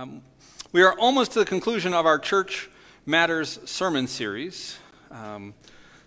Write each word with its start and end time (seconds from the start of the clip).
Um, 0.00 0.22
we 0.72 0.80
are 0.80 0.98
almost 0.98 1.32
to 1.32 1.40
the 1.40 1.44
conclusion 1.44 1.92
of 1.92 2.06
our 2.06 2.18
Church 2.18 2.70
Matters 3.04 3.58
sermon 3.66 4.06
series. 4.06 4.78
Um, 5.10 5.52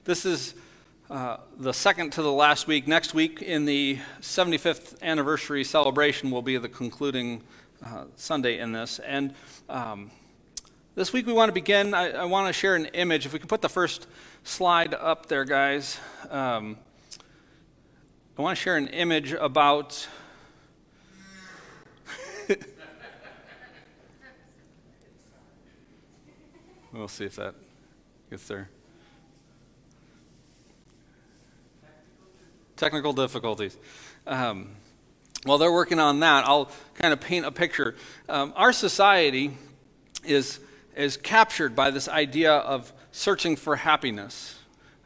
this 0.03 0.25
is 0.25 0.55
uh, 1.11 1.37
the 1.59 1.75
second 1.75 2.11
to 2.13 2.23
the 2.23 2.31
last 2.31 2.65
week. 2.65 2.87
Next 2.87 3.13
week, 3.13 3.43
in 3.43 3.65
the 3.65 3.99
75th 4.19 4.99
anniversary 5.03 5.63
celebration, 5.63 6.31
will 6.31 6.41
be 6.41 6.57
the 6.57 6.69
concluding 6.69 7.43
uh, 7.85 8.05
Sunday 8.15 8.57
in 8.57 8.71
this. 8.71 8.97
And 8.97 9.35
um, 9.69 10.09
this 10.95 11.13
week, 11.13 11.27
we 11.27 11.33
want 11.33 11.49
to 11.49 11.53
begin. 11.53 11.93
I, 11.93 12.13
I 12.13 12.23
want 12.23 12.47
to 12.47 12.53
share 12.53 12.75
an 12.75 12.85
image. 12.85 13.27
If 13.27 13.33
we 13.33 13.37
can 13.37 13.47
put 13.47 13.61
the 13.61 13.69
first 13.69 14.07
slide 14.43 14.95
up 14.95 15.27
there, 15.27 15.45
guys. 15.45 15.99
Um, 16.31 16.77
I 18.39 18.41
want 18.41 18.57
to 18.57 18.63
share 18.63 18.77
an 18.77 18.87
image 18.87 19.33
about 19.33 20.07
We'll 26.93 27.07
see 27.07 27.25
if 27.25 27.37
that 27.37 27.55
gets 28.29 28.47
there. 28.47 28.69
Technical 32.75 33.13
difficulties. 33.13 33.75
Um, 34.27 34.69
while 35.43 35.57
they're 35.57 35.71
working 35.71 35.99
on 35.99 36.19
that, 36.19 36.45
I'll 36.45 36.69
kind 36.93 37.11
of 37.11 37.19
paint 37.19 37.47
a 37.47 37.51
picture. 37.51 37.95
Um, 38.29 38.53
our 38.55 38.71
society 38.71 39.57
is, 40.23 40.59
is 40.95 41.17
captured 41.17 41.75
by 41.75 41.89
this 41.89 42.07
idea 42.07 42.53
of 42.53 42.93
searching 43.11 43.55
for 43.55 43.75
happiness, 43.75 44.59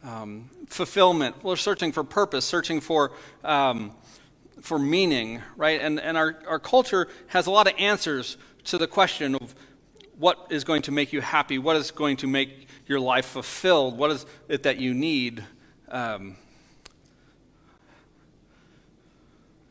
um, 0.04 0.50
fulfillment. 0.67 1.42
We're 1.42 1.56
searching 1.56 1.94
for 1.94 2.04
purpose, 2.04 2.44
searching 2.44 2.81
for, 2.81 3.14
um, 3.45 3.92
for 4.59 4.78
meaning, 4.78 5.42
right? 5.56 5.80
And, 5.80 6.02
and 6.02 6.17
our, 6.17 6.38
our 6.50 6.59
culture 6.59 7.08
has 7.28 7.48
a 7.48 7.52
lot 7.52 7.67
of 7.67 7.76
answers 7.80 8.36
to 8.66 8.78
the 8.78 8.88
question 8.88 9.36
of 9.36 9.56
what 10.17 10.48
is 10.49 10.63
going 10.63 10.81
to 10.84 10.91
make 10.91 11.13
you 11.13 11.21
happy, 11.21 11.57
what 11.57 11.76
is 11.76 11.91
going 11.91 12.17
to 12.17 12.27
make 12.27 12.67
your 12.88 13.00
life 13.00 13.25
fulfilled, 13.25 13.97
what 13.97 14.11
is 14.11 14.25
it 14.47 14.64
that 14.64 14.78
you 14.78 14.94
need. 14.94 15.44
Um, 15.89 16.36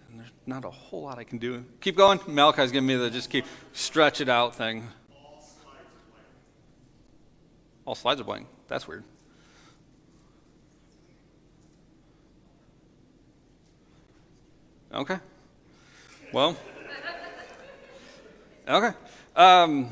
and 0.09 0.21
there's 0.21 0.31
not 0.47 0.65
a 0.65 0.71
whole 0.71 1.03
lot 1.03 1.19
I 1.19 1.25
can 1.25 1.39
do. 1.39 1.65
Keep 1.81 1.97
going. 1.97 2.21
Malachi's 2.27 2.71
giving 2.71 2.87
me 2.87 2.95
the 2.95 3.11
just 3.11 3.29
keep 3.29 3.45
stretch 3.73 4.21
it 4.21 4.29
out 4.29 4.55
thing. 4.55 4.87
All 7.85 7.95
slides 7.95 8.21
are 8.21 8.25
blank. 8.25 8.47
That's 8.69 8.89
weird. 8.89 9.05
Okay. 14.93 15.19
Well. 16.33 16.57
Okay. 18.69 18.91
Um, 19.37 19.91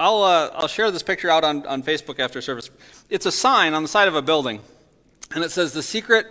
I'll, 0.00 0.22
uh, 0.22 0.50
I'll 0.54 0.66
share 0.66 0.90
this 0.90 1.02
picture 1.02 1.28
out 1.28 1.44
on, 1.44 1.66
on 1.66 1.82
Facebook 1.82 2.18
after 2.20 2.40
service. 2.40 2.70
It's 3.10 3.26
a 3.26 3.32
sign 3.32 3.74
on 3.74 3.82
the 3.82 3.88
side 3.88 4.08
of 4.08 4.14
a 4.14 4.22
building, 4.22 4.62
and 5.34 5.44
it 5.44 5.50
says, 5.50 5.74
The 5.74 5.82
secret 5.82 6.26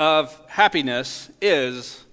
of 0.00 0.36
happiness 0.48 1.30
is, 1.40 2.04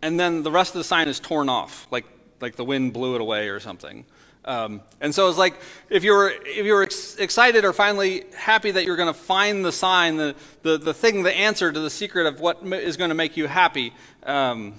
and 0.00 0.18
then 0.18 0.42
the 0.42 0.50
rest 0.50 0.74
of 0.74 0.78
the 0.78 0.84
sign 0.84 1.08
is 1.08 1.20
torn 1.20 1.50
off, 1.50 1.86
like, 1.90 2.06
like 2.40 2.56
the 2.56 2.64
wind 2.64 2.94
blew 2.94 3.16
it 3.16 3.20
away 3.20 3.50
or 3.50 3.60
something. 3.60 4.06
Um, 4.46 4.80
and 4.98 5.14
so 5.14 5.28
it's 5.28 5.38
like 5.38 5.56
if 5.90 6.04
you 6.04 6.12
were 6.12 6.30
if 6.30 6.66
you 6.66 6.72
were 6.74 6.82
ex- 6.82 7.16
excited 7.16 7.64
or 7.64 7.72
finally 7.72 8.24
happy 8.36 8.70
that 8.70 8.84
you're 8.84 8.96
going 8.96 9.12
to 9.12 9.18
find 9.18 9.64
the 9.64 9.72
sign, 9.72 10.16
the, 10.16 10.34
the 10.62 10.76
the 10.76 10.92
thing, 10.92 11.22
the 11.22 11.34
answer 11.34 11.72
to 11.72 11.80
the 11.80 11.88
secret 11.88 12.26
of 12.26 12.40
what 12.40 12.62
is 12.62 12.98
going 12.98 13.08
to 13.08 13.14
make 13.14 13.38
you 13.38 13.46
happy. 13.46 13.94
Um, 14.22 14.74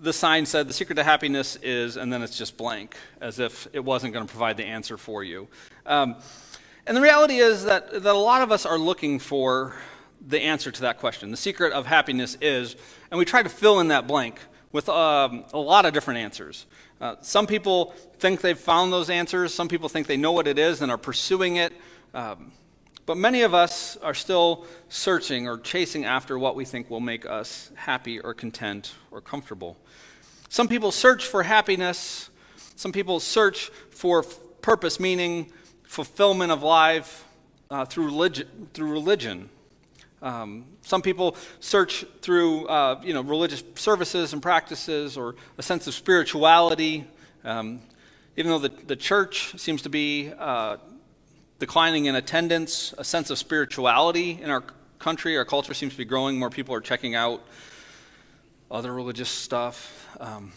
the 0.00 0.12
sign 0.12 0.46
said 0.46 0.68
the 0.68 0.72
secret 0.72 0.96
to 0.96 1.04
happiness 1.04 1.56
is, 1.62 1.96
and 1.96 2.12
then 2.12 2.22
it's 2.22 2.36
just 2.36 2.56
blank, 2.56 2.96
as 3.20 3.38
if 3.38 3.66
it 3.72 3.84
wasn't 3.84 4.12
going 4.12 4.26
to 4.26 4.30
provide 4.30 4.56
the 4.56 4.64
answer 4.64 4.96
for 4.96 5.24
you. 5.24 5.48
Um, 5.86 6.16
and 6.86 6.96
the 6.96 7.00
reality 7.00 7.36
is 7.36 7.64
that, 7.64 7.90
that 7.90 8.14
a 8.14 8.18
lot 8.18 8.42
of 8.42 8.50
us 8.50 8.64
are 8.64 8.78
looking 8.78 9.18
for 9.18 9.76
the 10.26 10.40
answer 10.40 10.70
to 10.70 10.80
that 10.82 10.98
question. 10.98 11.30
The 11.30 11.36
secret 11.36 11.72
of 11.72 11.86
happiness 11.86 12.36
is, 12.40 12.76
and 13.10 13.18
we 13.18 13.24
try 13.24 13.42
to 13.42 13.48
fill 13.48 13.80
in 13.80 13.88
that 13.88 14.06
blank 14.06 14.40
with 14.72 14.88
um, 14.88 15.44
a 15.52 15.58
lot 15.58 15.86
of 15.86 15.92
different 15.92 16.20
answers. 16.20 16.66
Uh, 17.00 17.16
some 17.20 17.46
people 17.46 17.94
think 18.18 18.40
they've 18.40 18.58
found 18.58 18.92
those 18.92 19.10
answers, 19.10 19.54
some 19.54 19.68
people 19.68 19.88
think 19.88 20.06
they 20.06 20.16
know 20.16 20.32
what 20.32 20.46
it 20.46 20.58
is 20.58 20.82
and 20.82 20.90
are 20.90 20.98
pursuing 20.98 21.56
it. 21.56 21.72
Um, 22.14 22.52
but 23.08 23.16
many 23.16 23.40
of 23.40 23.54
us 23.54 23.96
are 23.98 24.12
still 24.12 24.66
searching 24.90 25.48
or 25.48 25.56
chasing 25.58 26.04
after 26.04 26.38
what 26.38 26.54
we 26.54 26.66
think 26.66 26.90
will 26.90 27.00
make 27.00 27.24
us 27.24 27.70
happy 27.74 28.20
or 28.20 28.34
content 28.34 28.94
or 29.10 29.22
comfortable. 29.22 29.78
Some 30.48 30.68
people 30.68 30.92
search 30.92 31.26
for 31.26 31.42
happiness, 31.42 32.30
some 32.76 32.92
people 32.92 33.20
search 33.20 33.70
for 33.90 34.22
purpose, 34.62 34.98
meaning 34.98 35.52
fulfillment 35.82 36.52
of 36.52 36.62
life 36.62 37.24
uh, 37.70 37.84
through, 37.84 38.06
religion, 38.06 38.68
through 38.72 38.92
religion. 38.92 39.50
Um, 40.20 40.64
some 40.82 41.02
people 41.02 41.36
search 41.60 42.04
through 42.22 42.66
uh, 42.66 43.00
you 43.04 43.14
know, 43.14 43.20
religious 43.20 43.62
services 43.76 44.32
and 44.32 44.42
practices 44.42 45.16
or 45.16 45.36
a 45.58 45.62
sense 45.62 45.86
of 45.86 45.94
spirituality. 45.94 47.06
Um, 47.44 47.80
even 48.36 48.50
though 48.50 48.58
the, 48.58 48.68
the 48.86 48.96
church 48.96 49.58
seems 49.58 49.82
to 49.82 49.88
be 49.88 50.32
uh, 50.38 50.78
declining 51.58 52.06
in 52.06 52.14
attendance, 52.14 52.94
a 52.98 53.04
sense 53.04 53.30
of 53.30 53.38
spirituality 53.38 54.40
in 54.42 54.50
our 54.50 54.62
country. 54.98 55.36
Our 55.36 55.44
culture 55.44 55.74
seems 55.74 55.92
to 55.92 55.98
be 55.98 56.04
growing. 56.04 56.38
More 56.38 56.50
people 56.50 56.74
are 56.74 56.80
checking 56.80 57.14
out 57.14 57.42
other 58.70 58.92
religious 58.92 59.28
stuff 59.28 60.08
um, 60.20 60.52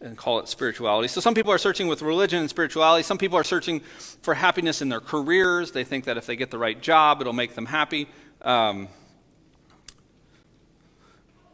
and 0.00 0.16
call 0.16 0.38
it 0.38 0.48
spirituality. 0.48 1.08
So 1.08 1.20
some 1.20 1.34
people 1.34 1.52
are 1.52 1.58
searching 1.58 1.88
with 1.88 2.02
religion 2.02 2.40
and 2.40 2.50
spirituality. 2.50 3.02
Some 3.02 3.18
people 3.18 3.38
are 3.38 3.44
searching 3.44 3.80
for 4.22 4.34
happiness 4.34 4.82
in 4.82 4.88
their 4.88 5.00
careers. 5.00 5.72
They 5.72 5.84
think 5.84 6.04
that 6.04 6.16
if 6.16 6.26
they 6.26 6.36
get 6.36 6.50
the 6.50 6.58
right 6.58 6.80
job, 6.80 7.20
it'll 7.20 7.32
make 7.32 7.54
them 7.54 7.66
happy. 7.66 8.08
Um, 8.42 8.88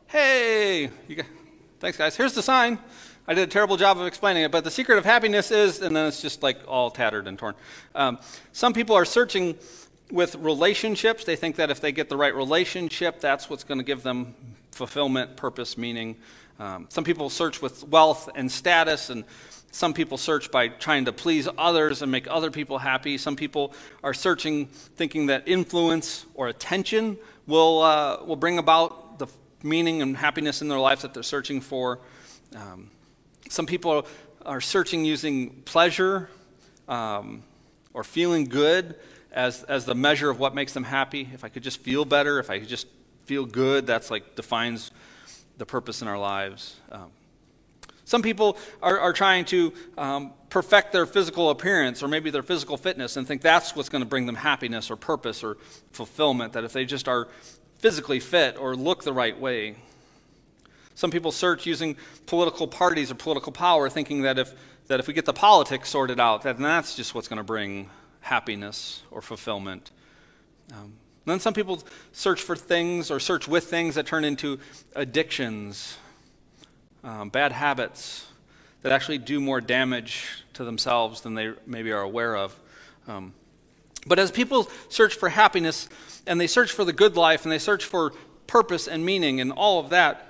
hey, 0.08 0.90
got, 1.14 1.26
thanks, 1.80 1.98
guys. 1.98 2.16
Here's 2.16 2.34
the 2.34 2.42
sign. 2.42 2.78
I 3.26 3.34
did 3.34 3.46
a 3.46 3.52
terrible 3.52 3.76
job 3.76 4.00
of 4.00 4.06
explaining 4.06 4.44
it, 4.44 4.50
but 4.50 4.64
the 4.64 4.70
secret 4.70 4.96
of 4.96 5.04
happiness 5.04 5.50
is, 5.50 5.82
and 5.82 5.94
then 5.94 6.06
it's 6.06 6.22
just 6.22 6.42
like 6.42 6.58
all 6.66 6.90
tattered 6.90 7.28
and 7.28 7.38
torn. 7.38 7.54
Um, 7.94 8.18
some 8.52 8.72
people 8.72 8.96
are 8.96 9.04
searching 9.04 9.58
with 10.10 10.34
relationships. 10.36 11.24
They 11.24 11.36
think 11.36 11.56
that 11.56 11.70
if 11.70 11.80
they 11.82 11.92
get 11.92 12.08
the 12.08 12.16
right 12.16 12.34
relationship, 12.34 13.20
that's 13.20 13.50
what's 13.50 13.64
going 13.64 13.78
to 13.78 13.84
give 13.84 14.02
them 14.02 14.34
fulfillment, 14.78 15.36
purpose, 15.36 15.76
meaning. 15.76 16.16
Um, 16.58 16.86
some 16.88 17.04
people 17.04 17.28
search 17.30 17.60
with 17.60 17.86
wealth 17.88 18.30
and 18.34 18.50
status, 18.50 19.10
and 19.10 19.24
some 19.72 19.92
people 19.92 20.16
search 20.16 20.50
by 20.50 20.68
trying 20.68 21.04
to 21.04 21.12
please 21.12 21.48
others 21.58 22.00
and 22.00 22.10
make 22.10 22.26
other 22.30 22.50
people 22.50 22.78
happy. 22.78 23.18
Some 23.18 23.36
people 23.36 23.74
are 24.02 24.14
searching, 24.14 24.66
thinking 24.66 25.26
that 25.26 25.46
influence 25.46 26.24
or 26.34 26.48
attention 26.48 27.18
will, 27.46 27.82
uh, 27.82 28.24
will 28.24 28.36
bring 28.36 28.58
about 28.58 29.18
the 29.18 29.26
meaning 29.62 30.00
and 30.00 30.16
happiness 30.16 30.62
in 30.62 30.68
their 30.68 30.78
life 30.78 31.02
that 31.02 31.12
they're 31.12 31.22
searching 31.22 31.60
for. 31.60 31.98
Um, 32.54 32.90
some 33.50 33.66
people 33.66 34.06
are 34.46 34.60
searching 34.60 35.04
using 35.04 35.50
pleasure 35.62 36.30
um, 36.86 37.42
or 37.92 38.04
feeling 38.04 38.44
good 38.44 38.94
as, 39.32 39.64
as 39.64 39.84
the 39.84 39.94
measure 39.94 40.30
of 40.30 40.38
what 40.38 40.54
makes 40.54 40.72
them 40.72 40.84
happy. 40.84 41.28
If 41.34 41.44
I 41.44 41.48
could 41.48 41.64
just 41.64 41.80
feel 41.80 42.04
better, 42.04 42.38
if 42.38 42.48
I 42.48 42.60
could 42.60 42.68
just 42.68 42.86
feel 43.28 43.44
good, 43.44 43.86
that's 43.86 44.10
like 44.10 44.34
defines 44.36 44.90
the 45.58 45.66
purpose 45.66 46.00
in 46.00 46.08
our 46.08 46.18
lives. 46.18 46.76
Um, 46.90 47.10
some 48.06 48.22
people 48.22 48.56
are, 48.82 48.98
are 48.98 49.12
trying 49.12 49.44
to 49.46 49.74
um, 49.98 50.32
perfect 50.48 50.92
their 50.92 51.04
physical 51.04 51.50
appearance 51.50 52.02
or 52.02 52.08
maybe 52.08 52.30
their 52.30 52.42
physical 52.42 52.78
fitness 52.78 53.18
and 53.18 53.28
think 53.28 53.42
that's 53.42 53.76
what's 53.76 53.90
going 53.90 54.02
to 54.02 54.08
bring 54.08 54.24
them 54.24 54.34
happiness 54.34 54.90
or 54.90 54.96
purpose 54.96 55.44
or 55.44 55.58
fulfillment, 55.92 56.54
that 56.54 56.64
if 56.64 56.72
they 56.72 56.86
just 56.86 57.06
are 57.06 57.28
physically 57.80 58.18
fit 58.18 58.56
or 58.58 58.74
look 58.74 59.04
the 59.04 59.12
right 59.12 59.38
way. 59.38 59.76
Some 60.94 61.10
people 61.10 61.30
search 61.30 61.66
using 61.66 61.96
political 62.24 62.66
parties 62.66 63.10
or 63.10 63.14
political 63.14 63.52
power, 63.52 63.90
thinking 63.90 64.22
that 64.22 64.38
if, 64.38 64.54
that 64.86 65.00
if 65.00 65.06
we 65.06 65.12
get 65.12 65.26
the 65.26 65.34
politics 65.34 65.90
sorted 65.90 66.18
out, 66.18 66.42
that 66.42 66.56
that's 66.56 66.96
just 66.96 67.14
what's 67.14 67.28
going 67.28 67.36
to 67.36 67.44
bring 67.44 67.90
happiness 68.20 69.02
or 69.10 69.20
fulfillment. 69.20 69.90
Um, 70.72 70.94
then 71.30 71.40
some 71.40 71.54
people 71.54 71.82
search 72.12 72.40
for 72.40 72.56
things 72.56 73.10
or 73.10 73.20
search 73.20 73.48
with 73.48 73.64
things 73.64 73.94
that 73.96 74.06
turn 74.06 74.24
into 74.24 74.58
addictions, 74.94 75.96
um, 77.04 77.28
bad 77.28 77.52
habits 77.52 78.26
that 78.82 78.92
actually 78.92 79.18
do 79.18 79.40
more 79.40 79.60
damage 79.60 80.44
to 80.54 80.64
themselves 80.64 81.20
than 81.22 81.34
they 81.34 81.52
maybe 81.66 81.90
are 81.90 82.02
aware 82.02 82.36
of. 82.36 82.58
Um, 83.06 83.34
but 84.06 84.18
as 84.18 84.30
people 84.30 84.70
search 84.88 85.14
for 85.14 85.28
happiness 85.28 85.88
and 86.26 86.40
they 86.40 86.46
search 86.46 86.72
for 86.72 86.84
the 86.84 86.92
good 86.92 87.16
life 87.16 87.44
and 87.44 87.52
they 87.52 87.58
search 87.58 87.84
for 87.84 88.12
purpose 88.46 88.88
and 88.88 89.04
meaning 89.04 89.40
and 89.40 89.52
all 89.52 89.80
of 89.80 89.90
that, 89.90 90.26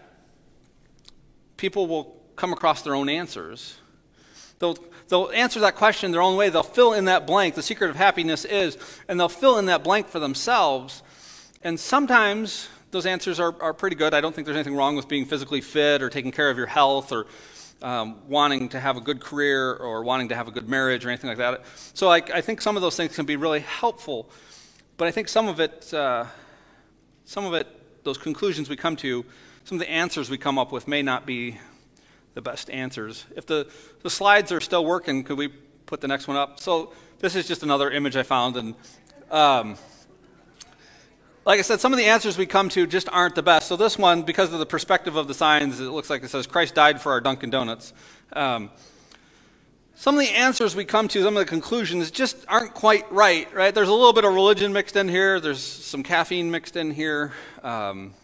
people 1.56 1.86
will 1.86 2.16
come 2.36 2.52
across 2.52 2.82
their 2.82 2.94
own 2.94 3.08
answers. 3.08 3.76
They'll, 4.58 4.78
they'll 5.08 5.31
answer 5.34 5.60
that 5.60 5.75
question 5.75 6.12
their 6.12 6.22
own 6.22 6.37
way. 6.37 6.49
They'll 6.50 6.62
fill 6.62 6.93
in 6.93 7.06
that 7.06 7.26
blank. 7.26 7.55
The 7.55 7.62
secret 7.62 7.90
of 7.90 7.96
happiness 7.96 8.44
is, 8.44 8.78
and 9.08 9.19
they'll 9.19 9.28
fill 9.28 9.58
in 9.58 9.66
that 9.66 9.82
blank 9.82 10.08
for 10.08 10.19
themselves. 10.19 11.02
And 11.62 11.78
sometimes 11.78 12.69
those 12.90 13.06
answers 13.06 13.40
are, 13.40 13.55
are 13.60 13.75
pretty 13.75 13.96
good. 13.96 14.14
I 14.14 14.20
don't 14.20 14.34
think 14.34 14.46
there's 14.46 14.56
anything 14.56 14.76
wrong 14.76 14.96
with 14.96 15.08
being 15.08 15.25
physically 15.25 15.60
fit 15.60 16.02
or 16.02 16.08
taking 16.08 16.31
care 16.31 16.50
of 16.50 16.56
your 16.56 16.66
health 16.66 17.12
or 17.12 17.26
um, 17.82 18.19
wanting 18.28 18.69
to 18.70 18.81
have 18.81 18.96
a 18.96 19.00
good 19.00 19.20
career 19.20 19.75
or 19.75 20.02
wanting 20.02 20.28
to 20.28 20.34
have 20.34 20.49
a 20.49 20.50
good 20.50 20.69
marriage 20.69 21.05
or 21.05 21.10
anything 21.10 21.28
like 21.28 21.38
that. 21.38 21.62
So 21.94 22.10
I, 22.10 22.16
I 22.16 22.40
think 22.40 22.60
some 22.60 22.76
of 22.76 22.82
those 22.82 22.96
things 22.96 23.14
can 23.14 23.26
be 23.26 23.37
really 23.37 23.60
helpful, 23.60 24.28
but 24.96 25.06
I 25.06 25.10
think 25.10 25.28
some 25.28 25.49
of 25.49 25.60
it, 25.60 25.93
uh, 25.94 26.25
some 27.25 27.44
of 27.44 27.55
it, 27.55 27.66
those 28.05 28.19
conclusions 28.19 28.69
we 28.69 28.76
come 28.76 28.96
to, 28.96 29.25
some 29.64 29.76
of 29.76 29.81
the 29.81 29.90
answers 29.90 30.31
we 30.31 30.38
come 30.38 30.58
up 30.58 30.72
with 30.72 30.88
may 30.88 31.02
not 31.02 31.26
be 31.26 31.58
the 32.38 32.43
best 32.43 32.70
answers. 32.70 33.25
If 33.35 33.46
the, 33.46 33.69
the 34.05 34.11
slides 34.11 34.52
are 34.52 34.61
still 34.61 34.85
working, 34.85 35.25
could 35.25 35.37
we 35.37 35.49
put 35.87 36.00
the 36.00 36.06
next 36.06 36.29
one 36.29 36.37
up? 36.37 36.61
So 36.61 36.93
this 37.19 37.35
is 37.35 37.49
just 37.49 37.64
another 37.64 37.90
image 37.90 38.14
I 38.14 38.23
found, 38.23 38.56
and 38.56 38.76
um, 39.29 39.76
like 41.44 41.58
I 41.58 41.62
said, 41.62 41.81
some 41.81 41.93
of 41.93 41.99
the 41.99 42.05
answers 42.05 42.38
we 42.38 42.46
come 42.46 42.69
to 42.69 42.87
just 42.87 43.08
aren't 43.08 43.35
the 43.35 43.43
best. 43.43 43.67
So 43.67 43.75
this 43.75 43.99
one, 43.99 44.23
because 44.23 44.52
of 44.52 44.61
the 44.61 44.67
perspective 44.67 45.17
of 45.17 45.26
the 45.26 45.35
signs, 45.35 45.81
it 45.81 45.90
looks 45.90 46.11
like 46.11 46.23
it 46.23 46.29
says 46.29 46.46
Christ 46.46 46.76
died 46.76 47.00
for 47.00 47.11
our 47.11 47.20
Dunkin' 47.20 47.50
Donuts. 47.50 47.93
Um, 48.32 48.70
some 49.96 50.14
of 50.14 50.20
the 50.20 50.31
answers 50.31 50.76
we 50.76 50.84
come 50.84 51.08
to, 51.08 51.20
some 51.25 51.37
of 51.37 51.41
the 51.41 51.50
conclusions 51.50 52.12
just 52.12 52.37
aren't 52.46 52.73
quite 52.73 53.11
right, 53.11 53.52
right? 53.52 53.75
There's 53.75 53.88
a 53.88 53.93
little 53.93 54.12
bit 54.12 54.25
of 54.25 54.32
religion 54.32 54.73
mixed 54.73 54.94
in 54.94 55.08
here. 55.08 55.41
There's 55.41 55.61
some 55.61 56.05
caffeine 56.05 56.52
mixed 56.52 56.76
in 56.76 56.93
here. 56.93 57.32
Um, 57.64 58.14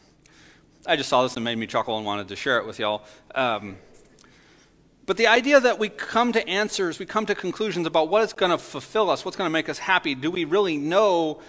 I 0.87 0.97
just 0.97 1.09
saw 1.09 1.23
this 1.23 1.35
and 1.35 1.45
made 1.45 1.57
me 1.57 1.67
chuckle 1.67 1.97
and 1.97 2.05
wanted 2.05 2.29
to 2.29 2.37
share 2.37 2.59
it 2.59 2.67
with 2.67 2.79
y'all. 2.79 3.05
Um, 3.35 3.79
but 5.07 5.17
the 5.17 5.27
idea 5.27 5.61
that 5.61 5.79
we 5.79 5.89
come 5.89 6.33
to 6.33 6.49
answers, 6.49 6.99
we 6.99 7.07
come 7.07 7.27
to 7.27 7.35
conclusions 7.35 7.87
about 7.87 8.09
what 8.09 8.23
is 8.23 8.33
going 8.33 8.51
to 8.51 8.59
fulfill 8.59 9.11
us, 9.11 9.25
what's 9.25 9.37
going 9.37 9.49
to 9.49 9.53
make 9.53 9.69
us 9.69 9.79
happy, 9.79 10.15
do 10.15 10.31
we 10.31 10.45
really 10.45 10.77
know 10.77 11.41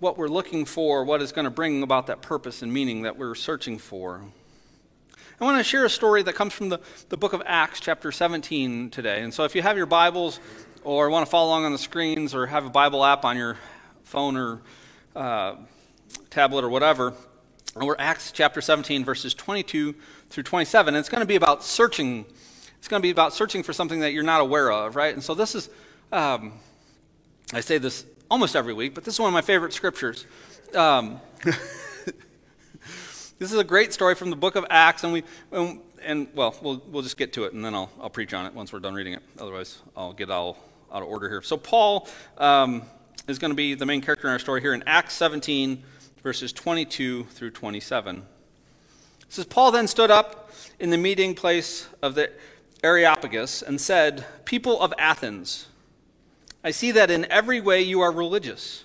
what 0.00 0.18
we're 0.18 0.28
looking 0.28 0.66
for, 0.66 1.02
what 1.02 1.22
is 1.22 1.32
going 1.32 1.46
to 1.46 1.50
bring 1.50 1.82
about 1.82 2.08
that 2.08 2.20
purpose 2.20 2.60
and 2.60 2.72
meaning 2.72 3.02
that 3.02 3.16
we're 3.16 3.34
searching 3.34 3.78
for. 3.78 4.22
I 5.40 5.44
want 5.44 5.58
to 5.58 5.64
share 5.64 5.84
a 5.84 5.90
story 5.90 6.22
that 6.22 6.34
comes 6.34 6.52
from 6.52 6.68
the, 6.68 6.78
the 7.08 7.16
book 7.16 7.32
of 7.32 7.42
Acts, 7.46 7.80
chapter 7.80 8.12
17, 8.12 8.90
today. 8.90 9.22
And 9.22 9.32
so 9.32 9.44
if 9.44 9.54
you 9.54 9.62
have 9.62 9.76
your 9.76 9.86
Bibles 9.86 10.38
or 10.84 11.08
want 11.08 11.24
to 11.26 11.30
follow 11.30 11.48
along 11.48 11.64
on 11.64 11.72
the 11.72 11.78
screens 11.78 12.34
or 12.34 12.46
have 12.46 12.66
a 12.66 12.70
Bible 12.70 13.04
app 13.04 13.24
on 13.24 13.36
your 13.36 13.56
phone 14.02 14.36
or 14.36 14.60
uh, 15.16 15.56
tablet 16.28 16.64
or 16.64 16.68
whatever, 16.68 17.14
we're 17.74 17.96
Acts 17.98 18.30
chapter 18.30 18.60
17, 18.60 19.04
verses 19.04 19.32
22 19.32 19.94
through 20.28 20.42
27. 20.42 20.94
And 20.94 21.00
it's 21.00 21.08
going 21.08 21.22
to 21.22 21.26
be 21.26 21.36
about 21.36 21.64
searching. 21.64 22.26
It's 22.84 22.88
going 22.90 23.00
to 23.00 23.02
be 23.02 23.10
about 23.10 23.32
searching 23.32 23.62
for 23.62 23.72
something 23.72 24.00
that 24.00 24.12
you're 24.12 24.22
not 24.22 24.42
aware 24.42 24.70
of, 24.70 24.94
right? 24.94 25.14
And 25.14 25.22
so 25.22 25.34
this 25.34 25.54
is, 25.54 25.70
um, 26.12 26.52
I 27.50 27.62
say 27.62 27.78
this 27.78 28.04
almost 28.30 28.54
every 28.54 28.74
week, 28.74 28.94
but 28.94 29.04
this 29.04 29.14
is 29.14 29.20
one 29.20 29.28
of 29.28 29.32
my 29.32 29.40
favorite 29.40 29.72
scriptures. 29.72 30.26
Um, 30.74 31.18
this 33.38 33.50
is 33.50 33.54
a 33.54 33.64
great 33.64 33.94
story 33.94 34.14
from 34.14 34.28
the 34.28 34.36
book 34.36 34.54
of 34.54 34.66
Acts, 34.68 35.02
and 35.02 35.14
we 35.14 35.22
and, 35.50 35.80
and, 36.02 36.28
well, 36.34 36.54
we'll 36.60 36.82
we'll 36.90 37.00
just 37.00 37.16
get 37.16 37.32
to 37.32 37.44
it, 37.44 37.54
and 37.54 37.64
then 37.64 37.74
I'll 37.74 37.88
I'll 38.02 38.10
preach 38.10 38.34
on 38.34 38.44
it 38.44 38.52
once 38.52 38.70
we're 38.70 38.80
done 38.80 38.92
reading 38.92 39.14
it. 39.14 39.22
Otherwise, 39.38 39.78
I'll 39.96 40.12
get 40.12 40.28
all 40.28 40.58
out 40.92 41.00
of 41.00 41.08
order 41.08 41.30
here. 41.30 41.40
So 41.40 41.56
Paul 41.56 42.06
um, 42.36 42.82
is 43.26 43.38
going 43.38 43.50
to 43.50 43.56
be 43.56 43.72
the 43.72 43.86
main 43.86 44.02
character 44.02 44.26
in 44.26 44.32
our 44.34 44.38
story 44.38 44.60
here 44.60 44.74
in 44.74 44.84
Acts 44.86 45.14
17, 45.14 45.82
verses 46.22 46.52
22 46.52 47.24
through 47.24 47.52
27. 47.52 48.16
It 48.16 48.22
says 49.30 49.46
Paul 49.46 49.72
then 49.72 49.88
stood 49.88 50.10
up 50.10 50.50
in 50.78 50.90
the 50.90 50.98
meeting 50.98 51.34
place 51.34 51.88
of 52.02 52.14
the 52.14 52.30
Areopagus 52.84 53.62
and 53.62 53.80
said, 53.80 54.24
"People 54.44 54.80
of 54.80 54.94
Athens." 54.98 55.66
I 56.62 56.70
see 56.70 56.92
that 56.92 57.10
in 57.10 57.30
every 57.30 57.60
way 57.60 57.82
you 57.82 58.00
are 58.00 58.12
religious. 58.12 58.84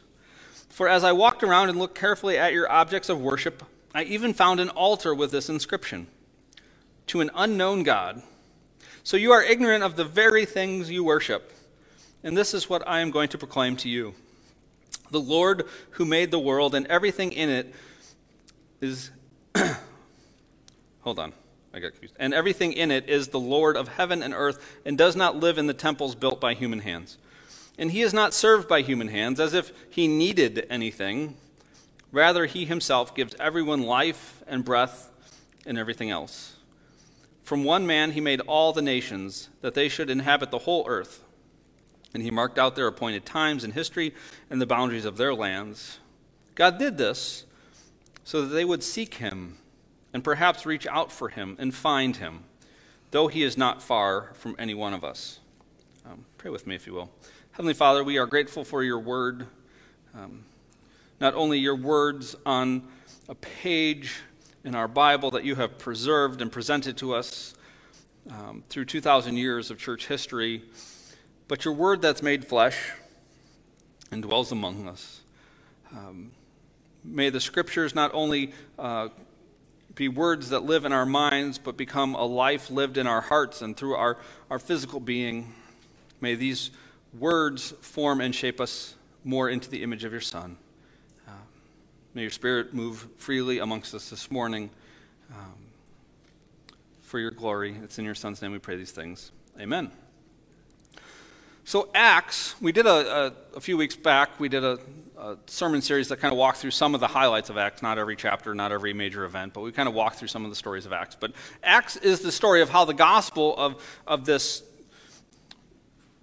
For 0.69 0.87
as 0.87 1.03
I 1.03 1.11
walked 1.11 1.43
around 1.43 1.69
and 1.69 1.77
looked 1.77 1.97
carefully 1.97 2.37
at 2.37 2.53
your 2.53 2.71
objects 2.71 3.09
of 3.09 3.21
worship, 3.21 3.63
I 3.93 4.03
even 4.03 4.33
found 4.33 4.59
an 4.59 4.69
altar 4.69 5.13
with 5.13 5.31
this 5.31 5.49
inscription 5.49 6.07
To 7.07 7.21
an 7.21 7.31
unknown 7.35 7.83
God. 7.83 8.21
So 9.03 9.17
you 9.17 9.31
are 9.31 9.41
ignorant 9.41 9.83
of 9.83 9.95
the 9.95 10.05
very 10.05 10.45
things 10.45 10.91
you 10.91 11.03
worship. 11.03 11.51
And 12.23 12.37
this 12.37 12.53
is 12.53 12.69
what 12.69 12.87
I 12.87 12.99
am 12.99 13.11
going 13.11 13.29
to 13.29 13.37
proclaim 13.37 13.75
to 13.77 13.89
you 13.89 14.13
The 15.11 15.19
Lord 15.19 15.65
who 15.91 16.05
made 16.05 16.31
the 16.31 16.39
world 16.39 16.75
and 16.75 16.85
everything 16.87 17.31
in 17.31 17.49
it 17.49 17.73
is. 18.79 19.11
Hold 21.01 21.19
on. 21.19 21.33
I 21.73 21.79
got 21.79 21.91
confused. 21.91 22.15
And 22.19 22.33
everything 22.33 22.73
in 22.73 22.91
it 22.91 23.07
is 23.07 23.27
the 23.27 23.39
Lord 23.39 23.77
of 23.77 23.87
heaven 23.87 24.23
and 24.23 24.33
earth 24.33 24.77
and 24.85 24.97
does 24.97 25.15
not 25.15 25.37
live 25.37 25.57
in 25.57 25.67
the 25.67 25.73
temples 25.73 26.15
built 26.15 26.41
by 26.41 26.53
human 26.53 26.79
hands. 26.79 27.17
And 27.77 27.91
he 27.91 28.01
is 28.01 28.13
not 28.13 28.33
served 28.33 28.67
by 28.67 28.81
human 28.81 29.07
hands 29.07 29.39
as 29.39 29.53
if 29.53 29.71
he 29.89 30.07
needed 30.07 30.65
anything. 30.69 31.35
Rather, 32.11 32.45
he 32.45 32.65
himself 32.65 33.15
gives 33.15 33.35
everyone 33.39 33.83
life 33.83 34.43
and 34.47 34.65
breath 34.65 35.11
and 35.65 35.77
everything 35.77 36.09
else. 36.09 36.55
From 37.43 37.63
one 37.63 37.87
man 37.87 38.11
he 38.11 38.21
made 38.21 38.41
all 38.41 38.73
the 38.73 38.81
nations, 38.81 39.49
that 39.61 39.75
they 39.75 39.89
should 39.89 40.09
inhabit 40.09 40.51
the 40.51 40.59
whole 40.59 40.85
earth. 40.87 41.23
And 42.13 42.23
he 42.23 42.31
marked 42.31 42.57
out 42.57 42.75
their 42.75 42.87
appointed 42.87 43.25
times 43.25 43.63
in 43.63 43.71
history 43.71 44.13
and 44.49 44.59
the 44.59 44.65
boundaries 44.65 45.05
of 45.05 45.17
their 45.17 45.33
lands. 45.33 45.99
God 46.55 46.79
did 46.79 46.97
this 46.97 47.45
so 48.23 48.41
that 48.41 48.53
they 48.53 48.65
would 48.65 48.83
seek 48.83 49.15
him 49.15 49.57
and 50.13 50.23
perhaps 50.23 50.65
reach 50.65 50.87
out 50.87 51.11
for 51.11 51.29
him 51.29 51.55
and 51.59 51.73
find 51.73 52.17
him, 52.17 52.43
though 53.11 53.27
he 53.27 53.43
is 53.43 53.57
not 53.57 53.81
far 53.81 54.31
from 54.33 54.55
any 54.57 54.73
one 54.73 54.93
of 54.93 55.03
us. 55.03 55.39
Um, 56.05 56.25
pray 56.37 56.51
with 56.51 56.65
me, 56.65 56.75
if 56.75 56.87
you 56.87 56.93
will. 56.93 57.09
Heavenly 57.51 57.73
Father, 57.73 58.03
we 58.03 58.17
are 58.17 58.25
grateful 58.25 58.63
for 58.63 58.83
your 58.83 58.99
word. 58.99 59.47
Um, 60.15 60.45
not 61.19 61.33
only 61.33 61.59
your 61.59 61.75
words 61.75 62.35
on 62.45 62.87
a 63.27 63.35
page 63.35 64.21
in 64.63 64.75
our 64.75 64.87
Bible 64.87 65.31
that 65.31 65.43
you 65.43 65.55
have 65.55 65.77
preserved 65.77 66.41
and 66.41 66.51
presented 66.51 66.97
to 66.97 67.13
us 67.13 67.53
um, 68.29 68.63
through 68.69 68.85
2,000 68.85 69.37
years 69.37 69.69
of 69.71 69.77
church 69.77 70.07
history, 70.07 70.63
but 71.47 71.65
your 71.65 71.73
word 71.73 72.01
that's 72.01 72.21
made 72.21 72.45
flesh 72.45 72.91
and 74.11 74.23
dwells 74.23 74.51
among 74.51 74.87
us. 74.87 75.21
Um, 75.91 76.31
may 77.03 77.29
the 77.29 77.39
scriptures 77.39 77.95
not 77.95 78.11
only 78.13 78.53
uh, 78.77 79.09
be 79.99 80.07
words 80.07 80.47
that 80.47 80.63
live 80.63 80.85
in 80.85 80.93
our 80.93 81.05
minds, 81.05 81.57
but 81.57 81.75
become 81.75 82.15
a 82.15 82.23
life 82.23 82.71
lived 82.71 82.97
in 82.97 83.05
our 83.05 83.19
hearts 83.19 83.61
and 83.61 83.75
through 83.75 83.95
our, 83.95 84.17
our 84.49 84.57
physical 84.57 85.01
being. 85.01 85.53
May 86.21 86.35
these 86.35 86.71
words 87.19 87.71
form 87.81 88.21
and 88.21 88.33
shape 88.33 88.61
us 88.61 88.95
more 89.25 89.49
into 89.49 89.69
the 89.69 89.83
image 89.83 90.05
of 90.05 90.13
your 90.13 90.21
Son. 90.21 90.55
Uh, 91.27 91.31
may 92.13 92.21
your 92.21 92.31
Spirit 92.31 92.73
move 92.73 93.09
freely 93.17 93.59
amongst 93.59 93.93
us 93.93 94.09
this 94.09 94.31
morning 94.31 94.69
um, 95.31 95.53
for 97.01 97.19
your 97.19 97.31
glory. 97.31 97.75
It's 97.83 97.99
in 97.99 98.05
your 98.05 98.15
Son's 98.15 98.41
name 98.41 98.53
we 98.53 98.59
pray 98.59 98.77
these 98.77 98.91
things. 98.91 99.33
Amen. 99.59 99.91
So, 101.65 101.89
Acts, 101.93 102.55
we 102.61 102.71
did 102.71 102.85
a, 102.85 103.25
a, 103.25 103.57
a 103.57 103.59
few 103.59 103.75
weeks 103.75 103.97
back, 103.97 104.39
we 104.39 104.47
did 104.47 104.63
a, 104.63 104.79
sermon 105.45 105.81
series 105.81 106.07
that 106.09 106.19
kind 106.19 106.31
of 106.31 106.37
walked 106.37 106.59
through 106.59 106.71
some 106.71 106.93
of 106.93 107.01
the 107.01 107.07
highlights 107.07 107.49
of 107.49 107.57
Acts, 107.57 107.81
not 107.81 107.97
every 107.97 108.15
chapter, 108.15 108.55
not 108.55 108.71
every 108.71 108.93
major 108.93 109.25
event, 109.25 109.53
but 109.53 109.61
we 109.61 109.71
kind 109.71 109.87
of 109.89 109.93
walked 109.93 110.15
through 110.15 110.27
some 110.27 110.45
of 110.45 110.51
the 110.51 110.55
stories 110.55 110.85
of 110.85 110.93
Acts. 110.93 111.15
But 111.19 111.33
Acts 111.63 111.97
is 111.97 112.21
the 112.21 112.31
story 112.31 112.61
of 112.61 112.69
how 112.69 112.85
the 112.85 112.93
gospel 112.93 113.55
of, 113.57 113.83
of 114.07 114.25
this 114.25 114.63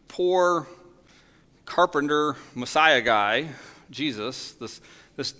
poor 0.08 0.66
carpenter 1.66 2.36
Messiah 2.54 3.02
guy, 3.02 3.48
Jesus, 3.90 4.52
this, 4.52 4.80
this 5.16 5.34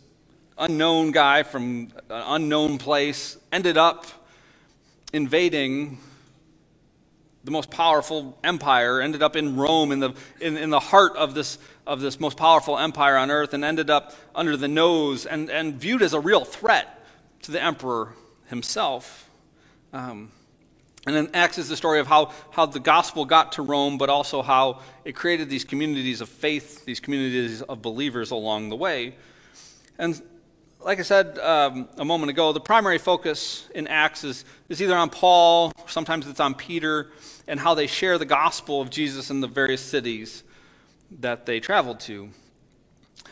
unknown 0.58 1.12
guy 1.12 1.42
from 1.42 1.92
an 2.10 2.24
unknown 2.26 2.78
place, 2.78 3.38
ended 3.52 3.78
up 3.78 4.06
invading 5.12 5.98
the 7.44 7.52
most 7.52 7.70
powerful 7.70 8.36
empire, 8.42 9.00
ended 9.00 9.22
up 9.22 9.36
in 9.36 9.56
Rome, 9.56 9.92
in 9.92 10.00
the, 10.00 10.14
in, 10.40 10.56
in 10.56 10.70
the 10.70 10.80
heart 10.80 11.16
of 11.16 11.32
this, 11.32 11.58
of 11.86 12.00
this 12.00 12.18
most 12.18 12.36
powerful 12.36 12.78
empire 12.78 13.16
on 13.16 13.30
earth, 13.30 13.54
and 13.54 13.64
ended 13.64 13.90
up 13.90 14.14
under 14.34 14.56
the 14.56 14.68
nose 14.68 15.26
and, 15.26 15.50
and 15.50 15.74
viewed 15.74 16.02
as 16.02 16.12
a 16.12 16.20
real 16.20 16.44
threat 16.44 17.06
to 17.42 17.52
the 17.52 17.62
emperor 17.62 18.14
himself. 18.48 19.30
Um, 19.92 20.30
and 21.06 21.14
then 21.14 21.28
Acts 21.34 21.58
is 21.58 21.68
the 21.68 21.76
story 21.76 22.00
of 22.00 22.08
how, 22.08 22.32
how 22.50 22.66
the 22.66 22.80
gospel 22.80 23.24
got 23.24 23.52
to 23.52 23.62
Rome, 23.62 23.96
but 23.96 24.10
also 24.10 24.42
how 24.42 24.80
it 25.04 25.14
created 25.14 25.48
these 25.48 25.64
communities 25.64 26.20
of 26.20 26.28
faith, 26.28 26.84
these 26.84 26.98
communities 26.98 27.62
of 27.62 27.80
believers 27.80 28.32
along 28.32 28.70
the 28.70 28.76
way. 28.76 29.14
And 29.98 30.20
like 30.80 30.98
I 30.98 31.02
said 31.02 31.38
um, 31.38 31.88
a 31.96 32.04
moment 32.04 32.30
ago, 32.30 32.52
the 32.52 32.60
primary 32.60 32.98
focus 32.98 33.68
in 33.74 33.86
Acts 33.86 34.24
is, 34.24 34.44
is 34.68 34.82
either 34.82 34.96
on 34.96 35.10
Paul, 35.10 35.72
sometimes 35.86 36.26
it's 36.26 36.40
on 36.40 36.54
Peter, 36.54 37.12
and 37.46 37.60
how 37.60 37.74
they 37.74 37.86
share 37.86 38.18
the 38.18 38.24
gospel 38.24 38.80
of 38.80 38.90
Jesus 38.90 39.30
in 39.30 39.40
the 39.40 39.46
various 39.46 39.80
cities 39.80 40.42
that 41.10 41.46
they 41.46 41.60
traveled 41.60 42.00
to. 42.00 42.30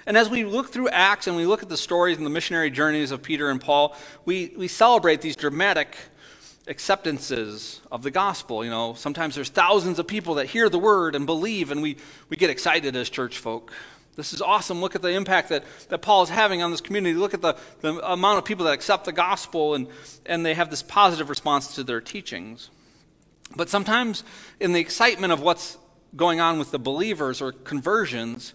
And 0.07 0.17
as 0.17 0.29
we 0.29 0.45
look 0.45 0.69
through 0.69 0.89
Acts 0.91 1.27
and 1.27 1.37
we 1.37 1.47
look 1.47 1.63
at 1.63 1.69
the 1.69 1.77
stories 1.77 2.17
and 2.19 2.27
the 2.27 2.31
missionary 2.31 2.71
journeys 2.71 3.11
of 3.11 3.23
Peter 3.23 3.51
and 3.51 3.61
Paul, 3.61 3.97
we, 4.25 4.53
we 4.57 4.69
celebrate 4.69 5.21
these 5.21 5.37
dramatic 5.37 5.97
acceptances 6.67 7.81
of 7.91 8.03
the 8.03 8.11
gospel. 8.11 8.65
You 8.65 8.71
know, 8.71 8.95
sometimes 8.95 9.35
there's 9.35 9.49
thousands 9.49 9.99
of 9.99 10.07
people 10.07 10.35
that 10.35 10.47
hear 10.47 10.69
the 10.69 10.79
word 10.79 11.15
and 11.15 11.27
believe, 11.27 11.71
and 11.71 11.83
we, 11.83 11.97
we 12.29 12.37
get 12.37 12.51
excited 12.51 12.97
as 12.97 13.09
church 13.09 13.39
folk. 13.39 13.73
This 14.17 14.33
is 14.33 14.41
awesome. 14.41 14.81
Look 14.81 14.95
at 14.95 15.03
the 15.03 15.09
impact 15.09 15.49
that, 15.49 15.65
that 15.89 15.99
Paul 15.99 16.23
is 16.23 16.29
having 16.29 16.63
on 16.63 16.71
this 16.71 16.81
community. 16.81 17.17
Look 17.17 17.35
at 17.35 17.43
the, 17.43 17.57
the 17.81 17.99
amount 18.11 18.39
of 18.39 18.45
people 18.45 18.65
that 18.67 18.73
accept 18.73 19.07
the 19.07 19.13
gospel, 19.13 19.75
and, 19.75 19.89
and 20.25 20.47
they 20.47 20.55
have 20.55 20.71
this 20.71 20.83
positive 20.83 21.29
response 21.29 21.75
to 21.75 21.83
their 21.83 22.01
teachings. 22.01 22.71
But 23.57 23.69
sometimes, 23.69 24.23
in 24.61 24.73
the 24.73 24.81
excitement 24.81 25.33
of 25.33 25.41
what's 25.41 25.79
going 26.17 26.41
on 26.41 26.59
with 26.59 26.71
the 26.71 26.79
believers 26.79 27.41
or 27.41 27.53
conversions, 27.53 28.55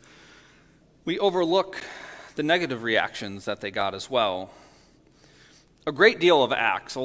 we 1.05 1.19
overlook 1.19 1.83
the 2.35 2.43
negative 2.43 2.83
reactions 2.83 3.45
that 3.45 3.61
they 3.61 3.71
got 3.71 3.93
as 3.93 4.09
well. 4.09 4.51
A 5.85 5.91
great 5.91 6.19
deal 6.19 6.43
of 6.43 6.51
Acts, 6.51 6.97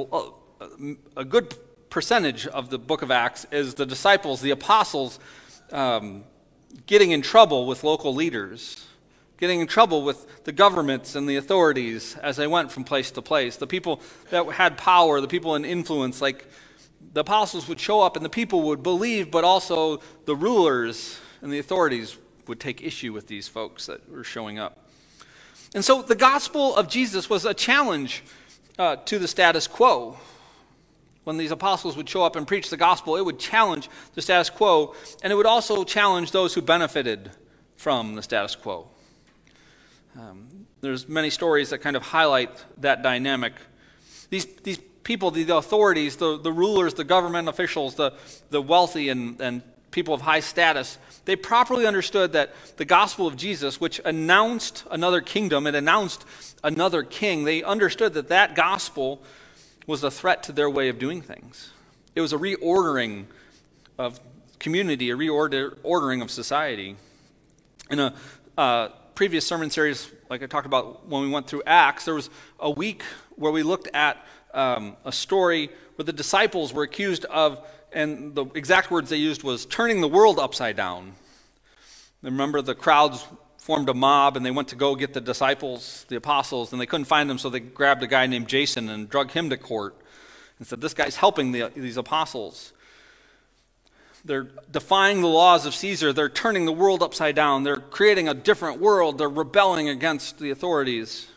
a 1.17 1.25
good 1.25 1.55
percentage 1.91 2.47
of 2.47 2.71
the 2.71 2.79
book 2.79 3.03
of 3.03 3.11
Acts, 3.11 3.47
is 3.51 3.75
the 3.75 3.87
disciples, 3.87 4.41
the 4.41 4.51
apostles, 4.51 5.19
um, 5.73 6.25
getting 6.87 7.13
in 7.13 7.23
trouble 7.23 7.67
with 7.67 7.83
local 7.83 8.15
leaders, 8.15 8.87
getting 9.39 9.61
in 9.61 9.67
trouble 9.67 10.03
with 10.03 10.45
the 10.45 10.53
governments 10.53 11.15
and 11.15 11.29
the 11.29 11.37
authorities 11.37 12.17
as 12.23 12.37
they 12.37 12.47
went 12.47 12.71
from 12.71 12.85
place 12.85 13.11
to 13.13 13.23
place. 13.23 13.57
The 13.57 13.67
people 13.67 14.01
that 14.31 14.45
had 14.53 14.77
power, 14.77 15.21
the 15.21 15.29
people 15.29 15.55
in 15.57 15.65
influence, 15.65 16.21
like 16.21 16.47
the 17.13 17.21
apostles 17.21 17.69
would 17.69 17.81
show 17.81 18.01
up 18.01 18.17
and 18.17 18.25
the 18.25 18.31
people 18.31 18.63
would 18.63 18.83
believe, 18.83 19.31
but 19.31 19.45
also 19.45 20.01
the 20.25 20.35
rulers 20.35 21.19
and 21.43 21.53
the 21.53 21.59
authorities 21.59 22.17
would 22.47 22.61
take 22.61 22.83
issue 22.83 23.13
with 23.13 23.27
these 23.27 23.49
folks 23.49 23.87
that 23.87 24.11
were 24.11 24.25
showing 24.25 24.59
up. 24.59 24.89
And 25.75 25.85
so 25.85 26.03
the 26.03 26.15
gospel 26.15 26.75
of 26.77 26.89
Jesus 26.89 27.29
was 27.29 27.45
a 27.45 27.55
challenge 27.55 28.23
uh, 28.79 28.97
to 28.97 29.19
the 29.19 29.29
status 29.29 29.67
quo. 29.67 30.17
When 31.25 31.37
these 31.37 31.51
apostles 31.51 31.97
would 31.97 32.09
show 32.09 32.23
up 32.23 32.37
and 32.37 32.47
preach 32.47 32.71
the 32.71 32.77
gospel, 32.77 33.17
it 33.17 33.25
would 33.25 33.39
challenge 33.39 33.89
the 34.15 34.21
status 34.21 34.51
quo, 34.51 34.95
and 35.23 35.33
it 35.33 35.37
would 35.37 35.47
also 35.47 35.83
challenge 35.83 36.33
those 36.33 36.55
who 36.55 36.61
benefited 36.61 37.31
from 37.77 38.15
the 38.15 38.23
status 38.23 38.55
quo. 38.55 38.89
Um, 40.19 40.67
there's 40.81 41.09
many 41.09 41.31
stories 41.31 41.71
that 41.71 41.79
kind 41.79 41.97
of 41.97 42.03
highlight 42.03 42.51
that 42.79 43.03
dynamic. 43.03 43.55
These, 44.29 44.47
these 44.63 44.79
people, 45.05 45.31
the, 45.31 45.45
the 45.45 45.57
authorities, 45.57 46.17
the, 46.17 46.39
the 46.39 46.53
rulers, 46.53 46.95
the 46.95 47.05
government 47.05 47.49
officials, 47.49 47.95
the, 47.95 48.13
the 48.51 48.61
wealthy 48.61 49.11
and, 49.11 49.41
and 49.41 49.63
people 49.91 50.13
of 50.13 50.23
high 50.23 50.41
status, 50.41 50.99
they 51.25 51.37
properly 51.37 51.87
understood 51.87 52.33
that 52.33 52.53
the 52.79 52.85
gospel 52.85 53.27
of 53.27 53.37
Jesus, 53.37 53.81
which 53.81 54.01
announced 54.05 54.85
another 54.91 55.21
kingdom, 55.21 55.67
it 55.67 55.75
announced 55.75 56.25
another 56.65 57.03
king, 57.05 57.45
they 57.45 57.63
understood 57.63 58.15
that 58.15 58.29
that 58.29 58.57
gospel 58.57 59.23
was 59.87 60.03
a 60.03 60.11
threat 60.11 60.43
to 60.43 60.53
their 60.53 60.69
way 60.69 60.89
of 60.89 60.99
doing 60.99 61.23
things. 61.23 61.71
It 62.15 62.21
was 62.21 62.33
a 62.33 62.39
reordering 62.39 63.27
of 63.99 64.19
community, 64.59 65.11
a 65.11 65.17
reordering 65.17 66.23
of 66.23 66.31
society. 66.31 66.97
In 67.91 68.01
a 68.01 68.15
uh, 68.57 68.89
previous 69.15 69.47
sermon 69.47 69.71
series, 69.71 70.11
like 70.31 70.43
I 70.43 70.47
talked 70.47 70.67
about 70.67 71.07
when 71.07 71.23
we 71.23 71.29
went 71.29 71.47
through 71.47 71.63
Acts, 71.67 72.07
there 72.07 72.15
was 72.15 72.31
a 72.59 72.71
week 72.71 73.03
where 73.37 73.53
we 73.53 73.63
looked 73.63 73.89
at 73.95 74.25
um, 74.55 74.97
a 75.05 75.13
story 75.13 75.71
where 75.97 76.05
the 76.05 76.13
disciples 76.13 76.73
were 76.73 76.83
accused 76.83 77.25
of, 77.27 77.61
and 77.93 78.35
the 78.35 78.47
exact 78.55 78.91
words 78.91 79.11
they 79.11 79.17
used 79.17 79.43
was 79.43 79.67
turning 79.67 80.01
the 80.01 80.09
world 80.09 80.39
upside 80.39 80.77
down. 80.77 81.13
Remember, 82.23 82.63
the 82.63 82.75
crowds 82.75 83.27
formed 83.59 83.89
a 83.89 83.95
mob 83.95 84.37
and 84.37 84.45
they 84.45 84.51
went 84.51 84.69
to 84.69 84.77
go 84.77 84.95
get 84.95 85.15
the 85.15 85.21
disciples, 85.21 86.05
the 86.09 86.17
apostles, 86.17 86.73
and 86.73 86.81
they 86.81 86.87
couldn't 86.87 87.07
find 87.07 87.29
them, 87.31 87.39
so 87.39 87.49
they 87.49 87.61
grabbed 87.61 88.03
a 88.03 88.07
guy 88.07 88.27
named 88.27 88.49
Jason 88.49 88.89
and 88.89 89.09
drug 89.09 89.31
him 89.31 89.51
to 89.51 89.57
court 89.57 89.97
and 90.59 90.67
said, 90.67 90.81
This 90.81 90.95
guy's 90.95 91.17
helping 91.17 91.53
the, 91.53 91.71
these 91.75 91.97
apostles. 91.97 92.73
They're 94.25 94.49
defying 94.71 95.21
the 95.21 95.29
laws 95.29 95.67
of 95.67 95.75
Caesar. 95.75 96.13
They're 96.13 96.31
turning 96.31 96.65
the 96.65 96.73
world 96.73 97.03
upside 97.03 97.35
down. 97.35 97.63
They're 97.63 97.77
creating 97.77 98.29
a 98.29 98.35
different 98.35 98.81
world. 98.81 99.19
They're 99.19 99.29
rebelling 99.29 99.89
against 99.89 100.39
the 100.39 100.51
authorities. 100.51 101.29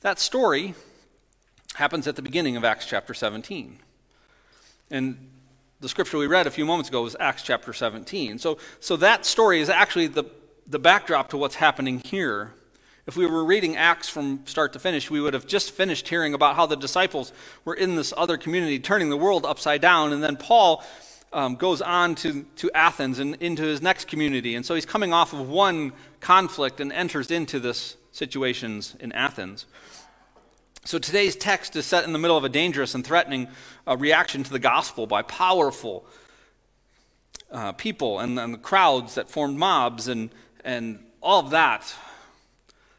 That 0.00 0.18
story 0.18 0.74
happens 1.76 2.08
at 2.08 2.16
the 2.16 2.22
beginning 2.22 2.56
of 2.56 2.64
Acts 2.64 2.86
chapter 2.86 3.12
17. 3.12 3.78
And 4.90 5.30
the 5.80 5.90
scripture 5.90 6.16
we 6.16 6.26
read 6.26 6.46
a 6.46 6.50
few 6.50 6.64
moments 6.64 6.88
ago 6.88 7.02
was 7.02 7.14
Acts 7.20 7.42
chapter 7.42 7.74
17. 7.74 8.38
So, 8.38 8.56
so 8.80 8.96
that 8.96 9.26
story 9.26 9.60
is 9.60 9.68
actually 9.68 10.06
the, 10.06 10.24
the 10.66 10.78
backdrop 10.78 11.28
to 11.30 11.36
what's 11.36 11.56
happening 11.56 11.98
here. 11.98 12.54
If 13.06 13.14
we 13.14 13.26
were 13.26 13.44
reading 13.44 13.76
Acts 13.76 14.08
from 14.08 14.40
start 14.46 14.72
to 14.72 14.78
finish, 14.78 15.10
we 15.10 15.20
would 15.20 15.34
have 15.34 15.46
just 15.46 15.70
finished 15.70 16.08
hearing 16.08 16.32
about 16.32 16.56
how 16.56 16.64
the 16.64 16.76
disciples 16.76 17.30
were 17.66 17.74
in 17.74 17.94
this 17.94 18.14
other 18.16 18.38
community, 18.38 18.78
turning 18.78 19.10
the 19.10 19.16
world 19.18 19.44
upside 19.44 19.82
down. 19.82 20.14
And 20.14 20.24
then 20.24 20.36
Paul 20.36 20.82
um, 21.30 21.56
goes 21.56 21.82
on 21.82 22.14
to, 22.16 22.44
to 22.56 22.70
Athens 22.74 23.18
and 23.18 23.34
into 23.34 23.62
his 23.62 23.82
next 23.82 24.08
community. 24.08 24.54
And 24.54 24.64
so 24.64 24.74
he's 24.74 24.86
coming 24.86 25.12
off 25.12 25.34
of 25.34 25.46
one 25.46 25.92
conflict 26.20 26.80
and 26.80 26.90
enters 26.90 27.30
into 27.30 27.60
this 27.60 27.98
situations 28.12 28.96
in 28.98 29.12
Athens. 29.12 29.66
So 30.86 31.00
today's 31.00 31.34
text 31.34 31.74
is 31.74 31.84
set 31.84 32.04
in 32.04 32.12
the 32.12 32.18
middle 32.20 32.36
of 32.36 32.44
a 32.44 32.48
dangerous 32.48 32.94
and 32.94 33.04
threatening 33.04 33.48
uh, 33.88 33.96
reaction 33.96 34.44
to 34.44 34.50
the 34.52 34.60
gospel 34.60 35.08
by 35.08 35.22
powerful 35.22 36.06
uh, 37.50 37.72
people 37.72 38.20
and, 38.20 38.38
and, 38.38 38.54
the 38.54 38.58
crowds 38.58 39.16
that 39.16 39.28
formed 39.28 39.58
mobs 39.58 40.06
and, 40.06 40.30
and 40.64 41.00
all 41.20 41.40
of 41.40 41.50
that. 41.50 41.92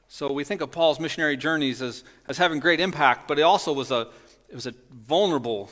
So 0.09 0.29
we 0.33 0.43
think 0.43 0.59
of 0.59 0.69
Paul's 0.69 0.99
missionary 0.99 1.37
journeys 1.37 1.81
as, 1.81 2.03
as 2.27 2.37
having 2.37 2.59
great 2.59 2.81
impact, 2.81 3.25
but 3.25 3.39
it 3.39 3.43
also 3.43 3.71
was 3.71 3.89
a, 3.89 4.09
it 4.49 4.55
was 4.55 4.67
a 4.67 4.73
vulnerable 4.91 5.69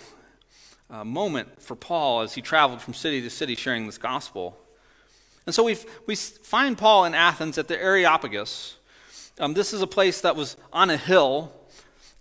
uh, 0.89 1.03
moment 1.03 1.61
for 1.61 1.75
Paul 1.75 2.21
as 2.21 2.33
he 2.33 2.41
traveled 2.41 2.81
from 2.81 2.93
city 2.93 3.21
to 3.23 3.29
city 3.29 3.55
sharing 3.55 3.87
this 3.87 3.97
gospel. 3.97 4.57
And 5.45 5.53
so 5.53 5.65
we 5.65 5.77
we 6.07 6.15
find 6.15 6.77
Paul 6.77 7.03
in 7.03 7.13
Athens 7.13 7.57
at 7.57 7.67
the 7.67 7.77
Areopagus. 7.77 8.77
Um, 9.37 9.53
this 9.53 9.73
is 9.73 9.81
a 9.81 9.87
place 9.87 10.21
that 10.21 10.37
was 10.37 10.55
on 10.71 10.89
a 10.89 10.95
hill 10.95 11.51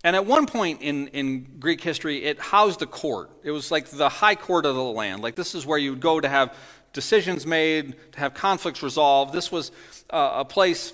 and 0.05 0.15
at 0.15 0.27
one 0.27 0.47
point 0.47 0.83
in, 0.83 1.09
in 1.09 1.47
Greek 1.59 1.81
history, 1.81 2.25
it 2.25 2.39
housed 2.39 2.83
a 2.83 2.87
court. 2.87 3.31
It 3.43 3.51
was 3.51 3.71
like 3.71 3.87
the 3.87 4.11
high 4.11 4.35
court 4.35 4.67
of 4.67 4.75
the 4.75 4.83
land. 4.83 5.23
Like 5.23 5.35
this 5.35 5.55
is 5.55 5.65
where 5.65 5.79
you 5.79 5.91
would 5.91 6.01
go 6.01 6.21
to 6.21 6.29
have 6.29 6.55
decisions 6.93 7.47
made, 7.47 7.97
to 8.13 8.21
have 8.21 8.35
conflicts 8.35 8.83
resolved. 8.83 9.33
This 9.33 9.51
was 9.51 9.73
uh, 10.11 10.33
a 10.35 10.45
place 10.45 10.93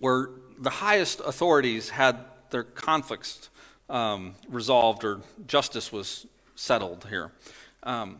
where 0.00 0.30
the 0.58 0.68
highest 0.68 1.20
authorities 1.20 1.90
had 1.90 2.18
their 2.50 2.64
conflicts 2.64 3.48
um, 3.88 4.34
resolved 4.48 5.04
or 5.04 5.20
justice 5.46 5.92
was 5.92 6.26
settled 6.56 7.06
here. 7.08 7.30
Um, 7.84 8.18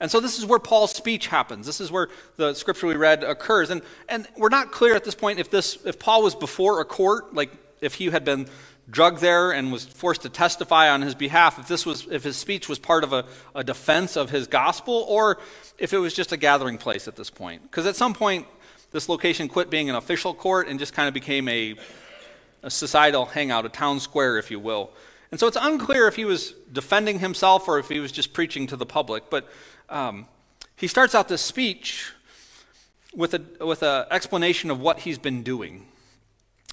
and 0.00 0.10
so 0.10 0.18
this 0.18 0.38
is 0.40 0.44
where 0.44 0.58
Paul's 0.58 0.90
speech 0.90 1.28
happens. 1.28 1.64
This 1.64 1.80
is 1.80 1.92
where 1.92 2.08
the 2.34 2.54
scripture 2.54 2.88
we 2.88 2.96
read 2.96 3.22
occurs. 3.22 3.70
And, 3.70 3.82
and 4.08 4.26
we're 4.36 4.48
not 4.48 4.72
clear 4.72 4.96
at 4.96 5.04
this 5.04 5.14
point 5.14 5.38
if, 5.38 5.50
this, 5.50 5.78
if 5.84 6.00
Paul 6.00 6.24
was 6.24 6.34
before 6.34 6.80
a 6.80 6.84
court, 6.84 7.32
like 7.32 7.52
if 7.80 7.94
he 7.94 8.06
had 8.06 8.24
been 8.24 8.48
drugged 8.90 9.20
there 9.20 9.52
and 9.52 9.72
was 9.72 9.84
forced 9.84 10.22
to 10.22 10.28
testify 10.28 10.90
on 10.90 11.02
his 11.02 11.14
behalf, 11.14 11.58
if, 11.58 11.68
this 11.68 11.86
was, 11.86 12.06
if 12.10 12.24
his 12.24 12.36
speech 12.36 12.68
was 12.68 12.78
part 12.78 13.04
of 13.04 13.12
a, 13.12 13.24
a 13.54 13.64
defense 13.64 14.16
of 14.16 14.30
his 14.30 14.46
gospel, 14.46 15.04
or 15.08 15.38
if 15.78 15.92
it 15.92 15.98
was 15.98 16.14
just 16.14 16.32
a 16.32 16.36
gathering 16.36 16.78
place 16.78 17.06
at 17.08 17.16
this 17.16 17.30
point. 17.30 17.62
Because 17.62 17.86
at 17.86 17.96
some 17.96 18.14
point, 18.14 18.46
this 18.90 19.08
location 19.08 19.48
quit 19.48 19.70
being 19.70 19.88
an 19.88 19.96
official 19.96 20.34
court 20.34 20.68
and 20.68 20.78
just 20.78 20.92
kind 20.92 21.08
of 21.08 21.14
became 21.14 21.48
a, 21.48 21.76
a 22.62 22.70
societal 22.70 23.26
hangout, 23.26 23.64
a 23.64 23.68
town 23.68 24.00
square, 24.00 24.36
if 24.38 24.50
you 24.50 24.58
will. 24.58 24.90
And 25.30 25.40
so 25.40 25.46
it's 25.46 25.56
unclear 25.58 26.06
if 26.08 26.16
he 26.16 26.26
was 26.26 26.52
defending 26.70 27.20
himself 27.20 27.66
or 27.66 27.78
if 27.78 27.88
he 27.88 28.00
was 28.00 28.12
just 28.12 28.34
preaching 28.34 28.66
to 28.66 28.76
the 28.76 28.84
public. 28.84 29.30
But 29.30 29.48
um, 29.88 30.26
he 30.76 30.86
starts 30.86 31.14
out 31.14 31.28
this 31.28 31.40
speech 31.40 32.12
with 33.14 33.34
an 33.34 33.46
with 33.60 33.82
a 33.82 34.06
explanation 34.10 34.70
of 34.70 34.80
what 34.80 35.00
he's 35.00 35.18
been 35.18 35.42
doing 35.42 35.86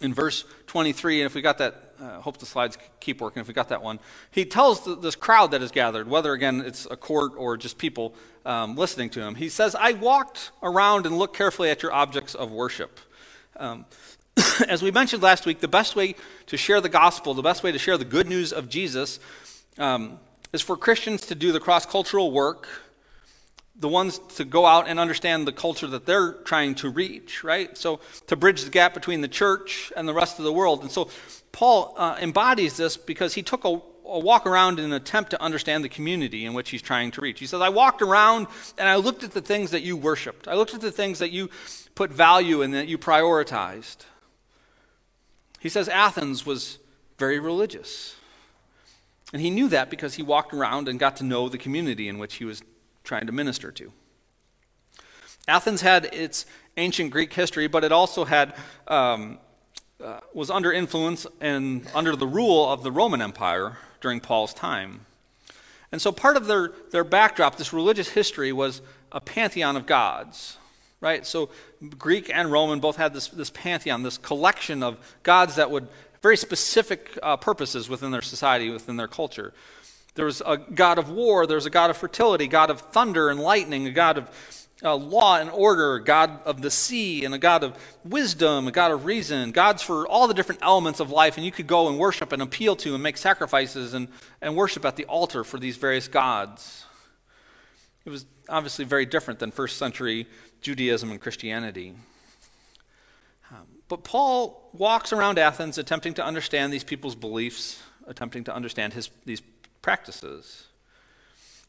in 0.01 0.13
verse 0.13 0.45
23, 0.67 1.21
and 1.21 1.25
if 1.25 1.35
we 1.35 1.41
got 1.41 1.57
that, 1.57 1.93
I 1.99 2.05
uh, 2.05 2.21
hope 2.21 2.37
the 2.37 2.45
slides 2.45 2.77
keep 2.99 3.19
working. 3.19 3.41
If 3.41 3.47
we 3.47 3.53
got 3.53 3.69
that 3.69 3.83
one, 3.83 3.99
he 4.31 4.45
tells 4.45 4.85
the, 4.85 4.95
this 4.95 5.15
crowd 5.15 5.51
that 5.51 5.61
is 5.61 5.71
gathered, 5.71 6.07
whether 6.07 6.31
again 6.31 6.61
it's 6.61 6.87
a 6.89 6.95
court 6.95 7.33
or 7.35 7.57
just 7.57 7.77
people 7.77 8.15
um, 8.45 8.75
listening 8.75 9.09
to 9.11 9.21
him, 9.21 9.35
he 9.35 9.49
says, 9.49 9.75
I 9.75 9.93
walked 9.93 10.51
around 10.63 11.05
and 11.05 11.17
looked 11.17 11.35
carefully 11.35 11.69
at 11.69 11.83
your 11.83 11.91
objects 11.91 12.35
of 12.35 12.51
worship. 12.51 12.99
Um, 13.57 13.85
as 14.67 14.81
we 14.81 14.91
mentioned 14.91 15.21
last 15.21 15.45
week, 15.45 15.59
the 15.59 15.67
best 15.67 15.95
way 15.95 16.15
to 16.47 16.57
share 16.57 16.79
the 16.81 16.89
gospel, 16.89 17.33
the 17.33 17.41
best 17.41 17.63
way 17.63 17.71
to 17.71 17.79
share 17.79 17.97
the 17.97 18.05
good 18.05 18.27
news 18.27 18.53
of 18.53 18.69
Jesus, 18.69 19.19
um, 19.77 20.19
is 20.53 20.61
for 20.61 20.77
Christians 20.77 21.25
to 21.27 21.35
do 21.35 21.51
the 21.51 21.59
cross 21.59 21.85
cultural 21.85 22.31
work 22.31 22.67
the 23.79 23.88
ones 23.88 24.19
to 24.36 24.43
go 24.43 24.65
out 24.65 24.88
and 24.88 25.00
understand 25.00 25.48
the 25.48 25.53
culture 25.53 25.88
that 25.88 26.05
they're 26.05 26.33
trying 26.33 26.75
to 26.75 26.89
reach, 26.89 27.43
right? 27.43 27.77
So 27.77 28.01
to 28.27 28.36
bridge 28.36 28.63
the 28.63 28.69
gap 28.69 28.93
between 28.93 29.21
the 29.21 29.27
church 29.27 29.93
and 29.95 30.07
the 30.07 30.13
rest 30.13 30.38
of 30.38 30.45
the 30.45 30.51
world. 30.51 30.81
And 30.81 30.91
so 30.91 31.09
Paul 31.53 31.95
uh, 31.98 32.17
embodies 32.21 32.75
this 32.75 32.98
because 32.98 33.36
he 33.36 33.41
took 33.41 33.63
a, 33.63 33.81
a, 34.05 34.19
walk 34.19 34.45
around 34.45 34.79
in 34.79 34.86
an 34.86 34.93
attempt 34.93 35.31
to 35.31 35.41
understand 35.41 35.83
the 35.83 35.89
community 35.89 36.45
in 36.45 36.53
which 36.53 36.71
he's 36.71 36.81
trying 36.81 37.12
to 37.12 37.21
reach. 37.21 37.39
He 37.39 37.45
says, 37.45 37.62
I 37.62 37.69
walked 37.69 38.01
around 38.01 38.48
and 38.77 38.89
I 38.89 38.98
looked 38.98 39.24
at 39.24 39.31
the 39.31 39.41
things 39.41 39.71
that 39.71 39.81
you 39.81 39.95
worshiped. 39.95 40.48
I 40.48 40.55
looked 40.55 40.74
at 40.74 40.81
the 40.81 40.91
things 40.91 41.19
that 41.19 41.31
you 41.31 41.50
put 41.95 42.12
value 42.12 42.62
in, 42.62 42.71
that 42.71 42.89
you 42.89 42.98
prioritized. 42.98 44.05
He 45.59 45.69
says 45.69 45.88
Athens 45.88 46.45
was 46.45 46.79
very 47.17 47.39
religious. 47.39 48.15
And 49.31 49.41
he 49.41 49.50
knew 49.50 49.69
that 49.69 49.89
because 49.89 50.15
he 50.15 50.24
walked 50.24 50.53
around 50.53 50.89
and 50.89 51.00
got 51.00 51.17
to 51.17 51.24
know 51.24 51.50
the 51.50 51.57
community 51.57 52.07
in 52.07 52.17
which 52.17 52.36
he 52.36 52.45
was 52.45 52.63
trying 53.09 53.25
to 53.25 53.33
minister 53.33 53.71
to. 53.71 53.91
Athens 55.47 55.81
had 55.81 56.05
its 56.13 56.45
ancient 56.77 57.09
Greek 57.09 57.33
history, 57.33 57.67
but 57.67 57.83
it 57.83 57.91
also 57.91 58.23
had 58.23 58.55
um, 58.87 59.39
uh, 60.01 60.19
was 60.33 60.51
under 60.51 60.71
influence 60.71 61.25
and 61.41 61.87
under 61.95 62.15
the 62.15 62.27
rule 62.27 62.69
of 62.71 62.83
the 62.83 62.91
Roman 62.91 63.19
Empire 63.19 63.77
during 63.99 64.19
Paul's 64.19 64.53
time. 64.53 65.07
And 65.91 65.99
so 65.99 66.11
part 66.11 66.37
of 66.37 66.45
their, 66.45 66.71
their 66.91 67.03
backdrop, 67.03 67.55
this 67.55 67.73
religious 67.73 68.09
history, 68.09 68.53
was 68.53 68.83
a 69.11 69.19
pantheon 69.19 69.75
of 69.75 69.87
gods, 69.87 70.57
right? 71.01 71.25
So 71.25 71.49
Greek 71.97 72.29
and 72.31 72.51
Roman 72.51 72.79
both 72.79 72.97
had 72.97 73.11
this, 73.15 73.27
this 73.29 73.49
pantheon, 73.49 74.03
this 74.03 74.19
collection 74.19 74.83
of 74.83 74.99
gods 75.23 75.55
that 75.55 75.71
would 75.71 75.87
very 76.21 76.37
specific 76.37 77.17
uh, 77.23 77.37
purposes 77.37 77.89
within 77.89 78.11
their 78.11 78.21
society, 78.21 78.69
within 78.69 78.97
their 78.97 79.07
culture. 79.07 79.51
There 80.15 80.25
was 80.25 80.41
a 80.45 80.57
god 80.57 80.97
of 80.97 81.09
war, 81.09 81.47
there 81.47 81.55
was 81.55 81.65
a 81.65 81.69
god 81.69 81.89
of 81.89 81.97
fertility, 81.97 82.47
god 82.47 82.69
of 82.69 82.81
thunder 82.81 83.29
and 83.29 83.39
lightning, 83.39 83.87
a 83.87 83.91
god 83.91 84.17
of 84.17 84.29
uh, 84.83 84.95
law 84.95 85.37
and 85.37 85.49
order, 85.49 85.95
a 85.95 86.03
God 86.03 86.41
of 86.45 86.61
the 86.61 86.71
sea, 86.71 87.25
and 87.25 87.33
a 87.33 87.37
God 87.37 87.63
of 87.63 87.77
wisdom, 88.05 88.67
a 88.67 88.71
God 88.71 88.91
of 88.91 89.05
reason, 89.05 89.51
gods 89.51 89.81
for 89.81 90.07
all 90.07 90.27
the 90.27 90.33
different 90.33 90.61
elements 90.63 90.99
of 90.99 91.09
life. 91.09 91.37
And 91.37 91.45
you 91.45 91.51
could 91.51 91.67
go 91.67 91.89
and 91.89 91.97
worship 91.97 92.31
and 92.31 92.41
appeal 92.41 92.75
to 92.77 92.93
and 92.93 93.03
make 93.03 93.17
sacrifices 93.17 93.93
and, 93.93 94.07
and 94.41 94.55
worship 94.55 94.85
at 94.85 94.95
the 94.95 95.05
altar 95.05 95.43
for 95.43 95.59
these 95.59 95.77
various 95.77 96.07
gods. 96.07 96.85
It 98.05 98.09
was 98.09 98.25
obviously 98.47 98.85
very 98.85 99.05
different 99.05 99.39
than 99.39 99.51
first 99.51 99.77
century 99.77 100.27
Judaism 100.61 101.11
and 101.11 101.19
Christianity. 101.19 101.93
Um, 103.51 103.67
but 103.87 104.03
Paul 104.03 104.69
walks 104.73 105.11
around 105.11 105.37
Athens 105.37 105.77
attempting 105.77 106.13
to 106.15 106.25
understand 106.25 106.71
these 106.71 106.83
people's 106.83 107.15
beliefs, 107.15 107.81
attempting 108.07 108.45
to 108.45 108.55
understand 108.55 108.93
his, 108.93 109.09
these 109.25 109.41
practices. 109.81 110.67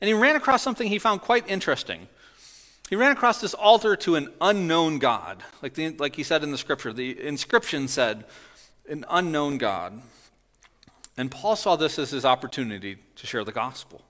And 0.01 0.09
he 0.09 0.15
ran 0.15 0.37
across 0.37 0.63
something 0.63 0.89
he 0.89 0.99
found 0.99 1.21
quite 1.21 1.49
interesting. 1.49 2.09
He 2.89 2.97
ran 2.97 3.13
across 3.13 3.41
this 3.41 3.55
altar 3.55 3.95
to 3.97 4.17
an 4.17 4.33
unknown 4.41 4.99
God. 4.99 5.43
Like, 5.63 5.75
the, 5.75 5.91
like 5.91 6.17
he 6.17 6.23
said 6.23 6.43
in 6.43 6.51
the 6.51 6.59
scripture, 6.59 6.93
the 6.93 7.25
inscription 7.25 7.87
said, 7.87 8.25
an 8.89 9.05
unknown 9.09 9.59
God. 9.59 10.03
And 11.17 11.31
Paul 11.31 11.57
saw 11.57 11.77
this 11.77 11.99
as 11.99 12.11
his 12.11 12.25
opportunity 12.25 12.97
to 13.17 13.27
share 13.27 13.45
the 13.45 13.53
gospel. 13.53 14.03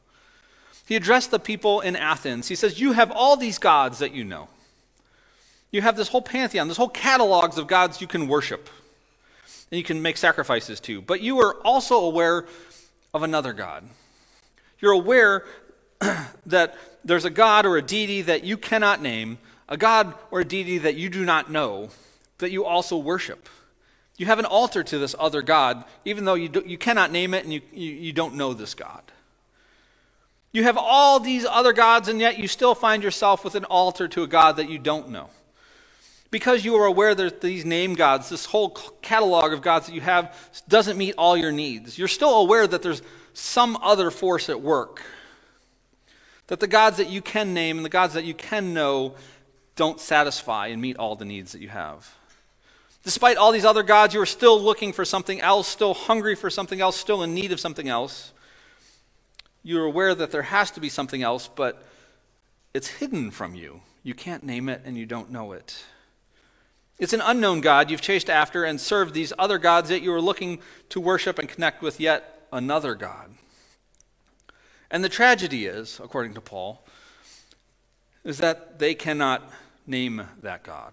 He 0.87 0.97
addressed 0.97 1.31
the 1.31 1.39
people 1.39 1.81
in 1.81 1.95
Athens. 1.95 2.49
He 2.49 2.55
says, 2.55 2.81
You 2.81 2.93
have 2.93 3.13
all 3.13 3.37
these 3.37 3.59
gods 3.59 3.99
that 3.99 4.13
you 4.13 4.25
know. 4.25 4.49
You 5.71 5.83
have 5.83 5.97
this 5.97 6.09
whole 6.09 6.23
pantheon, 6.23 6.67
this 6.67 6.77
whole 6.77 6.89
catalogs 6.89 7.59
of 7.59 7.69
gods 7.69 8.01
you 8.01 8.07
can 8.07 8.27
worship 8.27 8.69
and 9.71 9.79
you 9.79 9.85
can 9.85 10.03
make 10.03 10.17
sacrifices 10.17 10.81
to. 10.81 11.01
But 11.01 11.21
you 11.21 11.41
are 11.41 11.55
also 11.65 11.97
aware 11.97 12.47
of 13.13 13.23
another 13.23 13.53
God. 13.53 13.85
You're 14.81 14.93
aware 14.93 15.45
that 16.47 16.77
there's 17.05 17.25
a 17.25 17.31
God 17.31 17.67
or 17.67 17.77
a 17.77 17.83
deity 17.83 18.23
that 18.23 18.45
you 18.45 18.57
cannot 18.57 19.03
name, 19.03 19.39
a 19.69 19.77
God 19.77 20.15
or 20.31 20.41
a 20.41 20.45
deity 20.45 20.79
that 20.79 20.97
you 20.97 21.09
do 21.09 21.25
not 21.25 21.51
know, 21.51 21.91
that 22.39 22.51
you 22.51 22.65
also 22.65 22.97
worship. 22.97 23.49
You 24.17 24.27
have 24.27 24.39
an 24.39 24.45
altar 24.45 24.83
to 24.83 24.99
this 24.99 25.15
other 25.19 25.41
God, 25.41 25.85
even 26.05 26.25
though 26.25 26.35
you, 26.35 26.49
do, 26.49 26.63
you 26.67 26.77
cannot 26.77 27.11
name 27.11 27.33
it 27.33 27.45
and 27.45 27.53
you, 27.53 27.63
you, 27.73 27.91
you 27.91 28.13
don't 28.13 28.35
know 28.35 28.53
this 28.53 28.75
God. 28.75 29.03
You 30.53 30.65
have 30.65 30.77
all 30.77 31.21
these 31.21 31.47
other 31.47 31.73
gods, 31.73 32.09
and 32.09 32.21
yet 32.21 32.39
you 32.39 32.49
still 32.49 32.75
find 32.75 33.03
yourself 33.03 33.45
with 33.45 33.55
an 33.55 33.65
altar 33.65 34.09
to 34.09 34.23
a 34.23 34.27
God 34.27 34.57
that 34.57 34.69
you 34.69 34.79
don't 34.79 35.11
know. 35.11 35.31
Because 36.31 36.65
you 36.65 36.77
are 36.77 36.87
aware 36.87 37.15
that 37.15 37.41
these 37.41 37.65
name 37.65 37.95
gods, 37.95 38.29
this 38.29 38.47
whole 38.47 38.71
catalog 39.03 39.53
of 39.53 39.63
gods 39.63 39.87
that 39.87 39.95
you 39.95 40.01
have, 40.01 40.37
doesn't 40.69 40.97
meet 40.97 41.15
all 41.19 41.37
your 41.37 41.53
needs. 41.53 41.99
You're 41.99 42.09
still 42.09 42.37
aware 42.37 42.67
that 42.67 42.83
there's 42.83 43.03
some 43.33 43.77
other 43.83 44.11
force 44.11 44.49
at 44.49 44.61
work 44.61 45.03
that 46.51 46.59
the 46.59 46.67
gods 46.67 46.97
that 46.97 47.09
you 47.09 47.23
can 47.23 47.55
name 47.55 47.77
and 47.77 47.85
the 47.85 47.91
gods 47.91 48.13
that 48.15 48.25
you 48.25 48.35
can 48.35 48.75
know 48.75 49.15
don't 49.77 50.01
satisfy 50.01 50.67
and 50.67 50.83
meet 50.83 50.97
all 50.97 51.15
the 51.15 51.25
needs 51.25 51.53
that 51.53 51.61
you 51.61 51.69
have. 51.69 52.13
Despite 53.05 53.37
all 53.37 53.53
these 53.53 53.65
other 53.65 53.85
gods, 53.85 54.15
you 54.15 54.21
are 54.21 54.27
still 54.27 54.61
looking 54.61 54.93
for 54.93 55.05
something 55.05 55.41
else, 55.41 55.69
still 55.69 55.95
hungry 55.95 56.35
for 56.35 56.51
something 56.51 56.81
else, 56.81 56.97
still 56.97 57.23
in 57.23 57.35
need 57.35 57.53
of 57.53 57.61
something 57.61 57.89
else. 57.89 58.33
You're 59.63 59.85
aware 59.85 60.13
that 60.13 60.33
there 60.33 60.43
has 60.43 60.73
to 60.73 60.81
be 60.81 60.89
something 60.89 61.23
else, 61.23 61.49
but 61.49 61.85
it's 62.75 62.89
hidden 62.89 63.31
from 63.31 63.55
you. 63.55 63.83
You 64.03 64.15
can't 64.15 64.43
name 64.43 64.69
it 64.69 64.83
and 64.85 64.99
you 64.99 65.07
don't 65.07 65.31
know 65.31 65.53
it. 65.53 65.85
It's 67.01 67.15
an 67.15 67.23
unknown 67.23 67.63
God 67.63 67.91
you've 67.91 68.03
chased 68.03 68.29
after 68.29 68.63
and 68.63 68.79
served 68.79 69.15
these 69.15 69.33
other 69.39 69.57
gods, 69.57 69.89
that 69.89 70.03
you 70.03 70.13
are 70.13 70.21
looking 70.21 70.61
to 70.91 71.01
worship 71.01 71.39
and 71.39 71.49
connect 71.49 71.81
with 71.81 71.99
yet 71.99 72.47
another 72.53 72.95
God. 72.95 73.31
And 74.91 75.03
the 75.03 75.09
tragedy 75.09 75.65
is, 75.65 75.99
according 76.03 76.35
to 76.35 76.43
Paul, 76.43 76.85
is 78.23 78.37
that 78.39 78.79
they 78.79 78.95
cannot 78.95 79.51
name 79.87 80.27
that 80.43 80.63
God. 80.63 80.93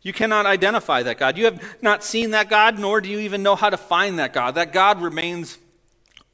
You 0.00 0.14
cannot 0.14 0.46
identify 0.46 1.02
that 1.02 1.18
God. 1.18 1.36
You 1.36 1.44
have 1.44 1.82
not 1.82 2.02
seen 2.02 2.30
that 2.30 2.48
God, 2.48 2.78
nor 2.78 3.02
do 3.02 3.10
you 3.10 3.18
even 3.18 3.42
know 3.42 3.56
how 3.56 3.68
to 3.68 3.76
find 3.76 4.18
that 4.18 4.32
God. 4.32 4.54
That 4.54 4.72
God 4.72 5.02
remains 5.02 5.58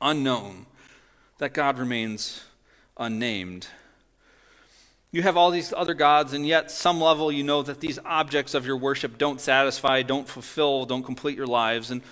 unknown. 0.01 0.67
That 1.39 1.53
God 1.53 1.79
remains 1.79 2.45
unnamed. 2.97 3.67
You 5.17 5.23
have 5.23 5.39
all 5.39 5.51
these 5.51 5.73
other 5.75 5.95
gods, 5.95 6.35
and 6.35 6.47
yet, 6.47 6.71
some 6.71 7.01
level, 7.01 7.33
you 7.33 7.43
know 7.43 7.63
that 7.63 7.81
these 7.81 7.99
objects 8.05 8.53
of 8.53 8.67
your 8.67 8.77
worship 8.77 9.17
don't 9.17 9.41
satisfy, 9.41 10.03
don't 10.03 10.29
fulfill, 10.29 10.85
don't 10.85 11.05
complete 11.05 11.39
your 11.39 11.47
lives. 11.47 11.91
And 11.91 12.03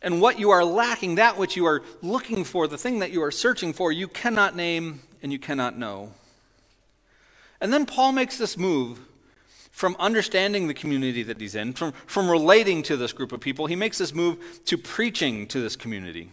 and 0.00 0.18
what 0.18 0.38
you 0.38 0.48
are 0.48 0.64
lacking, 0.64 1.16
that 1.16 1.36
which 1.36 1.56
you 1.56 1.66
are 1.66 1.82
looking 2.00 2.42
for, 2.42 2.66
the 2.66 2.78
thing 2.78 3.00
that 3.00 3.10
you 3.10 3.22
are 3.22 3.30
searching 3.30 3.74
for, 3.74 3.92
you 3.92 4.08
cannot 4.08 4.56
name 4.56 5.00
and 5.22 5.30
you 5.30 5.38
cannot 5.38 5.76
know. 5.76 6.14
And 7.60 7.70
then 7.70 7.84
Paul 7.84 8.12
makes 8.12 8.38
this 8.38 8.56
move 8.56 8.98
from 9.70 9.94
understanding 9.98 10.66
the 10.66 10.72
community 10.72 11.22
that 11.22 11.38
he's 11.38 11.54
in, 11.54 11.74
from, 11.74 11.92
from 12.06 12.30
relating 12.30 12.82
to 12.84 12.96
this 12.96 13.12
group 13.12 13.32
of 13.32 13.42
people, 13.42 13.66
he 13.66 13.76
makes 13.76 13.98
this 13.98 14.14
move 14.14 14.38
to 14.64 14.78
preaching 14.78 15.46
to 15.48 15.60
this 15.60 15.76
community. 15.76 16.30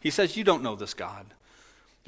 He 0.00 0.08
says, 0.08 0.34
You 0.34 0.44
don't 0.44 0.62
know 0.62 0.76
this 0.76 0.94
God. 0.94 1.26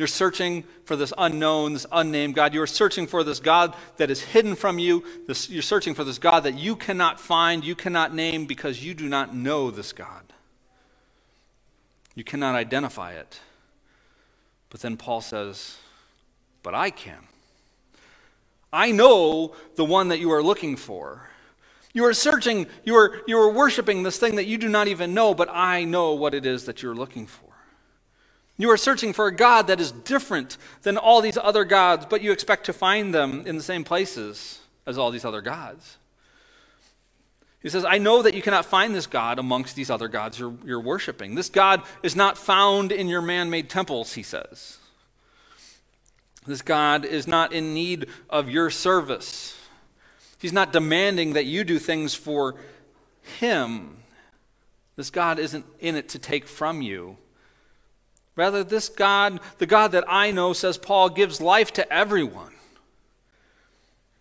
You're 0.01 0.07
searching 0.07 0.65
for 0.87 0.97
this 0.97 1.13
unknown, 1.19 1.75
this 1.75 1.85
unnamed 1.93 2.35
God. 2.35 2.55
You're 2.55 2.67
searching 2.67 3.07
for 3.07 3.23
this 3.23 3.39
God 3.39 3.77
that 3.99 4.11
is 4.11 4.23
hidden 4.23 4.55
from 4.55 4.79
you. 4.79 5.05
This, 5.27 5.51
you're 5.51 5.61
searching 5.61 5.93
for 5.93 6.05
this 6.05 6.17
God 6.17 6.45
that 6.45 6.55
you 6.59 6.75
cannot 6.75 7.21
find, 7.21 7.63
you 7.63 7.75
cannot 7.75 8.15
name 8.15 8.47
because 8.47 8.83
you 8.83 8.95
do 8.95 9.11
not 9.11 9.35
know 9.35 9.71
this 9.71 9.93
God. 9.93 10.33
You 12.15 12.25
cannot 12.25 12.55
identify 12.55 13.13
it. 13.13 13.41
But 14.71 14.81
then 14.81 14.97
Paul 14.97 15.21
says, 15.21 15.77
But 16.63 16.75
I 16.75 16.89
can. 16.89 17.29
I 18.73 18.93
know 18.93 19.55
the 19.77 19.85
one 19.85 20.09
that 20.09 20.19
you 20.19 20.33
are 20.33 20.43
looking 20.43 20.77
for. 20.77 21.29
You 21.93 22.07
are 22.07 22.15
searching, 22.15 22.69
you 22.85 22.97
are, 22.97 23.21
you 23.29 23.39
are 23.39 23.53
worshiping 23.53 24.03
this 24.03 24.17
thing 24.17 24.37
that 24.37 24.47
you 24.47 24.57
do 24.57 24.71
not 24.71 24.89
even 24.89 25.13
know, 25.13 25.35
but 25.35 25.51
I 25.51 25.85
know 25.85 26.15
what 26.15 26.33
it 26.33 26.47
is 26.47 26.65
that 26.65 26.83
you're 26.83 26.95
looking 26.95 27.27
for. 27.27 27.50
You 28.61 28.70
are 28.70 28.77
searching 28.77 29.14
for 29.14 29.27
a 29.27 29.35
God 29.35 29.68
that 29.68 29.81
is 29.81 29.90
different 29.90 30.59
than 30.83 30.99
all 30.99 31.23
these 31.23 31.38
other 31.38 31.64
gods, 31.64 32.05
but 32.05 32.20
you 32.20 32.31
expect 32.31 32.66
to 32.66 32.75
find 32.75 33.14
them 33.14 33.44
in 33.46 33.57
the 33.57 33.62
same 33.62 33.85
places 33.85 34.61
as 34.87 34.99
all 34.99 35.11
these 35.11 35.25
other 35.25 35.40
gods. 35.40 35.96
He 37.62 37.70
says, 37.70 37.87
I 37.87 37.96
know 37.96 38.20
that 38.20 38.35
you 38.35 38.42
cannot 38.42 38.66
find 38.66 38.94
this 38.94 39.07
God 39.07 39.38
amongst 39.38 39.77
these 39.77 39.88
other 39.88 40.09
gods 40.09 40.38
you're, 40.38 40.53
you're 40.62 40.81
worshiping. 40.81 41.37
This 41.37 41.49
God 41.49 41.83
is 42.03 42.14
not 42.14 42.37
found 42.37 42.92
in 42.92 43.09
your 43.09 43.23
man 43.23 43.49
made 43.49 43.70
temples, 43.70 44.12
he 44.12 44.23
says. 44.23 44.77
This 46.46 46.61
God 46.61 47.07
is 47.07 47.27
not 47.27 47.55
in 47.55 47.73
need 47.73 48.09
of 48.29 48.51
your 48.51 48.68
service. 48.68 49.59
He's 50.38 50.53
not 50.53 50.70
demanding 50.70 51.33
that 51.33 51.46
you 51.46 51.64
do 51.64 51.79
things 51.79 52.12
for 52.12 52.57
him. 53.38 53.96
This 54.96 55.09
God 55.09 55.38
isn't 55.38 55.64
in 55.79 55.96
it 55.96 56.11
to 56.11 56.18
take 56.18 56.46
from 56.46 56.83
you. 56.83 57.16
Rather, 58.40 58.64
this 58.64 58.88
God, 58.88 59.38
the 59.59 59.66
God 59.66 59.92
that 59.92 60.05
I 60.09 60.31
know, 60.31 60.55
says 60.55 60.79
Paul, 60.79 61.11
gives 61.11 61.42
life 61.42 61.74
to 61.74 61.92
everyone. 61.92 62.55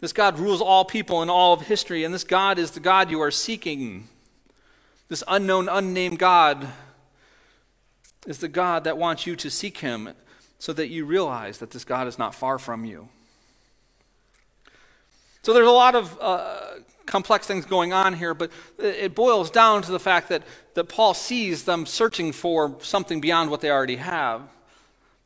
This 0.01 0.11
God 0.11 0.37
rules 0.37 0.59
all 0.59 0.83
people 0.83 1.23
in 1.23 1.29
all 1.29 1.53
of 1.53 1.61
history, 1.61 2.03
and 2.03 2.13
this 2.13 2.25
God 2.25 2.59
is 2.59 2.71
the 2.71 2.81
God 2.81 3.09
you 3.09 3.21
are 3.21 3.31
seeking. 3.31 4.09
This 5.07 5.23
unknown, 5.25 5.69
unnamed 5.69 6.19
God 6.19 6.67
is 8.27 8.39
the 8.39 8.49
God 8.49 8.83
that 8.83 8.97
wants 8.97 9.25
you 9.25 9.37
to 9.37 9.49
seek 9.49 9.77
him 9.77 10.09
so 10.57 10.73
that 10.73 10.89
you 10.89 11.05
realize 11.05 11.59
that 11.59 11.71
this 11.71 11.85
God 11.85 12.05
is 12.05 12.19
not 12.19 12.35
far 12.35 12.59
from 12.59 12.83
you. 12.83 13.07
So 15.43 15.53
there's 15.53 15.65
a 15.65 15.71
lot 15.71 15.95
of 15.95 16.17
uh, 16.19 16.59
complex 17.09 17.47
things 17.47 17.65
going 17.65 17.91
on 17.91 18.13
here, 18.13 18.33
but 18.33 18.51
it 18.77 19.15
boils 19.15 19.49
down 19.49 19.81
to 19.81 19.91
the 19.91 19.99
fact 19.99 20.29
that, 20.29 20.43
that 20.75 20.85
Paul 20.85 21.13
sees 21.13 21.63
them 21.63 21.85
searching 21.85 22.31
for 22.31 22.77
something 22.81 23.19
beyond 23.19 23.49
what 23.49 23.61
they 23.61 23.71
already 23.71 23.97
have. 23.97 24.43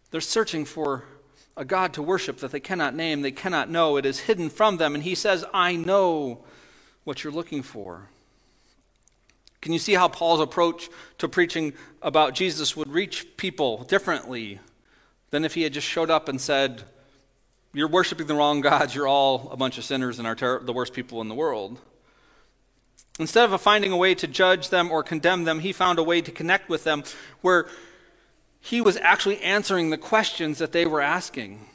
They're 0.10 0.22
searching 0.22 0.66
for 0.66 1.04
a 1.58 1.66
God 1.66 1.94
to 1.94 2.02
worship 2.02 2.38
that 2.38 2.52
they 2.52 2.60
cannot 2.60 2.96
name, 2.96 3.22
they 3.22 3.32
cannot 3.32 3.70
know. 3.70 3.98
It 3.98 4.06
is 4.06 4.22
hidden 4.22 4.50
from 4.50 4.78
them. 4.78 4.96
And 4.96 5.04
he 5.04 5.14
says, 5.14 5.46
I 5.54 5.76
know 5.76 6.44
what 7.04 7.24
you're 7.24 7.34
looking 7.34 7.62
for. 7.62 8.10
Can 9.62 9.74
you 9.74 9.80
see 9.80 9.94
how 9.94 10.08
Paul's 10.08 10.40
approach 10.40 10.90
to 11.20 11.28
preaching 11.28 11.74
about 12.02 12.34
Jesus 12.34 12.76
would 12.76 12.90
reach 12.90 13.38
people 13.38 13.84
differently 13.84 14.60
than 15.32 15.46
if 15.46 15.54
he 15.54 15.64
had 15.64 15.74
just 15.74 15.88
showed 15.88 16.10
up 16.10 16.28
and 16.28 16.40
said, 16.40 16.84
You're 17.74 17.88
worshiping 17.88 18.28
the 18.28 18.36
wrong 18.36 18.62
gods, 18.62 18.94
you're 18.94 19.08
all 19.08 19.50
a 19.52 19.58
bunch 19.58 19.80
of 19.80 19.84
sinners 19.84 20.20
and 20.20 20.28
are 20.28 20.36
ter- 20.36 20.60
the 20.60 20.74
worst 20.74 20.94
people 20.94 21.22
in 21.22 21.28
the 21.28 21.36
world? 21.36 21.80
Instead 23.20 23.52
of 23.52 23.62
finding 23.62 23.92
a 23.92 23.98
way 23.98 24.14
to 24.16 24.28
judge 24.28 24.70
them 24.70 24.92
or 24.92 25.04
condemn 25.04 25.44
them, 25.44 25.60
he 25.60 25.72
found 25.72 25.98
a 25.98 26.04
way 26.04 26.22
to 26.22 26.32
connect 26.32 26.70
with 26.70 26.84
them 26.84 27.04
where 27.42 27.68
he 28.60 28.80
was 28.80 28.98
actually 28.98 29.42
answering 29.42 29.90
the 29.90 29.98
questions 29.98 30.60
that 30.60 30.72
they 30.72 30.86
were 30.86 31.02
asking. 31.02 31.66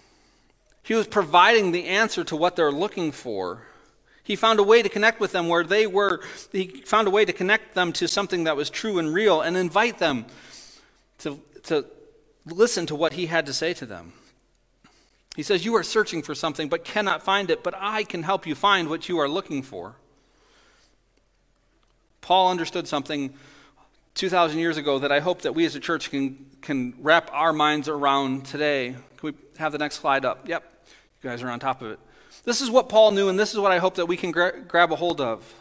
He 0.82 0.94
was 0.94 1.06
providing 1.06 1.72
the 1.72 1.86
answer 1.86 2.24
to 2.24 2.36
what 2.36 2.56
they're 2.56 2.72
looking 2.72 3.12
for. 3.12 3.62
He 4.22 4.36
found 4.36 4.58
a 4.58 4.62
way 4.62 4.82
to 4.82 4.88
connect 4.88 5.20
with 5.20 5.32
them 5.32 5.48
where 5.48 5.64
they 5.64 5.86
were. 5.86 6.20
He 6.52 6.82
found 6.86 7.08
a 7.08 7.10
way 7.10 7.24
to 7.24 7.32
connect 7.32 7.74
them 7.74 7.92
to 7.94 8.06
something 8.08 8.44
that 8.44 8.56
was 8.56 8.70
true 8.70 8.98
and 8.98 9.12
real 9.12 9.40
and 9.40 9.56
invite 9.56 9.98
them 9.98 10.26
to, 11.18 11.40
to 11.64 11.84
listen 12.46 12.86
to 12.86 12.94
what 12.94 13.14
he 13.14 13.26
had 13.26 13.46
to 13.46 13.52
say 13.52 13.74
to 13.74 13.86
them. 13.86 14.12
He 15.38 15.44
says, 15.44 15.64
You 15.64 15.76
are 15.76 15.84
searching 15.84 16.22
for 16.22 16.34
something 16.34 16.68
but 16.68 16.82
cannot 16.82 17.22
find 17.22 17.48
it, 17.48 17.62
but 17.62 17.72
I 17.78 18.02
can 18.02 18.24
help 18.24 18.44
you 18.44 18.56
find 18.56 18.88
what 18.88 19.08
you 19.08 19.20
are 19.20 19.28
looking 19.28 19.62
for. 19.62 19.94
Paul 22.20 22.50
understood 22.50 22.88
something 22.88 23.32
2,000 24.16 24.58
years 24.58 24.78
ago 24.78 24.98
that 24.98 25.12
I 25.12 25.20
hope 25.20 25.42
that 25.42 25.54
we 25.54 25.64
as 25.64 25.76
a 25.76 25.80
church 25.80 26.10
can, 26.10 26.44
can 26.60 26.92
wrap 26.98 27.30
our 27.32 27.52
minds 27.52 27.88
around 27.88 28.46
today. 28.46 28.96
Can 29.16 29.30
we 29.30 29.32
have 29.58 29.70
the 29.70 29.78
next 29.78 30.00
slide 30.00 30.24
up? 30.24 30.48
Yep, 30.48 30.64
you 31.22 31.30
guys 31.30 31.40
are 31.44 31.50
on 31.50 31.60
top 31.60 31.82
of 31.82 31.92
it. 31.92 32.00
This 32.42 32.60
is 32.60 32.68
what 32.68 32.88
Paul 32.88 33.12
knew, 33.12 33.28
and 33.28 33.38
this 33.38 33.52
is 33.52 33.60
what 33.60 33.70
I 33.70 33.78
hope 33.78 33.94
that 33.94 34.06
we 34.06 34.16
can 34.16 34.32
gra- 34.32 34.60
grab 34.66 34.90
a 34.90 34.96
hold 34.96 35.20
of. 35.20 35.54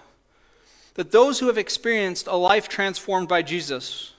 That 0.95 1.11
those 1.11 1.37
who 1.39 1.45
have 1.45 1.59
experienced 1.59 2.25
a 2.25 2.35
life 2.35 2.67
transformed 2.67 3.27
by 3.27 3.43
Jesus 3.43 4.13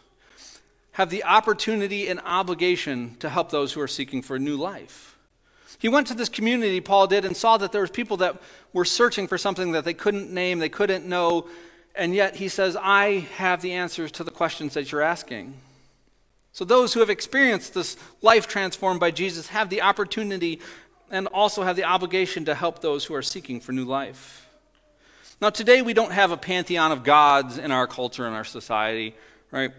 have 0.92 1.11
the 1.11 1.25
opportunity 1.25 2.07
and 2.07 2.21
obligation 2.25 3.16
to 3.18 3.29
help 3.29 3.51
those 3.51 3.73
who 3.73 3.81
are 3.81 3.88
seeking 3.88 4.23
for 4.23 4.37
a 4.37 4.38
new 4.38 4.57
life. 4.57 5.08
He 5.79 5.89
went 5.89 6.07
to 6.07 6.15
this 6.15 6.29
community, 6.29 6.81
Paul 6.81 7.07
did, 7.07 7.25
and 7.25 7.37
saw 7.37 7.59
that 7.59 7.73
there 7.73 7.83
was 7.83 7.91
people 7.91 8.17
that 8.19 8.41
were 8.73 8.85
searching 8.85 9.29
for 9.29 9.37
something 9.37 9.73
that 9.73 9.85
they 9.85 9.95
couldn't 9.95 10.31
name, 10.31 10.59
they 10.59 10.69
couldn't 10.69 11.05
know, 11.05 11.47
and 11.95 12.15
yet 12.15 12.37
he 12.37 12.49
says, 12.49 12.77
I 12.81 13.27
have 13.37 13.61
the 13.61 13.73
answers 13.73 14.13
to 14.13 14.25
the 14.25 14.31
questions 14.31 14.75
that 14.75 14.91
you're 14.91 15.03
asking. 15.03 15.55
So 16.53 16.65
those 16.65 16.95
who 16.95 17.01
have 17.01 17.11
experienced 17.11 17.75
this 17.75 17.97
life 18.23 18.47
transformed 18.47 19.01
by 19.01 19.11
Jesus 19.11 19.49
have 19.49 19.69
the 19.69 19.83
opportunity 19.83 20.61
and 21.11 21.27
also 21.29 21.63
have 21.63 21.77
the 21.77 21.85
obligation 21.85 22.45
to 22.47 22.55
help 22.55 22.81
those 22.81 23.05
who 23.05 23.15
are 23.15 23.23
seeking 23.23 23.61
for 23.61 23.73
new 23.73 23.85
life. 23.85 24.49
Now, 25.41 25.51
today 25.51 25.83
we 25.83 25.95
don't 25.95 26.13
have 26.13 26.33
a 26.33 26.37
pantheon 26.37 26.91
of 26.91 27.05
gods 27.05 27.59
in 27.59 27.71
our 27.71 27.87
culture 27.87 28.27
and 28.27 28.35
our 28.35 28.45
society, 28.45 29.15
right? 29.51 29.71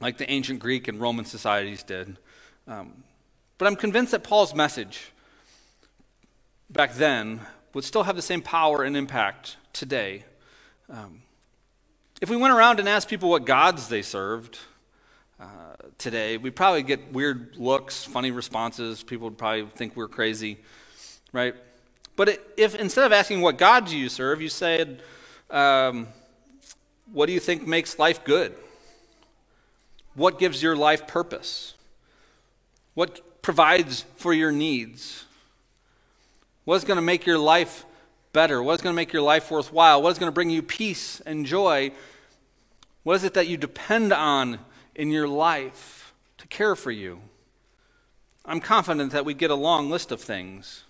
Like 0.00 0.18
the 0.18 0.30
ancient 0.30 0.60
Greek 0.60 0.86
and 0.86 1.00
Roman 1.00 1.24
societies 1.24 1.82
did. 1.82 2.16
Um, 2.68 3.02
but 3.58 3.66
I'm 3.66 3.76
convinced 3.76 4.12
that 4.12 4.22
Paul's 4.22 4.54
message 4.54 5.12
back 6.68 6.94
then 6.94 7.40
would 7.72 7.84
still 7.84 8.02
have 8.02 8.16
the 8.16 8.22
same 8.22 8.42
power 8.42 8.82
and 8.82 8.96
impact 8.96 9.56
today. 9.72 10.24
Um, 10.88 11.22
if 12.20 12.30
we 12.30 12.36
went 12.36 12.54
around 12.54 12.80
and 12.80 12.88
asked 12.88 13.08
people 13.08 13.28
what 13.28 13.44
gods 13.44 13.88
they 13.88 14.02
served 14.02 14.58
uh, 15.40 15.44
today, 15.98 16.38
we'd 16.38 16.56
probably 16.56 16.82
get 16.82 17.12
weird 17.12 17.56
looks, 17.56 18.04
funny 18.04 18.30
responses. 18.30 19.02
People 19.02 19.28
would 19.28 19.38
probably 19.38 19.66
think 19.74 19.96
we're 19.96 20.08
crazy, 20.08 20.58
right? 21.32 21.54
But 22.16 22.30
it, 22.30 22.50
if 22.56 22.74
instead 22.74 23.04
of 23.04 23.12
asking 23.12 23.42
what 23.42 23.58
God 23.58 23.86
do 23.86 23.96
you 23.96 24.08
serve, 24.08 24.40
you 24.40 24.48
said, 24.48 25.02
um, 25.50 26.08
"What 27.12 27.26
do 27.26 27.32
you 27.32 27.40
think 27.40 27.66
makes 27.66 27.98
life 27.98 28.24
good? 28.24 28.54
What 30.14 30.38
gives 30.38 30.62
your 30.62 30.74
life 30.74 31.06
purpose? 31.06 31.74
What 32.94 33.35
provides 33.46 34.04
for 34.16 34.34
your 34.34 34.50
needs? 34.50 35.24
What's 36.64 36.82
going 36.82 36.96
to 36.96 37.02
make 37.02 37.26
your 37.26 37.38
life 37.38 37.86
better? 38.32 38.60
What 38.60 38.74
is 38.74 38.82
going 38.82 38.92
to 38.92 38.96
make 38.96 39.12
your 39.12 39.22
life 39.22 39.52
worthwhile? 39.52 40.02
What 40.02 40.10
is 40.10 40.18
going 40.18 40.26
to 40.26 40.34
bring 40.34 40.50
you 40.50 40.62
peace 40.62 41.20
and 41.20 41.46
joy? 41.46 41.92
What 43.04 43.14
is 43.14 43.22
it 43.22 43.34
that 43.34 43.46
you 43.46 43.56
depend 43.56 44.12
on 44.12 44.58
in 44.96 45.12
your 45.12 45.28
life 45.28 46.12
to 46.38 46.48
care 46.48 46.74
for 46.74 46.90
you? 46.90 47.20
I'm 48.44 48.58
confident 48.58 49.12
that 49.12 49.24
we 49.24 49.32
get 49.32 49.52
a 49.52 49.54
long 49.54 49.90
list 49.90 50.10
of 50.10 50.20
things. 50.20 50.82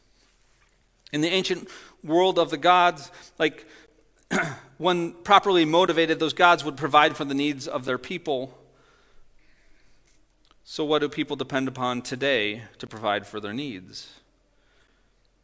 In 1.12 1.20
the 1.20 1.28
ancient 1.28 1.68
world 2.02 2.38
of 2.38 2.48
the 2.48 2.56
gods, 2.56 3.12
like 3.38 3.66
when 4.78 5.12
properly 5.12 5.66
motivated, 5.66 6.18
those 6.18 6.32
gods 6.32 6.64
would 6.64 6.78
provide 6.78 7.18
for 7.18 7.26
the 7.26 7.34
needs 7.34 7.68
of 7.68 7.84
their 7.84 7.98
people. 7.98 8.56
So, 10.68 10.84
what 10.84 10.98
do 10.98 11.08
people 11.08 11.36
depend 11.36 11.68
upon 11.68 12.02
today 12.02 12.62
to 12.78 12.88
provide 12.88 13.24
for 13.24 13.38
their 13.38 13.52
needs? 13.52 14.12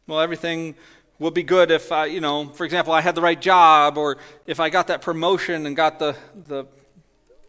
Well, 0.05 0.19
everything 0.19 0.75
would 1.17 1.33
be 1.33 1.43
good 1.43 1.71
if 1.71 1.93
I, 1.93 2.07
you 2.07 2.19
know, 2.19 2.49
for 2.49 2.65
example, 2.65 2.91
I 2.91 2.99
had 2.99 3.15
the 3.15 3.21
right 3.21 3.39
job, 3.39 3.97
or 3.97 4.17
if 4.45 4.59
I 4.59 4.69
got 4.69 4.87
that 4.87 5.01
promotion 5.01 5.65
and 5.65 5.77
got 5.77 5.97
the, 5.97 6.17
the 6.45 6.65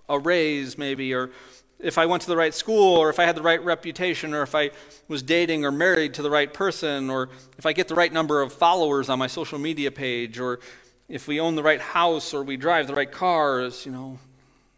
a 0.09 0.17
raise, 0.17 0.79
maybe, 0.79 1.13
or 1.13 1.33
if 1.81 1.99
I 1.99 2.07
went 2.07 2.23
to 2.23 2.29
the 2.29 2.37
right 2.37 2.55
school, 2.55 2.97
or 2.97 3.11
if 3.11 3.19
I 3.19 3.25
had 3.25 3.35
the 3.35 3.43
right 3.43 3.63
reputation, 3.63 4.35
or 4.35 4.43
if 4.43 4.55
I 4.55 4.71
was 5.09 5.21
dating 5.21 5.65
or 5.65 5.73
married 5.73 6.15
to 6.15 6.23
the 6.23 6.31
right 6.31 6.55
person, 6.55 7.11
or 7.11 7.29
if 7.59 7.67
I 7.67 7.73
get 7.73 7.89
the 7.89 7.97
right 7.97 8.13
number 8.13 8.41
of 8.41 8.53
followers 8.53 9.09
on 9.09 9.19
my 9.19 9.27
social 9.27 9.59
media 9.59 9.91
page, 9.91 10.39
or 10.39 10.61
if 11.09 11.27
we 11.27 11.41
own 11.41 11.57
the 11.57 11.63
right 11.65 11.81
house, 11.81 12.35
or 12.35 12.45
we 12.45 12.57
drive 12.57 12.87
the 12.87 12.95
right 12.95 13.11
cars, 13.11 13.85
you 13.85 13.91
know, 13.91 14.21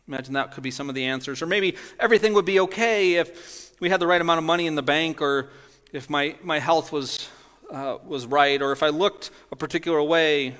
imagine 0.08 0.34
that 0.34 0.52
could 0.52 0.62
be 0.62 0.70
some 0.70 0.88
of 0.88 0.94
the 0.94 1.04
answers. 1.04 1.42
Or 1.42 1.46
maybe 1.46 1.76
everything 1.98 2.34
would 2.34 2.44
be 2.44 2.60
okay 2.60 3.14
if 3.14 3.72
we 3.80 3.90
had 3.90 4.00
the 4.00 4.06
right 4.06 4.20
amount 4.20 4.38
of 4.38 4.44
money 4.44 4.66
in 4.66 4.74
the 4.74 4.82
bank, 4.82 5.20
or 5.20 5.50
if 5.92 6.08
my, 6.08 6.36
my 6.42 6.58
health 6.58 6.92
was 6.92 7.28
uh, 7.70 7.98
was 8.04 8.26
right, 8.26 8.62
or 8.62 8.72
if 8.72 8.82
I 8.82 8.88
looked 8.88 9.30
a 9.50 9.56
particular 9.56 10.02
way, 10.02 10.54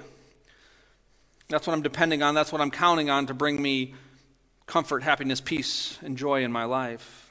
that's 1.49 1.67
what 1.67 1.75
I'm 1.75 1.83
depending 1.83 2.23
on. 2.23 2.35
That's 2.35 2.53
what 2.53 2.61
I'm 2.61 2.71
counting 2.71 3.11
on 3.11 3.27
to 3.27 3.35
bring 3.35 3.61
me 3.61 3.95
comfort, 4.67 5.03
happiness, 5.03 5.41
peace, 5.41 5.99
and 6.03 6.17
joy 6.17 6.43
in 6.43 6.51
my 6.51 6.65
life. 6.65 7.31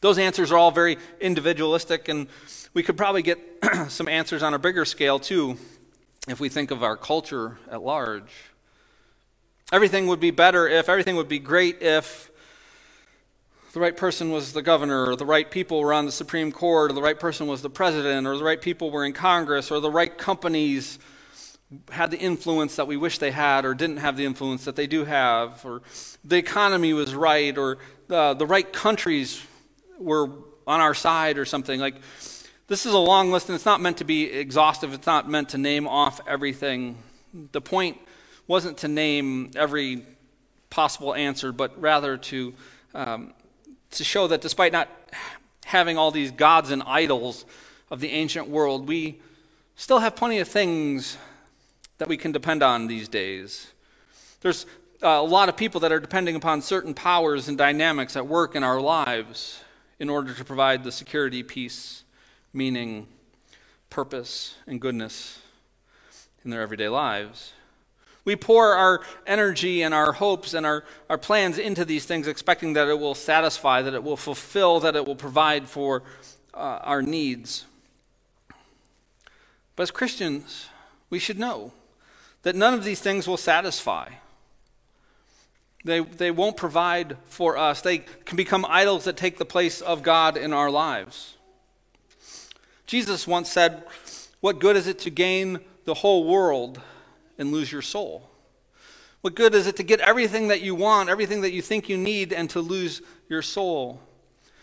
Those 0.00 0.18
answers 0.18 0.52
are 0.52 0.58
all 0.58 0.70
very 0.70 0.98
individualistic, 1.20 2.08
and 2.08 2.28
we 2.72 2.82
could 2.82 2.96
probably 2.96 3.22
get 3.22 3.38
some 3.88 4.06
answers 4.06 4.42
on 4.42 4.54
a 4.54 4.58
bigger 4.58 4.84
scale 4.84 5.18
too 5.18 5.56
if 6.28 6.40
we 6.40 6.48
think 6.48 6.70
of 6.70 6.82
our 6.82 6.96
culture 6.96 7.58
at 7.70 7.82
large. 7.82 8.30
Everything 9.74 10.06
would 10.06 10.20
be 10.20 10.30
better 10.30 10.68
if, 10.68 10.88
everything 10.88 11.16
would 11.16 11.28
be 11.28 11.40
great 11.40 11.82
if 11.82 12.30
the 13.72 13.80
right 13.80 13.96
person 13.96 14.30
was 14.30 14.52
the 14.52 14.62
governor, 14.62 15.10
or 15.10 15.16
the 15.16 15.26
right 15.26 15.50
people 15.50 15.80
were 15.80 15.92
on 15.92 16.06
the 16.06 16.12
Supreme 16.12 16.52
Court, 16.52 16.92
or 16.92 16.94
the 16.94 17.02
right 17.02 17.18
person 17.18 17.48
was 17.48 17.60
the 17.60 17.68
president, 17.68 18.24
or 18.24 18.38
the 18.38 18.44
right 18.44 18.62
people 18.62 18.92
were 18.92 19.04
in 19.04 19.12
Congress, 19.12 19.72
or 19.72 19.80
the 19.80 19.90
right 19.90 20.16
companies 20.16 21.00
had 21.90 22.12
the 22.12 22.18
influence 22.18 22.76
that 22.76 22.86
we 22.86 22.96
wish 22.96 23.18
they 23.18 23.32
had, 23.32 23.64
or 23.64 23.74
didn't 23.74 23.96
have 23.96 24.16
the 24.16 24.24
influence 24.24 24.64
that 24.64 24.76
they 24.76 24.86
do 24.86 25.04
have, 25.04 25.64
or 25.64 25.82
the 26.24 26.36
economy 26.36 26.92
was 26.92 27.12
right, 27.12 27.58
or 27.58 27.78
the, 28.06 28.34
the 28.34 28.46
right 28.46 28.72
countries 28.72 29.44
were 29.98 30.30
on 30.68 30.80
our 30.80 30.94
side, 30.94 31.36
or 31.36 31.44
something. 31.44 31.80
Like, 31.80 31.96
this 32.68 32.86
is 32.86 32.92
a 32.92 32.98
long 32.98 33.32
list, 33.32 33.48
and 33.48 33.56
it's 33.56 33.66
not 33.66 33.80
meant 33.80 33.96
to 33.96 34.04
be 34.04 34.30
exhaustive. 34.30 34.94
It's 34.94 35.08
not 35.08 35.28
meant 35.28 35.48
to 35.48 35.58
name 35.58 35.88
off 35.88 36.20
everything. 36.28 36.96
The 37.50 37.60
point 37.60 37.98
wasn't 38.46 38.78
to 38.78 38.88
name 38.88 39.50
every 39.56 40.04
possible 40.70 41.14
answer, 41.14 41.52
but 41.52 41.80
rather 41.80 42.16
to 42.16 42.54
um, 42.94 43.32
to 43.90 44.04
show 44.04 44.26
that 44.26 44.40
despite 44.40 44.72
not 44.72 44.88
having 45.64 45.96
all 45.96 46.10
these 46.10 46.30
gods 46.30 46.70
and 46.70 46.82
idols 46.84 47.44
of 47.90 48.00
the 48.00 48.10
ancient 48.10 48.48
world, 48.48 48.88
we 48.88 49.20
still 49.76 50.00
have 50.00 50.16
plenty 50.16 50.38
of 50.38 50.48
things 50.48 51.16
that 51.98 52.08
we 52.08 52.16
can 52.16 52.32
depend 52.32 52.62
on 52.62 52.86
these 52.86 53.08
days. 53.08 53.72
There's 54.40 54.66
uh, 55.02 55.08
a 55.08 55.22
lot 55.22 55.48
of 55.48 55.56
people 55.56 55.80
that 55.80 55.92
are 55.92 56.00
depending 56.00 56.36
upon 56.36 56.60
certain 56.62 56.94
powers 56.94 57.48
and 57.48 57.56
dynamics 57.56 58.16
at 58.16 58.26
work 58.26 58.54
in 58.54 58.64
our 58.64 58.80
lives 58.80 59.62
in 59.98 60.10
order 60.10 60.34
to 60.34 60.44
provide 60.44 60.84
the 60.84 60.92
security, 60.92 61.42
peace, 61.42 62.04
meaning, 62.52 63.06
purpose, 63.90 64.56
and 64.66 64.80
goodness 64.80 65.40
in 66.44 66.50
their 66.50 66.62
everyday 66.62 66.88
lives. 66.88 67.52
We 68.24 68.36
pour 68.36 68.74
our 68.74 69.02
energy 69.26 69.82
and 69.82 69.92
our 69.92 70.12
hopes 70.12 70.54
and 70.54 70.64
our, 70.64 70.84
our 71.10 71.18
plans 71.18 71.58
into 71.58 71.84
these 71.84 72.06
things, 72.06 72.26
expecting 72.26 72.72
that 72.72 72.88
it 72.88 72.98
will 72.98 73.14
satisfy, 73.14 73.82
that 73.82 73.92
it 73.92 74.02
will 74.02 74.16
fulfill, 74.16 74.80
that 74.80 74.96
it 74.96 75.06
will 75.06 75.16
provide 75.16 75.68
for 75.68 76.02
uh, 76.54 76.80
our 76.82 77.02
needs. 77.02 77.66
But 79.76 79.84
as 79.84 79.90
Christians, 79.90 80.68
we 81.10 81.18
should 81.18 81.38
know 81.38 81.72
that 82.42 82.56
none 82.56 82.72
of 82.72 82.84
these 82.84 83.00
things 83.00 83.28
will 83.28 83.36
satisfy. 83.36 84.08
They, 85.84 86.00
they 86.00 86.30
won't 86.30 86.56
provide 86.56 87.18
for 87.26 87.58
us. 87.58 87.82
They 87.82 87.98
can 87.98 88.36
become 88.36 88.64
idols 88.66 89.04
that 89.04 89.18
take 89.18 89.36
the 89.36 89.44
place 89.44 89.82
of 89.82 90.02
God 90.02 90.38
in 90.38 90.54
our 90.54 90.70
lives. 90.70 91.34
Jesus 92.86 93.26
once 93.26 93.50
said, 93.50 93.84
What 94.40 94.60
good 94.60 94.76
is 94.76 94.86
it 94.86 94.98
to 95.00 95.10
gain 95.10 95.60
the 95.84 95.94
whole 95.94 96.24
world 96.24 96.80
and 97.38 97.52
lose 97.52 97.70
your 97.70 97.82
soul? 97.82 98.30
What 99.20 99.34
good 99.34 99.54
is 99.54 99.66
it 99.66 99.76
to 99.76 99.82
get 99.82 100.00
everything 100.00 100.48
that 100.48 100.60
you 100.60 100.74
want, 100.74 101.08
everything 101.08 101.40
that 101.40 101.52
you 101.52 101.62
think 101.62 101.88
you 101.88 101.96
need, 101.96 102.32
and 102.32 102.50
to 102.50 102.60
lose 102.60 103.00
your 103.28 103.40
soul? 103.40 104.00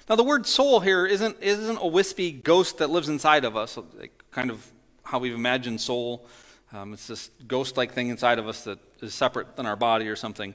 Now, 0.07 0.15
the 0.15 0.23
word 0.23 0.45
soul 0.45 0.81
here 0.81 1.05
isn't, 1.05 1.37
isn't 1.41 1.77
a 1.77 1.87
wispy 1.87 2.31
ghost 2.31 2.77
that 2.79 2.89
lives 2.89 3.09
inside 3.09 3.45
of 3.45 3.55
us, 3.55 3.77
like 3.97 4.11
kind 4.31 4.51
of 4.51 4.65
how 5.03 5.19
we've 5.19 5.33
imagined 5.33 5.81
soul. 5.81 6.27
Um, 6.73 6.93
it's 6.93 7.07
this 7.07 7.31
ghost 7.47 7.75
like 7.75 7.93
thing 7.93 8.09
inside 8.09 8.39
of 8.39 8.47
us 8.47 8.63
that 8.65 8.79
is 9.01 9.13
separate 9.13 9.55
than 9.55 9.65
our 9.65 9.75
body 9.75 10.07
or 10.07 10.15
something. 10.15 10.53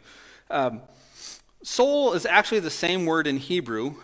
Um, 0.51 0.83
soul 1.63 2.13
is 2.13 2.27
actually 2.27 2.61
the 2.61 2.71
same 2.71 3.07
word 3.07 3.27
in 3.27 3.39
Hebrew. 3.39 3.97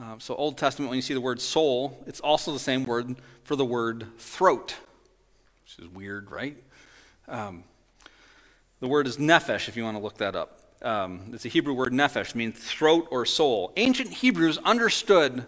Uh, 0.00 0.16
so, 0.18 0.34
Old 0.34 0.56
Testament, 0.56 0.88
when 0.88 0.96
you 0.96 1.02
see 1.02 1.14
the 1.14 1.20
word 1.20 1.40
soul, 1.40 2.02
it's 2.06 2.20
also 2.20 2.52
the 2.52 2.58
same 2.58 2.84
word 2.84 3.16
for 3.42 3.54
the 3.54 3.64
word 3.64 4.06
throat, 4.18 4.76
which 5.62 5.84
is 5.84 5.92
weird, 5.92 6.30
right? 6.30 6.56
Um, 7.28 7.64
the 8.80 8.88
word 8.88 9.06
is 9.06 9.16
nephesh, 9.16 9.68
if 9.68 9.76
you 9.76 9.84
want 9.84 9.96
to 9.96 10.02
look 10.02 10.18
that 10.18 10.36
up. 10.36 10.60
Um, 10.82 11.30
it's 11.32 11.44
a 11.44 11.48
Hebrew 11.48 11.72
word 11.72 11.92
nephesh, 11.92 12.34
means 12.34 12.58
throat 12.58 13.08
or 13.10 13.24
soul. 13.24 13.72
Ancient 13.76 14.12
Hebrews 14.12 14.58
understood 14.58 15.46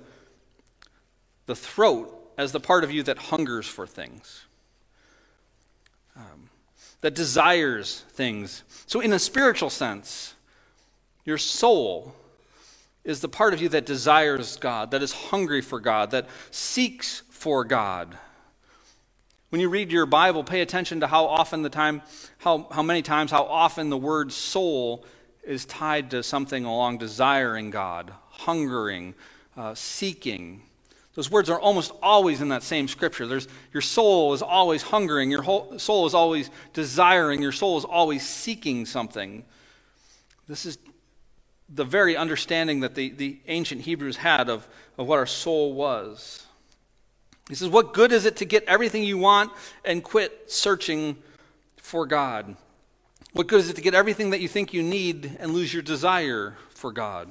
the 1.45 1.55
throat 1.55 2.13
as 2.39 2.53
the 2.53 2.61
part 2.61 2.85
of 2.85 2.91
you 2.91 3.03
that 3.05 3.19
hungers 3.19 3.67
for 3.67 3.87
things, 3.87 4.45
um, 6.17 6.51
that 7.03 7.15
desires 7.15 8.05
things. 8.11 8.63
So, 8.87 9.01
in 9.01 9.13
a 9.13 9.19
spiritual 9.19 9.71
sense, 9.71 10.35
your 11.25 11.39
soul 11.39 12.15
is 13.05 13.21
the 13.21 13.29
part 13.29 13.55
of 13.55 13.63
you 13.63 13.69
that 13.71 13.87
desires 13.87 14.57
God, 14.57 14.91
that 14.91 15.03
is 15.03 15.13
hungry 15.13 15.61
for 15.61 15.81
God, 15.81 16.11
that 16.11 16.27
seeks 16.51 17.23
for 17.31 17.65
God. 17.65 18.19
When 19.51 19.61
you 19.61 19.69
read 19.69 19.93
your 19.93 20.07
Bible, 20.07 20.43
pay 20.43 20.61
attention 20.61 21.01
to 21.01 21.07
how 21.07 21.27
often 21.27 21.63
the 21.63 21.71
time, 21.71 22.03
how, 22.39 22.67
how 22.73 22.83
many 22.83 23.03
times, 23.03 23.31
how 23.31 23.45
often 23.45 23.91
the 23.91 23.97
word 23.97 24.33
soul 24.33 25.05
is 25.45 25.65
tied 25.65 26.11
to 26.11 26.23
something 26.25 26.65
along 26.65 26.99
desiring 26.99 27.71
God, 27.71 28.13
hungering, 28.31 29.15
uh, 29.57 29.75
seeking. 29.75 30.63
Those 31.15 31.31
words 31.31 31.49
are 31.49 31.61
almost 31.61 31.93
always 32.03 32.41
in 32.41 32.49
that 32.49 32.65
same 32.65 32.89
scripture. 32.89 33.27
There's, 33.27 33.47
your 33.73 33.83
soul 33.83 34.35
is 34.35 34.43
always 34.43 34.83
hungering, 34.83 35.31
your 35.31 35.43
whole, 35.43 35.79
soul 35.79 36.07
is 36.07 36.15
always 36.15 36.51
desiring, 36.73 37.41
your 37.41 37.53
soul 37.53 37.79
is 37.79 37.85
always 37.85 38.27
seeking 38.27 38.85
something. 38.85 39.45
This 40.49 40.67
is 40.67 40.79
the 41.69 41.85
very 41.85 42.17
understanding 42.17 42.81
that 42.81 42.97
the, 42.97 43.11
the 43.11 43.39
ancient 43.47 43.83
Hebrews 43.83 44.17
had 44.17 44.49
of, 44.49 44.67
of 44.99 45.07
what 45.07 45.19
our 45.21 45.27
soul 45.27 45.73
was. 45.73 46.46
He 47.49 47.55
says, 47.55 47.69
What 47.69 47.95
good 47.95 48.13
is 48.13 48.25
it 48.25 48.37
to 48.37 48.45
get 48.45 48.65
everything 48.65 49.05
you 49.05 49.19
want 49.19 49.53
and 49.85 50.03
quit 50.03 50.51
searching 50.51 51.17
for 51.77 52.07
God? 52.07 52.57
What 53.33 53.47
good 53.47 53.61
is 53.61 53.71
it 53.71 53.77
to 53.77 53.83
get 53.83 53.95
everything 53.95 54.31
that 54.31 54.41
you 54.41 54.49
think 54.49 54.73
you 54.73 54.83
need 54.83 55.37
and 55.39 55.53
lose 55.53 55.73
your 55.73 55.83
desire 55.83 56.57
for 56.71 56.91
God? 56.91 57.29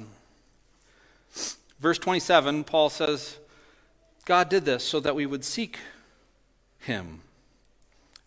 Verse 1.80 1.97
27, 1.97 2.63
Paul 2.63 2.89
says, 2.89 3.38
God 4.25 4.49
did 4.49 4.65
this 4.65 4.84
so 4.84 4.99
that 4.99 5.15
we 5.15 5.25
would 5.25 5.43
seek 5.43 5.80
him. 6.80 7.21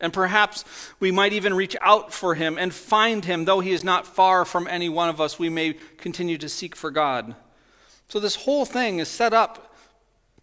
And 0.00 0.12
perhaps 0.12 0.64
we 1.00 1.10
might 1.10 1.32
even 1.32 1.54
reach 1.54 1.76
out 1.80 2.12
for 2.12 2.34
him 2.34 2.56
and 2.56 2.72
find 2.72 3.24
him. 3.24 3.44
Though 3.44 3.60
he 3.60 3.72
is 3.72 3.82
not 3.82 4.06
far 4.06 4.44
from 4.44 4.68
any 4.68 4.88
one 4.88 5.08
of 5.08 5.20
us, 5.20 5.38
we 5.38 5.48
may 5.48 5.74
continue 5.96 6.38
to 6.38 6.48
seek 6.48 6.76
for 6.76 6.90
God. 6.90 7.34
So, 8.08 8.20
this 8.20 8.36
whole 8.36 8.64
thing 8.64 9.00
is 9.00 9.08
set 9.08 9.34
up 9.34 9.67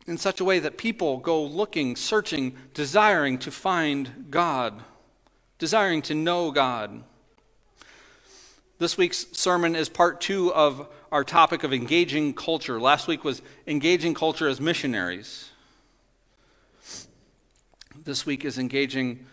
in 0.08 0.18
such 0.18 0.40
a 0.40 0.46
way 0.46 0.60
that 0.60 0.78
people 0.78 1.18
go 1.18 1.44
looking, 1.44 1.96
searching, 1.96 2.56
desiring 2.74 3.38
to 3.40 3.52
find 3.52 4.28
God, 4.30 4.84
desiring 5.58 6.02
to 6.04 6.14
know 6.14 6.52
God. 6.52 7.04
This 8.78 8.98
week's 8.98 9.26
sermon 9.32 9.76
is 9.76 9.90
part 9.90 10.22
two 10.22 10.54
of 10.54 10.88
our 11.12 11.24
topic 11.24 11.64
of 11.64 11.74
engaging 11.74 12.34
culture. 12.34 12.80
Last 12.80 13.08
week 13.08 13.24
was 13.24 13.42
engaging 13.66 14.14
culture 14.14 14.48
as 14.48 14.60
missionaries. 14.60 15.50
This 18.04 18.26
week 18.26 18.46
is 18.46 18.58
engaging 18.58 19.26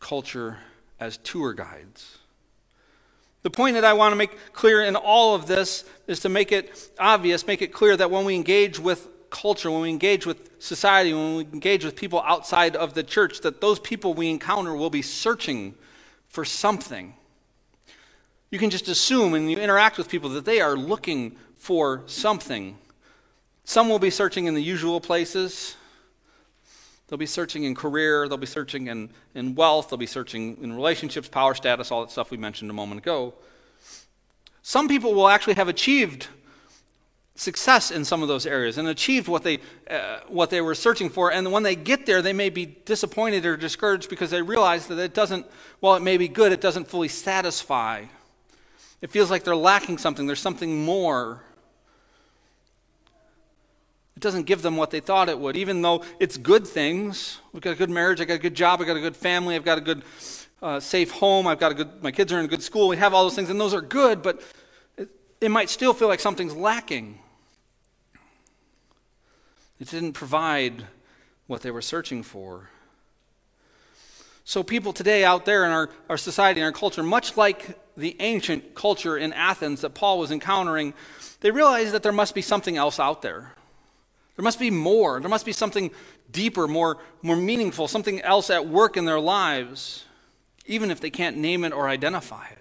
culture 0.00 0.58
as 1.00 1.18
tour 1.18 1.52
guides. 1.52 2.18
The 3.42 3.50
point 3.50 3.74
that 3.74 3.84
I 3.84 3.92
want 3.92 4.12
to 4.12 4.16
make 4.16 4.54
clear 4.54 4.82
in 4.82 4.96
all 4.96 5.34
of 5.34 5.46
this 5.46 5.84
is 6.06 6.20
to 6.20 6.30
make 6.30 6.50
it 6.50 6.88
obvious, 6.98 7.46
make 7.46 7.60
it 7.60 7.72
clear 7.72 7.94
that 7.96 8.10
when 8.10 8.24
we 8.24 8.34
engage 8.34 8.78
with 8.78 9.08
culture, 9.34 9.68
when 9.70 9.82
we 9.82 9.90
engage 9.90 10.24
with 10.24 10.62
society, 10.62 11.12
when 11.12 11.36
we 11.36 11.42
engage 11.42 11.84
with 11.84 11.96
people 11.96 12.22
outside 12.22 12.76
of 12.76 12.94
the 12.94 13.02
church, 13.02 13.40
that 13.40 13.60
those 13.60 13.80
people 13.80 14.14
we 14.14 14.30
encounter 14.30 14.74
will 14.74 14.90
be 14.90 15.02
searching 15.02 15.74
for 16.28 16.44
something. 16.44 17.14
You 18.50 18.60
can 18.60 18.70
just 18.70 18.86
assume 18.86 19.32
when 19.32 19.48
you 19.48 19.58
interact 19.58 19.98
with 19.98 20.08
people 20.08 20.30
that 20.30 20.44
they 20.44 20.60
are 20.60 20.76
looking 20.76 21.36
for 21.56 22.04
something. 22.06 22.78
Some 23.64 23.88
will 23.88 23.98
be 23.98 24.10
searching 24.10 24.46
in 24.46 24.54
the 24.54 24.62
usual 24.62 25.00
places. 25.00 25.74
They'll 27.08 27.18
be 27.18 27.26
searching 27.26 27.64
in 27.64 27.74
career, 27.74 28.28
they'll 28.28 28.38
be 28.38 28.46
searching 28.46 28.86
in, 28.86 29.10
in 29.34 29.56
wealth, 29.56 29.90
they'll 29.90 29.98
be 29.98 30.06
searching 30.06 30.56
in 30.62 30.72
relationships, 30.72 31.28
power 31.28 31.54
status, 31.54 31.90
all 31.90 32.02
that 32.02 32.12
stuff 32.12 32.30
we 32.30 32.36
mentioned 32.36 32.70
a 32.70 32.74
moment 32.74 33.00
ago. 33.00 33.34
Some 34.62 34.86
people 34.86 35.12
will 35.12 35.28
actually 35.28 35.54
have 35.54 35.68
achieved 35.68 36.28
success 37.36 37.90
in 37.90 38.04
some 38.04 38.22
of 38.22 38.28
those 38.28 38.46
areas 38.46 38.78
and 38.78 38.86
achieved 38.86 39.26
what 39.26 39.42
they, 39.42 39.58
uh, 39.90 40.20
what 40.28 40.50
they 40.50 40.60
were 40.60 40.74
searching 40.74 41.10
for. 41.10 41.32
And 41.32 41.50
when 41.50 41.64
they 41.64 41.74
get 41.74 42.06
there, 42.06 42.22
they 42.22 42.32
may 42.32 42.48
be 42.48 42.66
disappointed 42.66 43.44
or 43.44 43.56
discouraged 43.56 44.08
because 44.08 44.30
they 44.30 44.42
realize 44.42 44.86
that 44.86 44.98
it 44.98 45.14
doesn't, 45.14 45.46
while 45.80 45.96
it 45.96 46.02
may 46.02 46.16
be 46.16 46.28
good, 46.28 46.52
it 46.52 46.60
doesn't 46.60 46.86
fully 46.86 47.08
satisfy. 47.08 48.04
It 49.00 49.10
feels 49.10 49.30
like 49.30 49.44
they're 49.44 49.56
lacking 49.56 49.98
something, 49.98 50.26
there's 50.26 50.40
something 50.40 50.84
more. 50.84 51.42
It 54.16 54.20
doesn't 54.20 54.44
give 54.44 54.62
them 54.62 54.76
what 54.76 54.92
they 54.92 55.00
thought 55.00 55.28
it 55.28 55.38
would, 55.38 55.56
even 55.56 55.82
though 55.82 56.04
it's 56.20 56.36
good 56.36 56.66
things. 56.66 57.40
We've 57.52 57.60
got 57.60 57.72
a 57.72 57.76
good 57.76 57.90
marriage, 57.90 58.20
I've 58.20 58.28
got 58.28 58.34
a 58.34 58.38
good 58.38 58.54
job, 58.54 58.80
I've 58.80 58.86
got 58.86 58.96
a 58.96 59.00
good 59.00 59.16
family, 59.16 59.56
I've 59.56 59.64
got 59.64 59.76
a 59.76 59.80
good, 59.80 60.04
uh, 60.62 60.78
safe 60.78 61.10
home, 61.10 61.48
I've 61.48 61.58
got 61.58 61.72
a 61.72 61.74
good, 61.74 62.00
my 62.00 62.12
kids 62.12 62.32
are 62.32 62.38
in 62.38 62.44
a 62.44 62.48
good 62.48 62.62
school. 62.62 62.86
We 62.86 62.96
have 62.96 63.12
all 63.12 63.24
those 63.24 63.34
things, 63.34 63.50
and 63.50 63.60
those 63.60 63.74
are 63.74 63.80
good, 63.80 64.22
but 64.22 64.40
it, 64.96 65.08
it 65.40 65.50
might 65.50 65.68
still 65.68 65.92
feel 65.92 66.06
like 66.06 66.20
something's 66.20 66.54
lacking. 66.54 67.18
It 69.80 69.90
didn't 69.90 70.12
provide 70.12 70.84
what 71.46 71.62
they 71.62 71.70
were 71.70 71.82
searching 71.82 72.22
for. 72.22 72.70
So, 74.44 74.62
people 74.62 74.92
today 74.92 75.24
out 75.24 75.46
there 75.46 75.64
in 75.64 75.70
our, 75.70 75.90
our 76.08 76.18
society 76.18 76.60
and 76.60 76.66
our 76.66 76.72
culture, 76.72 77.02
much 77.02 77.36
like 77.36 77.78
the 77.96 78.16
ancient 78.20 78.74
culture 78.74 79.16
in 79.16 79.32
Athens 79.32 79.80
that 79.80 79.94
Paul 79.94 80.18
was 80.18 80.30
encountering, 80.30 80.92
they 81.40 81.50
realize 81.50 81.92
that 81.92 82.02
there 82.02 82.12
must 82.12 82.34
be 82.34 82.42
something 82.42 82.76
else 82.76 83.00
out 83.00 83.22
there. 83.22 83.52
There 84.36 84.42
must 84.42 84.58
be 84.58 84.70
more. 84.70 85.20
There 85.20 85.30
must 85.30 85.46
be 85.46 85.52
something 85.52 85.90
deeper, 86.30 86.66
more, 86.66 86.98
more 87.22 87.36
meaningful, 87.36 87.88
something 87.88 88.20
else 88.20 88.50
at 88.50 88.66
work 88.66 88.96
in 88.96 89.04
their 89.04 89.20
lives, 89.20 90.04
even 90.66 90.90
if 90.90 91.00
they 91.00 91.10
can't 91.10 91.36
name 91.36 91.64
it 91.64 91.72
or 91.72 91.88
identify 91.88 92.46
it. 92.48 92.58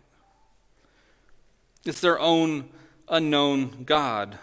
It's 1.86 2.00
their 2.00 2.20
own 2.20 2.70
unknown 3.10 3.84
God. 3.84 4.38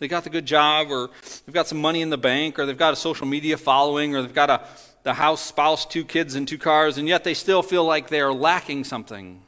They 0.00 0.08
got 0.08 0.24
the 0.24 0.30
good 0.30 0.46
job, 0.46 0.90
or 0.90 1.10
they've 1.46 1.54
got 1.54 1.68
some 1.68 1.80
money 1.80 2.02
in 2.02 2.10
the 2.10 2.18
bank, 2.18 2.58
or 2.58 2.66
they've 2.66 2.76
got 2.76 2.92
a 2.92 2.96
social 2.96 3.26
media 3.26 3.56
following, 3.56 4.16
or 4.16 4.22
they've 4.22 4.34
got 4.34 4.50
a 4.50 4.66
the 5.02 5.14
house, 5.14 5.40
spouse, 5.40 5.86
two 5.86 6.04
kids, 6.04 6.34
and 6.34 6.46
two 6.46 6.58
cars, 6.58 6.98
and 6.98 7.08
yet 7.08 7.24
they 7.24 7.34
still 7.34 7.62
feel 7.62 7.84
like 7.84 8.08
they 8.08 8.20
are 8.20 8.32
lacking 8.32 8.84
something. 8.84 9.42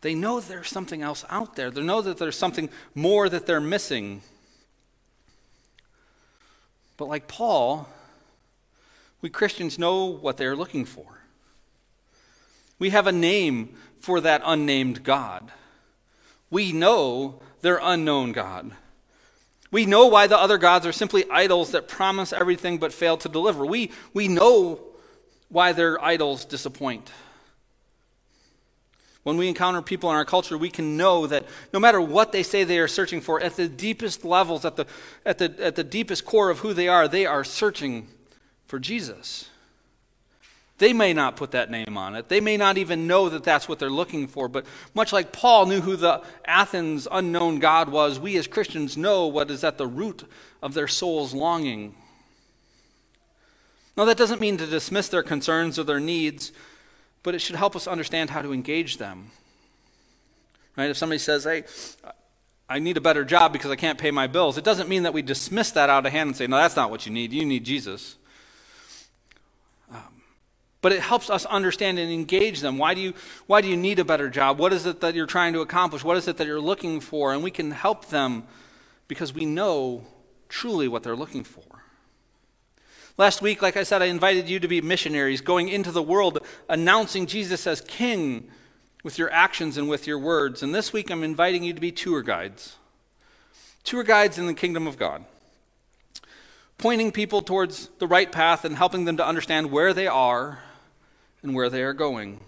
They 0.00 0.14
know 0.14 0.40
there's 0.40 0.68
something 0.68 1.02
else 1.02 1.24
out 1.28 1.56
there. 1.56 1.70
They 1.70 1.82
know 1.82 2.00
that 2.02 2.18
there's 2.18 2.36
something 2.36 2.68
more 2.94 3.28
that 3.28 3.46
they're 3.46 3.60
missing. 3.60 4.22
But 6.96 7.08
like 7.08 7.28
Paul, 7.28 7.88
we 9.20 9.28
Christians 9.28 9.78
know 9.78 10.06
what 10.06 10.36
they're 10.36 10.56
looking 10.56 10.84
for. 10.84 11.22
We 12.78 12.90
have 12.90 13.06
a 13.06 13.12
name 13.12 13.76
for 14.00 14.20
that 14.20 14.42
unnamed 14.44 15.02
God. 15.04 15.50
We 16.50 16.72
know 16.72 17.40
their 17.60 17.78
unknown 17.82 18.32
God. 18.32 18.72
We 19.70 19.84
know 19.84 20.06
why 20.06 20.26
the 20.26 20.38
other 20.38 20.58
gods 20.58 20.86
are 20.86 20.92
simply 20.92 21.24
idols 21.30 21.72
that 21.72 21.88
promise 21.88 22.32
everything 22.32 22.78
but 22.78 22.92
fail 22.92 23.16
to 23.18 23.28
deliver. 23.28 23.66
We, 23.66 23.92
we 24.14 24.28
know 24.28 24.80
why 25.48 25.72
their 25.72 26.02
idols 26.02 26.44
disappoint. 26.44 27.10
When 29.24 29.36
we 29.36 29.48
encounter 29.48 29.82
people 29.82 30.08
in 30.08 30.16
our 30.16 30.24
culture, 30.24 30.56
we 30.56 30.70
can 30.70 30.96
know 30.96 31.26
that 31.26 31.44
no 31.74 31.80
matter 31.80 32.00
what 32.00 32.32
they 32.32 32.42
say 32.42 32.64
they 32.64 32.78
are 32.78 32.88
searching 32.88 33.20
for, 33.20 33.42
at 33.42 33.56
the 33.56 33.68
deepest 33.68 34.24
levels, 34.24 34.64
at 34.64 34.76
the, 34.76 34.86
at 35.26 35.36
the, 35.36 35.54
at 35.62 35.76
the 35.76 35.84
deepest 35.84 36.24
core 36.24 36.48
of 36.48 36.60
who 36.60 36.72
they 36.72 36.88
are, 36.88 37.06
they 37.06 37.26
are 37.26 37.44
searching 37.44 38.08
for 38.66 38.78
Jesus. 38.78 39.50
They 40.78 40.92
may 40.92 41.12
not 41.12 41.36
put 41.36 41.50
that 41.50 41.70
name 41.70 41.96
on 41.96 42.14
it. 42.14 42.28
They 42.28 42.40
may 42.40 42.56
not 42.56 42.78
even 42.78 43.06
know 43.06 43.28
that 43.28 43.44
that's 43.44 43.68
what 43.68 43.78
they're 43.78 43.90
looking 43.90 44.28
for. 44.28 44.48
But 44.48 44.64
much 44.94 45.12
like 45.12 45.32
Paul 45.32 45.66
knew 45.66 45.80
who 45.80 45.96
the 45.96 46.22
Athens 46.44 47.08
unknown 47.10 47.58
God 47.58 47.88
was, 47.88 48.20
we 48.20 48.36
as 48.36 48.46
Christians 48.46 48.96
know 48.96 49.26
what 49.26 49.50
is 49.50 49.64
at 49.64 49.76
the 49.76 49.86
root 49.86 50.28
of 50.62 50.74
their 50.74 50.88
soul's 50.88 51.34
longing. 51.34 51.94
Now, 53.96 54.04
that 54.04 54.16
doesn't 54.16 54.40
mean 54.40 54.56
to 54.58 54.66
dismiss 54.66 55.08
their 55.08 55.24
concerns 55.24 55.78
or 55.78 55.84
their 55.84 55.98
needs 55.98 56.52
but 57.22 57.34
it 57.34 57.40
should 57.40 57.56
help 57.56 57.76
us 57.76 57.86
understand 57.86 58.30
how 58.30 58.42
to 58.42 58.52
engage 58.52 58.98
them. 58.98 59.30
Right? 60.76 60.90
If 60.90 60.96
somebody 60.96 61.18
says, 61.18 61.44
hey, 61.44 61.64
I 62.68 62.78
need 62.78 62.96
a 62.96 63.00
better 63.00 63.24
job 63.24 63.52
because 63.52 63.70
I 63.70 63.76
can't 63.76 63.98
pay 63.98 64.10
my 64.10 64.26
bills, 64.26 64.56
it 64.56 64.64
doesn't 64.64 64.88
mean 64.88 65.02
that 65.02 65.12
we 65.12 65.22
dismiss 65.22 65.70
that 65.72 65.90
out 65.90 66.06
of 66.06 66.12
hand 66.12 66.28
and 66.28 66.36
say, 66.36 66.46
no, 66.46 66.56
that's 66.56 66.76
not 66.76 66.90
what 66.90 67.06
you 67.06 67.12
need. 67.12 67.32
You 67.32 67.44
need 67.44 67.64
Jesus. 67.64 68.16
But 70.88 70.96
it 70.96 71.02
helps 71.02 71.28
us 71.28 71.44
understand 71.44 71.98
and 71.98 72.10
engage 72.10 72.60
them. 72.60 72.78
Why 72.78 72.94
do 72.94 73.02
you, 73.02 73.12
why 73.46 73.60
do 73.60 73.68
you 73.68 73.76
need 73.76 73.98
a 73.98 74.06
better 74.06 74.30
job? 74.30 74.58
What 74.58 74.72
is 74.72 74.86
it 74.86 75.02
that 75.02 75.14
you're 75.14 75.26
trying 75.26 75.52
to 75.52 75.60
accomplish? 75.60 76.02
What 76.02 76.16
is 76.16 76.26
it 76.28 76.38
that 76.38 76.46
you're 76.46 76.62
looking 76.62 77.00
for? 77.00 77.34
And 77.34 77.42
we 77.42 77.50
can 77.50 77.72
help 77.72 78.06
them 78.06 78.44
because 79.06 79.34
we 79.34 79.44
know 79.44 80.06
truly 80.48 80.88
what 80.88 81.02
they're 81.02 81.14
looking 81.14 81.44
for. 81.44 81.62
Last 83.18 83.42
week, 83.42 83.60
like 83.60 83.76
I 83.76 83.82
said, 83.82 84.00
I 84.00 84.06
invited 84.06 84.48
you 84.48 84.58
to 84.60 84.66
be 84.66 84.80
missionaries, 84.80 85.42
going 85.42 85.68
into 85.68 85.92
the 85.92 86.02
world, 86.02 86.38
announcing 86.70 87.26
Jesus 87.26 87.66
as 87.66 87.82
King 87.82 88.50
with 89.04 89.18
your 89.18 89.30
actions 89.30 89.76
and 89.76 89.90
with 89.90 90.06
your 90.06 90.18
words. 90.18 90.62
And 90.62 90.74
this 90.74 90.90
week, 90.90 91.10
I'm 91.10 91.22
inviting 91.22 91.64
you 91.64 91.74
to 91.74 91.80
be 91.82 91.92
tour 91.92 92.22
guides. 92.22 92.76
Tour 93.84 94.04
guides 94.04 94.38
in 94.38 94.46
the 94.46 94.54
kingdom 94.54 94.86
of 94.86 94.96
God 94.96 95.26
pointing 96.78 97.10
people 97.10 97.42
towards 97.42 97.88
the 97.98 98.06
right 98.06 98.30
path 98.30 98.64
and 98.64 98.76
helping 98.76 99.04
them 99.04 99.16
to 99.16 99.26
understand 99.26 99.70
where 99.70 99.92
they 99.92 100.06
are 100.06 100.60
and 101.42 101.54
where 101.54 101.70
they 101.70 101.82
are 101.82 101.92
going. 101.92 102.40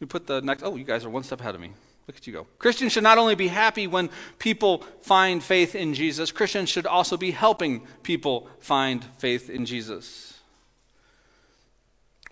We 0.00 0.06
put 0.06 0.26
the 0.26 0.40
next, 0.40 0.62
oh, 0.62 0.76
you 0.76 0.84
guys 0.84 1.04
are 1.04 1.10
one 1.10 1.22
step 1.22 1.40
ahead 1.40 1.54
of 1.54 1.60
me. 1.60 1.72
Look 2.06 2.16
at 2.16 2.26
you 2.26 2.32
go. 2.32 2.46
Christians 2.58 2.92
should 2.92 3.02
not 3.02 3.18
only 3.18 3.34
be 3.34 3.48
happy 3.48 3.86
when 3.86 4.10
people 4.38 4.84
find 5.00 5.42
faith 5.42 5.74
in 5.74 5.94
Jesus, 5.94 6.30
Christians 6.30 6.68
should 6.68 6.86
also 6.86 7.16
be 7.16 7.32
helping 7.32 7.86
people 8.02 8.48
find 8.60 9.04
faith 9.18 9.50
in 9.50 9.66
Jesus. 9.66 10.38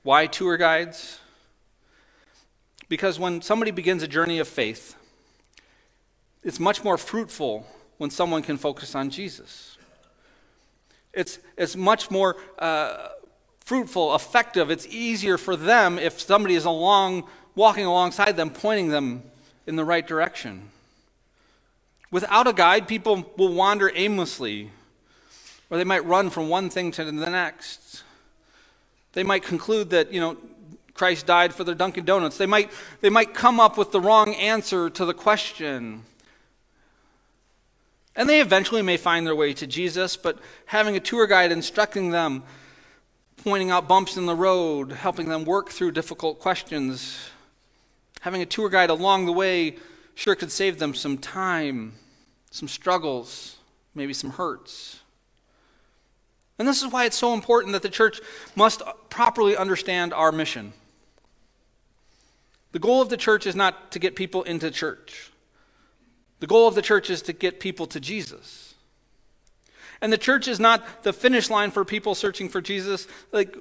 Why 0.02 0.26
tour 0.26 0.56
guides? 0.56 1.18
Because 2.88 3.18
when 3.18 3.42
somebody 3.42 3.70
begins 3.70 4.02
a 4.02 4.08
journey 4.08 4.38
of 4.38 4.46
faith, 4.46 4.94
it's 6.44 6.60
much 6.60 6.84
more 6.84 6.98
fruitful 6.98 7.66
when 7.96 8.10
someone 8.10 8.42
can 8.42 8.58
focus 8.58 8.94
on 8.94 9.10
Jesus. 9.10 9.78
It's, 11.12 11.38
it's 11.56 11.74
much 11.74 12.10
more 12.10 12.36
uh, 12.58 13.08
fruitful, 13.64 14.14
effective. 14.14 14.70
It's 14.70 14.86
easier 14.86 15.36
for 15.36 15.56
them 15.56 15.98
if 15.98 16.20
somebody 16.20 16.54
is 16.54 16.64
along, 16.64 17.24
walking 17.54 17.84
alongside 17.84 18.36
them, 18.36 18.50
pointing 18.50 18.88
them 18.88 19.22
in 19.66 19.76
the 19.76 19.84
right 19.84 20.06
direction. 20.06 20.70
Without 22.10 22.46
a 22.46 22.52
guide, 22.52 22.86
people 22.86 23.32
will 23.36 23.52
wander 23.52 23.90
aimlessly, 23.94 24.70
or 25.70 25.78
they 25.78 25.84
might 25.84 26.04
run 26.04 26.30
from 26.30 26.48
one 26.48 26.70
thing 26.70 26.92
to 26.92 27.04
the 27.04 27.12
next. 27.12 28.04
They 29.14 29.24
might 29.24 29.42
conclude 29.42 29.90
that, 29.90 30.12
you 30.12 30.20
know, 30.20 30.36
Christ 30.92 31.26
died 31.26 31.52
for 31.52 31.64
their 31.64 31.74
Dunkin' 31.74 32.04
Donuts. 32.04 32.38
They 32.38 32.46
might, 32.46 32.70
they 33.00 33.10
might 33.10 33.34
come 33.34 33.58
up 33.58 33.76
with 33.76 33.90
the 33.90 34.00
wrong 34.00 34.34
answer 34.34 34.88
to 34.90 35.04
the 35.04 35.14
question. 35.14 36.04
And 38.14 38.28
they 38.28 38.40
eventually 38.40 38.82
may 38.82 38.96
find 38.96 39.26
their 39.26 39.34
way 39.34 39.52
to 39.54 39.66
Jesus, 39.66 40.16
but 40.16 40.38
having 40.66 40.94
a 40.94 41.00
tour 41.00 41.26
guide 41.26 41.50
instructing 41.50 42.10
them, 42.10 42.44
pointing 43.44 43.70
out 43.70 43.86
bumps 43.86 44.16
in 44.16 44.24
the 44.24 44.34
road, 44.34 44.90
helping 44.90 45.28
them 45.28 45.44
work 45.44 45.68
through 45.68 45.92
difficult 45.92 46.40
questions, 46.40 47.28
having 48.22 48.40
a 48.40 48.46
tour 48.46 48.70
guide 48.70 48.88
along 48.88 49.26
the 49.26 49.32
way 49.32 49.76
sure 50.14 50.34
could 50.34 50.50
save 50.50 50.78
them 50.78 50.94
some 50.94 51.18
time, 51.18 51.92
some 52.50 52.66
struggles, 52.66 53.56
maybe 53.94 54.14
some 54.14 54.30
hurts. 54.30 55.00
And 56.58 56.66
this 56.66 56.82
is 56.82 56.90
why 56.90 57.04
it's 57.04 57.18
so 57.18 57.34
important 57.34 57.74
that 57.74 57.82
the 57.82 57.90
church 57.90 58.18
must 58.56 58.80
properly 59.10 59.54
understand 59.56 60.14
our 60.14 60.32
mission. 60.32 60.72
The 62.72 62.78
goal 62.78 63.02
of 63.02 63.10
the 63.10 63.16
church 63.18 63.46
is 63.46 63.54
not 63.54 63.92
to 63.92 63.98
get 63.98 64.16
people 64.16 64.42
into 64.44 64.70
church. 64.70 65.30
The 66.40 66.46
goal 66.46 66.66
of 66.66 66.74
the 66.74 66.82
church 66.82 67.10
is 67.10 67.20
to 67.22 67.34
get 67.34 67.60
people 67.60 67.86
to 67.88 68.00
Jesus. 68.00 68.73
And 70.00 70.12
the 70.12 70.18
church 70.18 70.48
is 70.48 70.60
not 70.60 71.02
the 71.02 71.12
finish 71.12 71.50
line 71.50 71.70
for 71.70 71.84
people 71.84 72.14
searching 72.14 72.48
for 72.48 72.60
Jesus. 72.60 73.06
Like, 73.32 73.56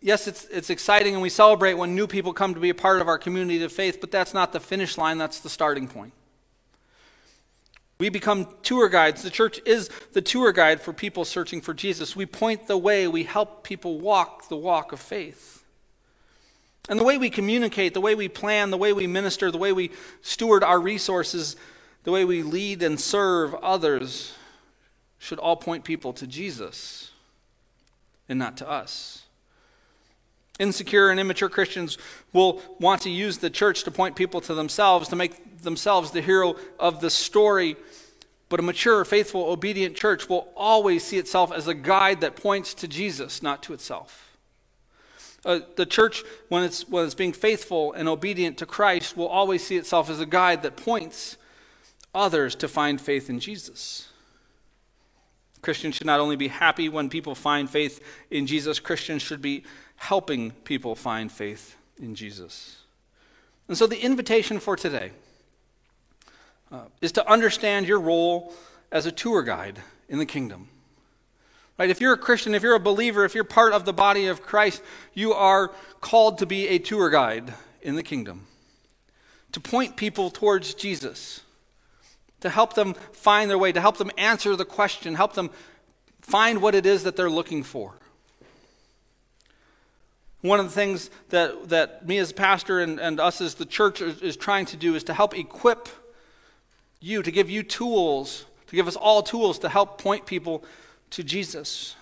yes, 0.00 0.26
it's, 0.26 0.44
it's 0.46 0.70
exciting 0.70 1.14
and 1.14 1.22
we 1.22 1.28
celebrate 1.28 1.74
when 1.74 1.94
new 1.94 2.06
people 2.06 2.32
come 2.32 2.54
to 2.54 2.60
be 2.60 2.70
a 2.70 2.74
part 2.74 3.00
of 3.00 3.08
our 3.08 3.18
community 3.18 3.62
of 3.62 3.72
faith, 3.72 3.98
but 4.00 4.10
that's 4.10 4.34
not 4.34 4.52
the 4.52 4.60
finish 4.60 4.98
line, 4.98 5.18
that's 5.18 5.40
the 5.40 5.48
starting 5.48 5.88
point. 5.88 6.12
We 7.98 8.08
become 8.10 8.46
tour 8.62 8.88
guides. 8.88 9.22
The 9.22 9.30
church 9.30 9.60
is 9.66 9.90
the 10.12 10.22
tour 10.22 10.52
guide 10.52 10.80
for 10.80 10.92
people 10.92 11.24
searching 11.24 11.60
for 11.60 11.74
Jesus. 11.74 12.14
We 12.14 12.26
point 12.26 12.68
the 12.68 12.78
way, 12.78 13.08
we 13.08 13.24
help 13.24 13.64
people 13.64 13.98
walk 13.98 14.48
the 14.48 14.56
walk 14.56 14.92
of 14.92 15.00
faith. 15.00 15.64
And 16.88 16.98
the 16.98 17.04
way 17.04 17.18
we 17.18 17.28
communicate, 17.28 17.94
the 17.94 18.00
way 18.00 18.14
we 18.14 18.28
plan, 18.28 18.70
the 18.70 18.78
way 18.78 18.92
we 18.92 19.06
minister, 19.06 19.50
the 19.50 19.58
way 19.58 19.72
we 19.72 19.90
steward 20.22 20.62
our 20.62 20.80
resources 20.80 21.56
the 22.08 22.12
way 22.12 22.24
we 22.24 22.42
lead 22.42 22.82
and 22.82 22.98
serve 22.98 23.54
others 23.56 24.32
should 25.18 25.38
all 25.38 25.56
point 25.56 25.84
people 25.84 26.12
to 26.14 26.26
Jesus 26.26 27.10
and 28.28 28.38
not 28.38 28.56
to 28.58 28.68
us. 28.68 29.24
Insecure 30.58 31.10
and 31.10 31.20
immature 31.20 31.48
Christians 31.48 31.98
will 32.32 32.60
want 32.80 33.02
to 33.02 33.10
use 33.10 33.38
the 33.38 33.50
church 33.50 33.84
to 33.84 33.90
point 33.90 34.16
people 34.16 34.40
to 34.42 34.54
themselves, 34.54 35.08
to 35.08 35.16
make 35.16 35.62
themselves 35.62 36.10
the 36.10 36.20
hero 36.20 36.56
of 36.78 37.00
the 37.00 37.10
story. 37.10 37.76
But 38.48 38.60
a 38.60 38.62
mature, 38.62 39.04
faithful, 39.04 39.44
obedient 39.44 39.96
church 39.96 40.28
will 40.28 40.48
always 40.56 41.04
see 41.04 41.18
itself 41.18 41.52
as 41.52 41.68
a 41.68 41.74
guide 41.74 42.22
that 42.22 42.34
points 42.34 42.74
to 42.74 42.88
Jesus, 42.88 43.42
not 43.42 43.62
to 43.64 43.72
itself. 43.72 44.36
Uh, 45.44 45.60
the 45.76 45.86
church, 45.86 46.24
when 46.48 46.64
it's, 46.64 46.88
when 46.88 47.04
it's 47.04 47.14
being 47.14 47.32
faithful 47.32 47.92
and 47.92 48.08
obedient 48.08 48.58
to 48.58 48.66
Christ, 48.66 49.16
will 49.16 49.28
always 49.28 49.64
see 49.64 49.76
itself 49.76 50.10
as 50.10 50.18
a 50.18 50.26
guide 50.26 50.62
that 50.62 50.76
points 50.76 51.36
others 52.14 52.56
to 52.56 52.66
find 52.66 53.00
faith 53.00 53.30
in 53.30 53.38
Jesus. 53.38 54.07
Christians 55.68 55.96
should 55.96 56.06
not 56.06 56.18
only 56.18 56.36
be 56.36 56.48
happy 56.48 56.88
when 56.88 57.10
people 57.10 57.34
find 57.34 57.68
faith 57.68 58.02
in 58.30 58.46
Jesus, 58.46 58.80
Christians 58.80 59.20
should 59.20 59.42
be 59.42 59.64
helping 59.96 60.52
people 60.64 60.94
find 60.94 61.30
faith 61.30 61.76
in 62.00 62.14
Jesus. 62.14 62.78
And 63.68 63.76
so 63.76 63.86
the 63.86 64.02
invitation 64.02 64.60
for 64.60 64.76
today 64.76 65.10
uh, 66.72 66.84
is 67.02 67.12
to 67.12 67.30
understand 67.30 67.86
your 67.86 68.00
role 68.00 68.54
as 68.90 69.04
a 69.04 69.12
tour 69.12 69.42
guide 69.42 69.80
in 70.08 70.18
the 70.18 70.24
kingdom. 70.24 70.70
Right? 71.76 71.90
If 71.90 72.00
you're 72.00 72.14
a 72.14 72.16
Christian, 72.16 72.54
if 72.54 72.62
you're 72.62 72.74
a 72.74 72.80
believer, 72.80 73.26
if 73.26 73.34
you're 73.34 73.44
part 73.44 73.74
of 73.74 73.84
the 73.84 73.92
body 73.92 74.26
of 74.26 74.40
Christ, 74.40 74.82
you 75.12 75.34
are 75.34 75.70
called 76.00 76.38
to 76.38 76.46
be 76.46 76.66
a 76.68 76.78
tour 76.78 77.10
guide 77.10 77.52
in 77.82 77.94
the 77.94 78.02
kingdom, 78.02 78.46
to 79.52 79.60
point 79.60 79.98
people 79.98 80.30
towards 80.30 80.72
Jesus 80.72 81.42
to 82.40 82.50
help 82.50 82.74
them 82.74 82.94
find 83.12 83.50
their 83.50 83.58
way, 83.58 83.72
to 83.72 83.80
help 83.80 83.96
them 83.96 84.10
answer 84.16 84.54
the 84.56 84.64
question, 84.64 85.14
help 85.14 85.34
them 85.34 85.50
find 86.20 86.62
what 86.62 86.74
it 86.74 86.86
is 86.86 87.04
that 87.04 87.16
they're 87.16 87.30
looking 87.30 87.62
for. 87.62 87.94
One 90.40 90.60
of 90.60 90.66
the 90.66 90.72
things 90.72 91.10
that, 91.30 91.68
that 91.70 92.06
me 92.06 92.18
as 92.18 92.30
a 92.30 92.34
pastor 92.34 92.80
and, 92.80 93.00
and 93.00 93.18
us 93.18 93.40
as 93.40 93.54
the 93.54 93.66
church 93.66 94.00
is, 94.00 94.22
is 94.22 94.36
trying 94.36 94.66
to 94.66 94.76
do 94.76 94.94
is 94.94 95.02
to 95.04 95.14
help 95.14 95.36
equip 95.36 95.88
you, 97.00 97.22
to 97.22 97.30
give 97.30 97.50
you 97.50 97.62
tools, 97.64 98.46
to 98.68 98.76
give 98.76 98.86
us 98.86 98.94
all 98.94 99.22
tools 99.22 99.58
to 99.60 99.68
help 99.68 100.00
point 100.00 100.26
people 100.26 100.64
to 101.10 101.24
Jesus. 101.24 101.96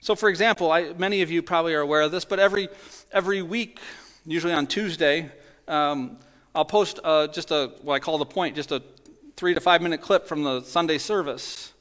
So, 0.00 0.14
for 0.14 0.28
example, 0.28 0.70
I, 0.70 0.92
many 0.92 1.22
of 1.22 1.30
you 1.30 1.42
probably 1.42 1.74
are 1.74 1.80
aware 1.80 2.02
of 2.02 2.12
this, 2.12 2.24
but 2.24 2.38
every, 2.38 2.68
every 3.10 3.42
week, 3.42 3.80
usually 4.26 4.52
on 4.52 4.66
Tuesday, 4.66 5.30
um, 5.66 6.18
I'll 6.54 6.64
post 6.64 7.00
uh, 7.02 7.26
just 7.26 7.50
a, 7.50 7.72
what 7.82 7.94
I 7.94 7.98
call 7.98 8.16
the 8.18 8.24
point, 8.24 8.54
just 8.54 8.70
a 8.70 8.80
three 9.36 9.54
to 9.54 9.60
five 9.60 9.82
minute 9.82 10.00
clip 10.00 10.26
from 10.26 10.44
the 10.44 10.60
Sunday 10.60 10.98
service. 10.98 11.72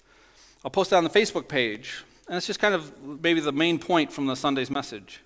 I'll 0.66 0.72
post 0.72 0.92
it 0.92 0.96
on 0.96 1.04
the 1.04 1.10
Facebook 1.10 1.48
page. 1.48 2.04
And 2.28 2.38
it's 2.38 2.48
just 2.48 2.60
kind 2.60 2.74
of 2.74 3.22
maybe 3.22 3.40
the 3.40 3.52
main 3.52 3.78
point 3.78 4.12
from 4.12 4.26
the 4.26 4.36
Sunday's 4.36 4.72
message. 4.72 5.20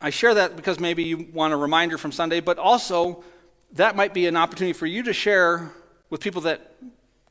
I 0.00 0.10
share 0.10 0.34
that 0.34 0.56
because 0.56 0.78
maybe 0.78 1.02
you 1.02 1.28
want 1.32 1.52
a 1.52 1.56
reminder 1.56 1.98
from 1.98 2.12
Sunday, 2.12 2.40
but 2.40 2.58
also 2.58 3.24
that 3.72 3.96
might 3.96 4.14
be 4.14 4.26
an 4.26 4.36
opportunity 4.36 4.72
for 4.72 4.86
you 4.86 5.02
to 5.04 5.12
share 5.12 5.72
with 6.10 6.20
people 6.20 6.42
that 6.42 6.74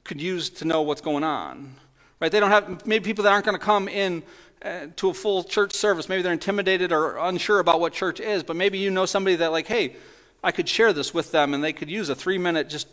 could 0.03 0.21
use 0.21 0.49
to 0.49 0.65
know 0.65 0.81
what's 0.81 1.01
going 1.01 1.23
on. 1.23 1.75
Right? 2.19 2.31
They 2.31 2.39
don't 2.39 2.49
have, 2.49 2.85
maybe 2.85 3.05
people 3.05 3.23
that 3.23 3.31
aren't 3.31 3.45
going 3.45 3.57
to 3.57 3.63
come 3.63 3.87
in 3.87 4.23
uh, 4.63 4.87
to 4.95 5.09
a 5.09 5.13
full 5.13 5.43
church 5.43 5.73
service. 5.73 6.07
Maybe 6.07 6.21
they're 6.21 6.33
intimidated 6.33 6.91
or 6.91 7.17
unsure 7.17 7.59
about 7.59 7.79
what 7.79 7.93
church 7.93 8.19
is, 8.19 8.43
but 8.43 8.55
maybe 8.55 8.77
you 8.77 8.91
know 8.91 9.05
somebody 9.05 9.35
that, 9.37 9.51
like, 9.51 9.67
hey, 9.67 9.95
I 10.43 10.51
could 10.51 10.67
share 10.67 10.93
this 10.93 11.13
with 11.13 11.31
them 11.31 11.53
and 11.53 11.63
they 11.63 11.73
could 11.73 11.89
use 11.89 12.09
a 12.09 12.15
three 12.15 12.37
minute 12.37 12.69
just 12.69 12.87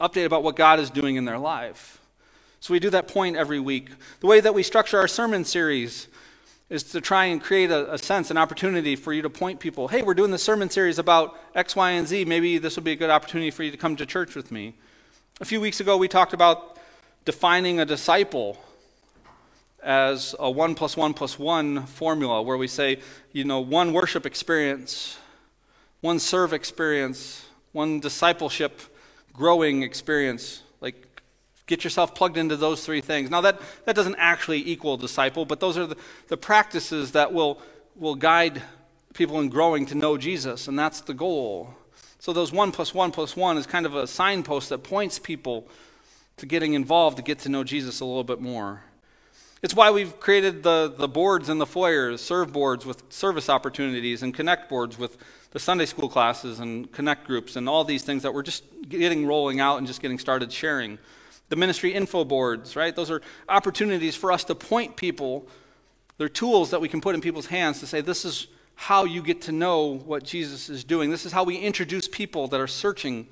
update 0.00 0.24
about 0.24 0.42
what 0.42 0.56
God 0.56 0.80
is 0.80 0.90
doing 0.90 1.16
in 1.16 1.24
their 1.24 1.38
life. 1.38 2.00
So 2.60 2.72
we 2.72 2.80
do 2.80 2.90
that 2.90 3.08
point 3.08 3.36
every 3.36 3.60
week. 3.60 3.90
The 4.20 4.26
way 4.26 4.40
that 4.40 4.54
we 4.54 4.62
structure 4.62 4.98
our 4.98 5.08
sermon 5.08 5.44
series 5.44 6.08
is 6.68 6.84
to 6.84 7.00
try 7.00 7.24
and 7.26 7.42
create 7.42 7.70
a, 7.70 7.94
a, 7.94 7.98
sense, 7.98 8.30
an 8.30 8.36
opportunity 8.36 8.94
for 8.94 9.12
you 9.12 9.22
to 9.22 9.30
point 9.30 9.58
people, 9.58 9.88
hey, 9.88 10.02
we're 10.02 10.14
doing 10.14 10.30
the 10.30 10.38
sermon 10.38 10.70
series 10.70 10.98
about 10.98 11.36
X, 11.54 11.74
Y, 11.74 11.90
and 11.90 12.06
Z. 12.06 12.24
Maybe 12.26 12.58
this 12.58 12.76
will 12.76 12.84
be 12.84 12.92
a 12.92 12.96
good 12.96 13.10
opportunity 13.10 13.50
for 13.50 13.62
you 13.64 13.70
to 13.70 13.76
come 13.76 13.96
to 13.96 14.06
church 14.06 14.36
with 14.36 14.52
me. 14.52 14.74
A 15.40 15.44
few 15.44 15.60
weeks 15.60 15.80
ago, 15.80 15.96
we 15.96 16.06
talked 16.06 16.32
about 16.32 16.78
defining 17.24 17.80
a 17.80 17.84
disciple 17.84 18.56
as 19.82 20.34
a 20.38 20.50
one 20.50 20.74
plus 20.74 20.96
one 20.96 21.14
plus 21.14 21.38
one 21.38 21.86
formula 21.86 22.42
where 22.42 22.56
we 22.56 22.68
say, 22.68 22.98
you 23.32 23.44
know, 23.44 23.60
one 23.60 23.92
worship 23.92 24.26
experience, 24.26 25.18
one 26.00 26.18
serve 26.18 26.52
experience, 26.52 27.46
one 27.72 28.00
discipleship 28.00 28.80
growing 29.32 29.82
experience, 29.82 30.62
like 30.80 31.10
Get 31.70 31.84
yourself 31.84 32.16
plugged 32.16 32.36
into 32.36 32.56
those 32.56 32.84
three 32.84 33.00
things. 33.00 33.30
Now, 33.30 33.42
that, 33.42 33.60
that 33.84 33.94
doesn't 33.94 34.16
actually 34.18 34.68
equal 34.68 34.96
disciple, 34.96 35.44
but 35.44 35.60
those 35.60 35.78
are 35.78 35.86
the, 35.86 35.96
the 36.26 36.36
practices 36.36 37.12
that 37.12 37.32
will, 37.32 37.60
will 37.94 38.16
guide 38.16 38.60
people 39.14 39.38
in 39.38 39.50
growing 39.50 39.86
to 39.86 39.94
know 39.94 40.18
Jesus, 40.18 40.66
and 40.66 40.76
that's 40.76 41.00
the 41.00 41.14
goal. 41.14 41.72
So, 42.18 42.32
those 42.32 42.50
one 42.50 42.72
plus 42.72 42.92
one 42.92 43.12
plus 43.12 43.36
one 43.36 43.56
is 43.56 43.68
kind 43.68 43.86
of 43.86 43.94
a 43.94 44.08
signpost 44.08 44.70
that 44.70 44.78
points 44.78 45.20
people 45.20 45.68
to 46.38 46.46
getting 46.46 46.74
involved 46.74 47.18
to 47.18 47.22
get 47.22 47.38
to 47.40 47.48
know 47.48 47.62
Jesus 47.62 48.00
a 48.00 48.04
little 48.04 48.24
bit 48.24 48.40
more. 48.40 48.82
It's 49.62 49.74
why 49.74 49.90
we've 49.90 50.18
created 50.18 50.62
the, 50.62 50.92
the 50.96 51.08
boards 51.08 51.50
in 51.50 51.58
the 51.58 51.66
foyers, 51.66 52.22
serve 52.22 52.52
boards 52.52 52.86
with 52.86 53.02
service 53.10 53.50
opportunities, 53.50 54.22
and 54.22 54.32
connect 54.32 54.70
boards 54.70 54.98
with 54.98 55.18
the 55.50 55.58
Sunday 55.58 55.84
school 55.84 56.08
classes 56.08 56.60
and 56.60 56.90
connect 56.92 57.26
groups, 57.26 57.56
and 57.56 57.68
all 57.68 57.84
these 57.84 58.02
things 58.02 58.22
that 58.22 58.32
we're 58.32 58.42
just 58.42 58.64
getting 58.88 59.26
rolling 59.26 59.60
out 59.60 59.76
and 59.76 59.86
just 59.86 60.00
getting 60.00 60.18
started 60.18 60.50
sharing 60.50 60.98
the 61.50 61.56
ministry 61.56 61.92
info 61.92 62.24
boards, 62.24 62.74
right? 62.74 62.96
Those 62.96 63.10
are 63.10 63.20
opportunities 63.48 64.16
for 64.16 64.32
us 64.32 64.44
to 64.44 64.54
point 64.54 64.96
people. 64.96 65.46
They're 66.16 66.28
tools 66.28 66.70
that 66.70 66.80
we 66.80 66.88
can 66.88 67.00
put 67.00 67.14
in 67.14 67.20
people's 67.20 67.46
hands 67.46 67.80
to 67.80 67.86
say, 67.86 68.00
this 68.00 68.24
is 68.24 68.46
how 68.76 69.04
you 69.04 69.22
get 69.22 69.42
to 69.42 69.52
know 69.52 69.98
what 69.98 70.22
Jesus 70.22 70.70
is 70.70 70.84
doing. 70.84 71.10
This 71.10 71.26
is 71.26 71.32
how 71.32 71.44
we 71.44 71.56
introduce 71.56 72.08
people 72.08 72.48
that 72.48 72.60
are 72.60 72.66
searching 72.66 73.28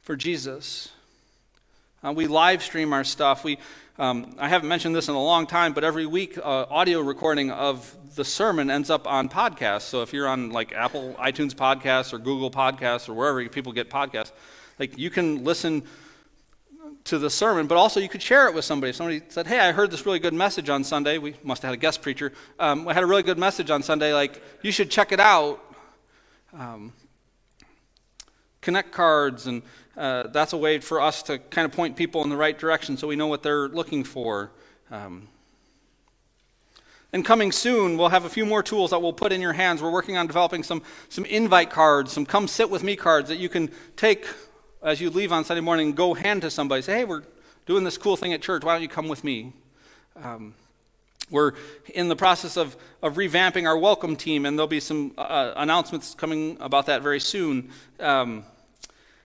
for 0.00 0.14
Jesus. 0.14 0.92
Uh, 2.04 2.12
we 2.12 2.26
live 2.26 2.64
stream 2.64 2.92
our 2.92 3.04
stuff. 3.04 3.44
We, 3.44 3.58
um, 3.96 4.34
I 4.36 4.48
haven't 4.48 4.68
mentioned 4.68 4.96
this 4.96 5.06
in 5.06 5.14
a 5.14 5.22
long 5.22 5.46
time, 5.46 5.72
but 5.72 5.84
every 5.84 6.04
week, 6.04 6.36
uh, 6.36 6.66
audio 6.68 7.00
recording 7.00 7.52
of 7.52 7.96
the 8.16 8.24
sermon 8.24 8.72
ends 8.72 8.90
up 8.90 9.06
on 9.06 9.28
podcasts. 9.28 9.82
So 9.82 10.02
if 10.02 10.12
you're 10.12 10.26
on 10.26 10.50
like 10.50 10.72
Apple 10.72 11.14
iTunes 11.14 11.54
podcasts 11.54 12.12
or 12.12 12.18
Google 12.18 12.50
podcasts 12.50 13.08
or 13.08 13.14
wherever 13.14 13.48
people 13.48 13.72
get 13.72 13.88
podcasts, 13.88 14.32
like 14.80 14.98
you 14.98 15.10
can 15.10 15.44
listen 15.44 15.84
to 17.04 17.18
the 17.20 17.30
sermon, 17.30 17.68
but 17.68 17.78
also 17.78 18.00
you 18.00 18.08
could 18.08 18.22
share 18.22 18.48
it 18.48 18.54
with 18.54 18.64
somebody. 18.64 18.90
If 18.90 18.96
somebody 18.96 19.22
said, 19.28 19.46
Hey, 19.46 19.60
I 19.60 19.70
heard 19.70 19.92
this 19.92 20.04
really 20.04 20.18
good 20.18 20.34
message 20.34 20.68
on 20.68 20.82
Sunday. 20.82 21.18
We 21.18 21.36
must 21.44 21.62
have 21.62 21.68
had 21.68 21.78
a 21.78 21.80
guest 21.80 22.02
preacher. 22.02 22.32
Um, 22.58 22.84
had 22.86 23.04
a 23.04 23.06
really 23.06 23.22
good 23.22 23.38
message 23.38 23.70
on 23.70 23.80
Sunday. 23.84 24.12
Like, 24.12 24.42
you 24.62 24.72
should 24.72 24.90
check 24.90 25.12
it 25.12 25.20
out. 25.20 25.62
Um, 26.52 26.92
connect 28.62 28.92
cards, 28.92 29.46
and 29.46 29.62
uh, 29.96 30.28
that's 30.28 30.54
a 30.54 30.56
way 30.56 30.78
for 30.78 31.00
us 31.00 31.22
to 31.24 31.38
kind 31.38 31.66
of 31.66 31.72
point 31.72 31.96
people 31.96 32.22
in 32.24 32.30
the 32.30 32.36
right 32.36 32.58
direction 32.58 32.96
so 32.96 33.06
we 33.06 33.16
know 33.16 33.26
what 33.26 33.42
they're 33.42 33.68
looking 33.68 34.04
for. 34.04 34.50
Um, 34.90 35.28
and 37.12 37.22
coming 37.22 37.52
soon, 37.52 37.98
we'll 37.98 38.08
have 38.08 38.24
a 38.24 38.30
few 38.30 38.46
more 38.46 38.62
tools 38.62 38.90
that 38.90 39.02
we'll 39.02 39.12
put 39.12 39.32
in 39.32 39.42
your 39.42 39.52
hands. 39.52 39.82
We're 39.82 39.90
working 39.90 40.16
on 40.16 40.26
developing 40.26 40.62
some, 40.62 40.82
some 41.10 41.26
invite 41.26 41.68
cards, 41.68 42.10
some 42.10 42.24
come 42.24 42.48
sit 42.48 42.70
with 42.70 42.82
me 42.82 42.96
cards 42.96 43.28
that 43.28 43.36
you 43.36 43.50
can 43.50 43.70
take 43.96 44.26
as 44.82 44.98
you 45.00 45.10
leave 45.10 45.30
on 45.30 45.44
Sunday 45.44 45.60
morning, 45.60 45.88
and 45.88 45.96
go 45.96 46.14
hand 46.14 46.40
to 46.42 46.50
somebody. 46.50 46.80
Say, 46.80 46.94
hey, 46.94 47.04
we're 47.04 47.22
doing 47.66 47.84
this 47.84 47.98
cool 47.98 48.16
thing 48.16 48.32
at 48.32 48.40
church. 48.40 48.64
Why 48.64 48.74
don't 48.74 48.82
you 48.82 48.88
come 48.88 49.08
with 49.08 49.24
me? 49.24 49.52
Um, 50.16 50.54
we're 51.30 51.52
in 51.94 52.08
the 52.08 52.16
process 52.16 52.56
of, 52.56 52.76
of 53.02 53.14
revamping 53.14 53.66
our 53.66 53.76
welcome 53.76 54.16
team, 54.16 54.46
and 54.46 54.58
there'll 54.58 54.66
be 54.66 54.80
some 54.80 55.12
uh, 55.16 55.20
uh 55.20 55.54
announcements 55.56 56.14
coming 56.14 56.56
about 56.60 56.86
that 56.86 57.02
very 57.02 57.20
soon. 57.20 57.70
Um, 58.00 58.44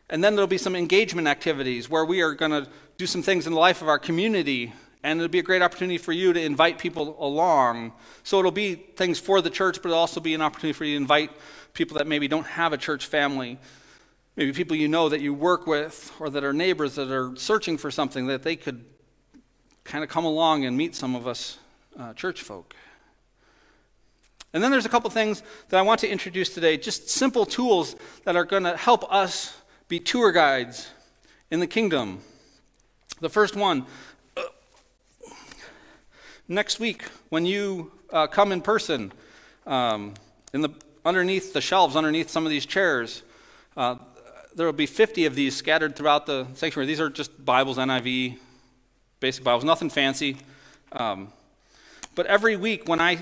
and 0.09 0.23
then 0.23 0.35
there'll 0.35 0.47
be 0.47 0.57
some 0.57 0.75
engagement 0.75 1.27
activities 1.27 1.89
where 1.89 2.05
we 2.05 2.21
are 2.21 2.33
going 2.33 2.51
to 2.51 2.67
do 2.97 3.05
some 3.05 3.21
things 3.21 3.45
in 3.47 3.53
the 3.53 3.59
life 3.59 3.81
of 3.81 3.87
our 3.87 3.99
community, 3.99 4.73
and 5.03 5.19
it'll 5.19 5.29
be 5.29 5.39
a 5.39 5.43
great 5.43 5.61
opportunity 5.61 5.97
for 5.97 6.11
you 6.11 6.33
to 6.33 6.41
invite 6.41 6.79
people 6.79 7.15
along. 7.19 7.93
So 8.23 8.39
it'll 8.39 8.51
be 8.51 8.75
things 8.75 9.19
for 9.19 9.41
the 9.41 9.49
church, 9.49 9.81
but 9.81 9.89
it'll 9.89 9.99
also 9.99 10.19
be 10.19 10.33
an 10.33 10.41
opportunity 10.41 10.73
for 10.73 10.85
you 10.85 10.93
to 10.93 11.01
invite 11.01 11.31
people 11.73 11.97
that 11.97 12.07
maybe 12.07 12.27
don't 12.27 12.47
have 12.47 12.73
a 12.73 12.77
church 12.77 13.05
family 13.05 13.59
maybe 14.37 14.53
people 14.53 14.77
you 14.77 14.87
know 14.87 15.09
that 15.09 15.19
you 15.19 15.33
work 15.33 15.67
with 15.67 16.13
or 16.19 16.29
that 16.29 16.43
are 16.43 16.53
neighbors 16.53 16.95
that 16.95 17.11
are 17.11 17.35
searching 17.35 17.77
for 17.77 17.91
something 17.91 18.27
that 18.27 18.43
they 18.43 18.55
could 18.55 18.85
kind 19.83 20.03
of 20.03 20.09
come 20.09 20.23
along 20.23 20.63
and 20.63 20.77
meet 20.77 20.95
some 20.95 21.15
of 21.15 21.27
us 21.27 21.57
uh, 21.99 22.13
church 22.13 22.43
folk. 22.43 22.75
And 24.53 24.63
then 24.63 24.71
there's 24.71 24.85
a 24.85 24.89
couple 24.89 25.09
things 25.09 25.43
that 25.69 25.77
I 25.77 25.81
want 25.81 25.99
to 26.01 26.09
introduce 26.09 26.53
today, 26.53 26.77
just 26.77 27.09
simple 27.09 27.45
tools 27.45 27.95
that 28.23 28.35
are 28.35 28.45
going 28.45 28.63
to 28.63 28.77
help 28.77 29.11
us 29.11 29.55
be 29.87 29.99
tour 29.99 30.31
guides 30.31 30.89
in 31.49 31.59
the 31.59 31.67
kingdom. 31.67 32.19
The 33.21 33.29
first 33.29 33.55
one 33.55 33.85
next 36.47 36.79
week, 36.79 37.03
when 37.29 37.45
you 37.45 37.91
uh, 38.11 38.27
come 38.27 38.51
in 38.51 38.61
person, 38.61 39.13
um, 39.65 40.13
in 40.53 40.61
the, 40.61 40.69
underneath 41.05 41.53
the 41.53 41.61
shelves, 41.61 41.95
underneath 41.95 42.29
some 42.29 42.45
of 42.45 42.49
these 42.49 42.65
chairs, 42.65 43.23
uh, 43.77 43.95
there 44.55 44.65
will 44.65 44.73
be 44.73 44.85
50 44.87 45.25
of 45.25 45.35
these 45.35 45.55
scattered 45.55 45.95
throughout 45.95 46.25
the 46.25 46.47
sanctuary. 46.53 46.85
These 46.85 46.99
are 46.99 47.09
just 47.09 47.43
Bibles, 47.43 47.77
NIV, 47.77 48.37
basic 49.19 49.43
Bibles, 49.43 49.63
nothing 49.63 49.89
fancy. 49.89 50.37
Um, 50.91 51.31
but 52.15 52.25
every 52.25 52.57
week 52.57 52.89
when 52.89 52.99
I 52.99 53.19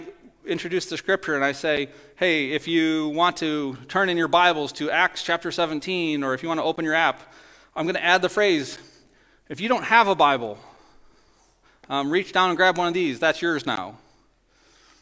introduce 0.47 0.85
the 0.85 0.97
scripture 0.97 1.35
and 1.35 1.43
I 1.43 1.51
say, 1.51 1.89
hey, 2.15 2.51
if 2.51 2.67
you 2.67 3.09
want 3.09 3.37
to 3.37 3.77
turn 3.87 4.09
in 4.09 4.17
your 4.17 4.27
Bibles 4.27 4.71
to 4.73 4.89
Acts 4.89 5.23
chapter 5.23 5.51
17, 5.51 6.23
or 6.23 6.33
if 6.33 6.43
you 6.43 6.49
want 6.49 6.59
to 6.59 6.63
open 6.63 6.85
your 6.85 6.93
app, 6.93 7.21
I'm 7.75 7.85
going 7.85 7.95
to 7.95 8.03
add 8.03 8.21
the 8.21 8.29
phrase, 8.29 8.77
if 9.49 9.59
you 9.59 9.67
don't 9.67 9.83
have 9.83 10.07
a 10.07 10.15
Bible, 10.15 10.57
um, 11.89 12.09
reach 12.09 12.31
down 12.31 12.49
and 12.49 12.57
grab 12.57 12.77
one 12.77 12.87
of 12.87 12.93
these. 12.93 13.19
That's 13.19 13.41
yours 13.41 13.65
now. 13.65 13.97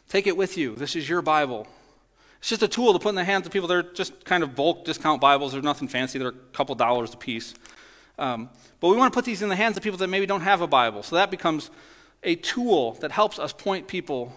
Take 0.08 0.26
it 0.26 0.36
with 0.36 0.58
you. 0.58 0.74
This 0.74 0.96
is 0.96 1.08
your 1.08 1.22
Bible. 1.22 1.66
It's 2.38 2.50
just 2.50 2.62
a 2.62 2.68
tool 2.68 2.92
to 2.92 2.98
put 2.98 3.10
in 3.10 3.14
the 3.14 3.24
hands 3.24 3.46
of 3.46 3.52
people. 3.52 3.68
They're 3.68 3.82
just 3.82 4.24
kind 4.24 4.42
of 4.42 4.54
bulk 4.54 4.84
discount 4.84 5.20
Bibles. 5.20 5.52
They're 5.52 5.62
nothing 5.62 5.88
fancy. 5.88 6.18
They're 6.18 6.28
a 6.28 6.52
couple 6.52 6.74
dollars 6.74 7.14
a 7.14 7.16
piece. 7.16 7.54
Um, 8.18 8.50
but 8.80 8.88
we 8.88 8.96
want 8.96 9.12
to 9.12 9.16
put 9.16 9.24
these 9.24 9.42
in 9.42 9.48
the 9.48 9.56
hands 9.56 9.76
of 9.76 9.82
people 9.82 9.98
that 9.98 10.08
maybe 10.08 10.26
don't 10.26 10.42
have 10.42 10.60
a 10.60 10.66
Bible. 10.66 11.02
So 11.02 11.16
that 11.16 11.30
becomes 11.30 11.70
a 12.22 12.34
tool 12.36 12.92
that 13.00 13.12
helps 13.12 13.38
us 13.38 13.52
point 13.52 13.88
people. 13.88 14.32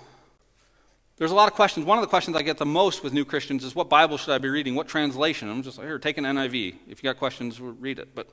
There's 1.18 1.32
a 1.32 1.36
lot 1.36 1.48
of 1.48 1.56
questions. 1.56 1.86
One 1.86 1.98
of 1.98 2.04
the 2.04 2.10
questions 2.10 2.38
I 2.38 2.44
get 2.44 2.58
the 2.58 2.66
most 2.66 3.04
with 3.04 3.12
new 3.12 3.26
Christians 3.26 3.64
is 3.64 3.74
what 3.74 3.90
Bible 3.90 4.18
should 4.18 4.34
I 4.34 4.38
be 4.38 4.50
reading? 4.50 4.76
What 4.76 4.88
translation? 4.88 5.50
I'm 5.50 5.64
just 5.64 5.80
like, 5.80 5.88
here, 5.88 5.98
take 5.98 6.20
an 6.20 6.26
NIV. 6.26 6.76
If 6.88 7.02
you 7.02 7.10
got 7.10 7.18
questions, 7.18 7.60
read 7.60 7.98
it. 7.98 8.14
But 8.14 8.30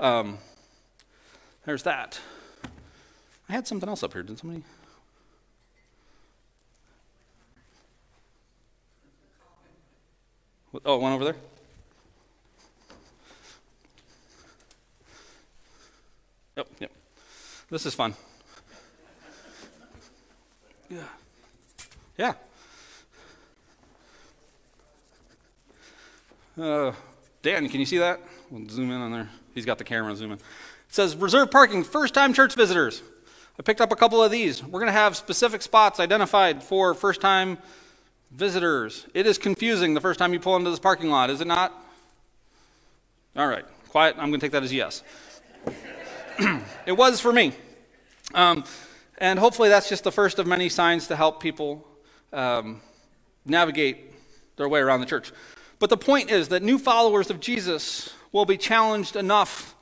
um, 0.00 0.38
there's 1.64 1.84
that. 1.84 2.18
I 3.48 3.52
had 3.52 3.68
something 3.68 3.88
else 3.88 4.02
up 4.02 4.12
here. 4.12 4.24
Did 4.24 4.38
somebody? 4.38 4.64
Oh, 10.84 10.98
one 10.98 11.12
over 11.12 11.24
there? 11.24 11.36
Yep, 16.56 16.68
yep. 16.80 16.90
This 17.70 17.86
is 17.86 17.94
fun. 17.94 18.14
Yeah. 20.90 21.04
Yeah. 22.16 22.34
Uh, 26.60 26.92
Dan, 27.42 27.68
can 27.68 27.80
you 27.80 27.86
see 27.86 27.98
that? 27.98 28.20
We'll 28.50 28.68
zoom 28.68 28.90
in 28.90 29.00
on 29.00 29.10
there. 29.10 29.28
He's 29.54 29.64
got 29.64 29.78
the 29.78 29.84
camera 29.84 30.14
zoom 30.14 30.32
in. 30.32 30.38
It 30.38 30.44
says 30.88 31.16
reserve 31.16 31.50
parking, 31.50 31.82
first 31.82 32.14
time 32.14 32.32
church 32.32 32.54
visitors. 32.54 33.02
I 33.58 33.62
picked 33.62 33.80
up 33.80 33.92
a 33.92 33.96
couple 33.96 34.22
of 34.22 34.30
these. 34.30 34.62
We're 34.62 34.80
going 34.80 34.86
to 34.86 34.92
have 34.92 35.16
specific 35.16 35.62
spots 35.62 36.00
identified 36.00 36.62
for 36.62 36.94
first 36.94 37.20
time 37.20 37.58
visitors. 38.30 39.06
It 39.14 39.26
is 39.26 39.38
confusing 39.38 39.94
the 39.94 40.00
first 40.00 40.18
time 40.18 40.32
you 40.32 40.40
pull 40.40 40.56
into 40.56 40.70
this 40.70 40.80
parking 40.80 41.10
lot, 41.10 41.30
is 41.30 41.40
it 41.40 41.46
not? 41.46 41.72
All 43.36 43.48
right, 43.48 43.64
quiet. 43.88 44.16
I'm 44.18 44.30
going 44.30 44.40
to 44.40 44.44
take 44.44 44.52
that 44.52 44.62
as 44.62 44.72
yes. 44.72 45.02
it 46.86 46.92
was 46.92 47.20
for 47.20 47.32
me. 47.32 47.52
Um, 48.32 48.64
and 49.18 49.38
hopefully, 49.38 49.68
that's 49.68 49.88
just 49.88 50.04
the 50.04 50.12
first 50.12 50.38
of 50.38 50.46
many 50.46 50.68
signs 50.68 51.08
to 51.08 51.16
help 51.16 51.40
people 51.40 51.86
um, 52.34 52.80
navigate 53.46 54.12
their 54.56 54.68
way 54.68 54.80
around 54.80 55.00
the 55.00 55.06
church. 55.06 55.32
But 55.78 55.90
the 55.90 55.96
point 55.96 56.30
is 56.30 56.48
that 56.48 56.62
new 56.62 56.78
followers 56.78 57.30
of 57.30 57.40
Jesus 57.40 58.12
will 58.32 58.44
be 58.44 58.56
challenged 58.56 59.16
enough 59.16 59.74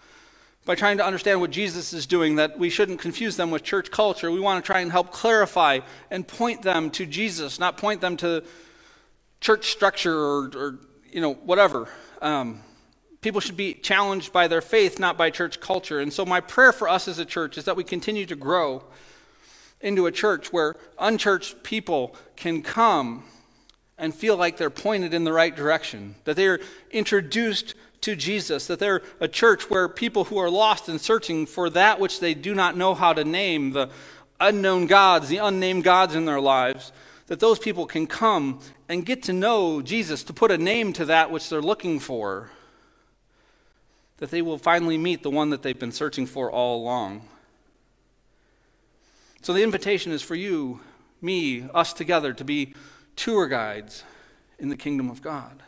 by 0.64 0.74
trying 0.74 0.98
to 0.98 1.04
understand 1.04 1.40
what 1.40 1.50
Jesus 1.50 1.92
is 1.92 2.06
doing, 2.06 2.36
that 2.36 2.58
we 2.58 2.70
shouldn't 2.70 3.00
confuse 3.00 3.36
them 3.36 3.50
with 3.50 3.64
church 3.64 3.90
culture. 3.90 4.30
We 4.30 4.38
want 4.40 4.64
to 4.64 4.66
try 4.66 4.80
and 4.80 4.92
help 4.92 5.10
clarify 5.10 5.80
and 6.10 6.26
point 6.26 6.62
them 6.62 6.90
to 6.90 7.04
Jesus, 7.04 7.58
not 7.58 7.76
point 7.76 8.00
them 8.00 8.16
to 8.18 8.44
church 9.40 9.72
structure 9.72 10.16
or, 10.16 10.50
or 10.54 10.78
you 11.10 11.20
know, 11.20 11.34
whatever. 11.34 11.88
Um, 12.20 12.60
people 13.22 13.40
should 13.40 13.56
be 13.56 13.74
challenged 13.74 14.32
by 14.32 14.46
their 14.46 14.60
faith, 14.60 15.00
not 15.00 15.18
by 15.18 15.30
church 15.30 15.60
culture. 15.60 15.98
And 15.98 16.12
so, 16.12 16.24
my 16.24 16.40
prayer 16.40 16.72
for 16.72 16.88
us 16.88 17.08
as 17.08 17.18
a 17.18 17.24
church 17.24 17.58
is 17.58 17.64
that 17.64 17.76
we 17.76 17.82
continue 17.82 18.26
to 18.26 18.36
grow 18.36 18.84
into 19.82 20.06
a 20.06 20.12
church 20.12 20.52
where 20.52 20.76
unchurched 20.98 21.62
people 21.62 22.14
can 22.36 22.62
come 22.62 23.24
and 23.98 24.14
feel 24.14 24.36
like 24.36 24.56
they're 24.56 24.70
pointed 24.70 25.12
in 25.12 25.24
the 25.24 25.32
right 25.32 25.54
direction, 25.54 26.14
that 26.24 26.36
they're 26.36 26.60
introduced 26.90 27.74
to 28.00 28.16
Jesus, 28.16 28.66
that 28.66 28.78
they're 28.78 29.02
a 29.20 29.28
church 29.28 29.70
where 29.70 29.88
people 29.88 30.24
who 30.24 30.38
are 30.38 30.50
lost 30.50 30.88
and 30.88 31.00
searching 31.00 31.46
for 31.46 31.70
that 31.70 32.00
which 32.00 32.20
they 32.20 32.34
do 32.34 32.54
not 32.54 32.76
know 32.76 32.94
how 32.94 33.12
to 33.12 33.24
name, 33.24 33.72
the 33.72 33.90
unknown 34.40 34.86
gods, 34.86 35.28
the 35.28 35.36
unnamed 35.36 35.84
gods 35.84 36.14
in 36.14 36.24
their 36.24 36.40
lives, 36.40 36.90
that 37.28 37.38
those 37.38 37.58
people 37.58 37.86
can 37.86 38.06
come 38.06 38.58
and 38.88 39.06
get 39.06 39.22
to 39.24 39.32
know 39.32 39.80
Jesus, 39.80 40.24
to 40.24 40.32
put 40.32 40.50
a 40.50 40.58
name 40.58 40.92
to 40.94 41.04
that 41.04 41.30
which 41.30 41.48
they're 41.48 41.62
looking 41.62 42.00
for, 42.00 42.50
that 44.18 44.30
they 44.30 44.42
will 44.42 44.58
finally 44.58 44.98
meet 44.98 45.22
the 45.22 45.30
one 45.30 45.50
that 45.50 45.62
they've 45.62 45.78
been 45.78 45.92
searching 45.92 46.26
for 46.26 46.50
all 46.50 46.82
along. 46.82 47.28
So 49.42 49.52
the 49.52 49.64
invitation 49.64 50.12
is 50.12 50.22
for 50.22 50.36
you, 50.36 50.80
me, 51.20 51.68
us 51.74 51.92
together 51.92 52.32
to 52.32 52.44
be 52.44 52.74
tour 53.16 53.48
guides 53.48 54.04
in 54.60 54.68
the 54.68 54.76
kingdom 54.76 55.10
of 55.10 55.20
God. 55.20 55.64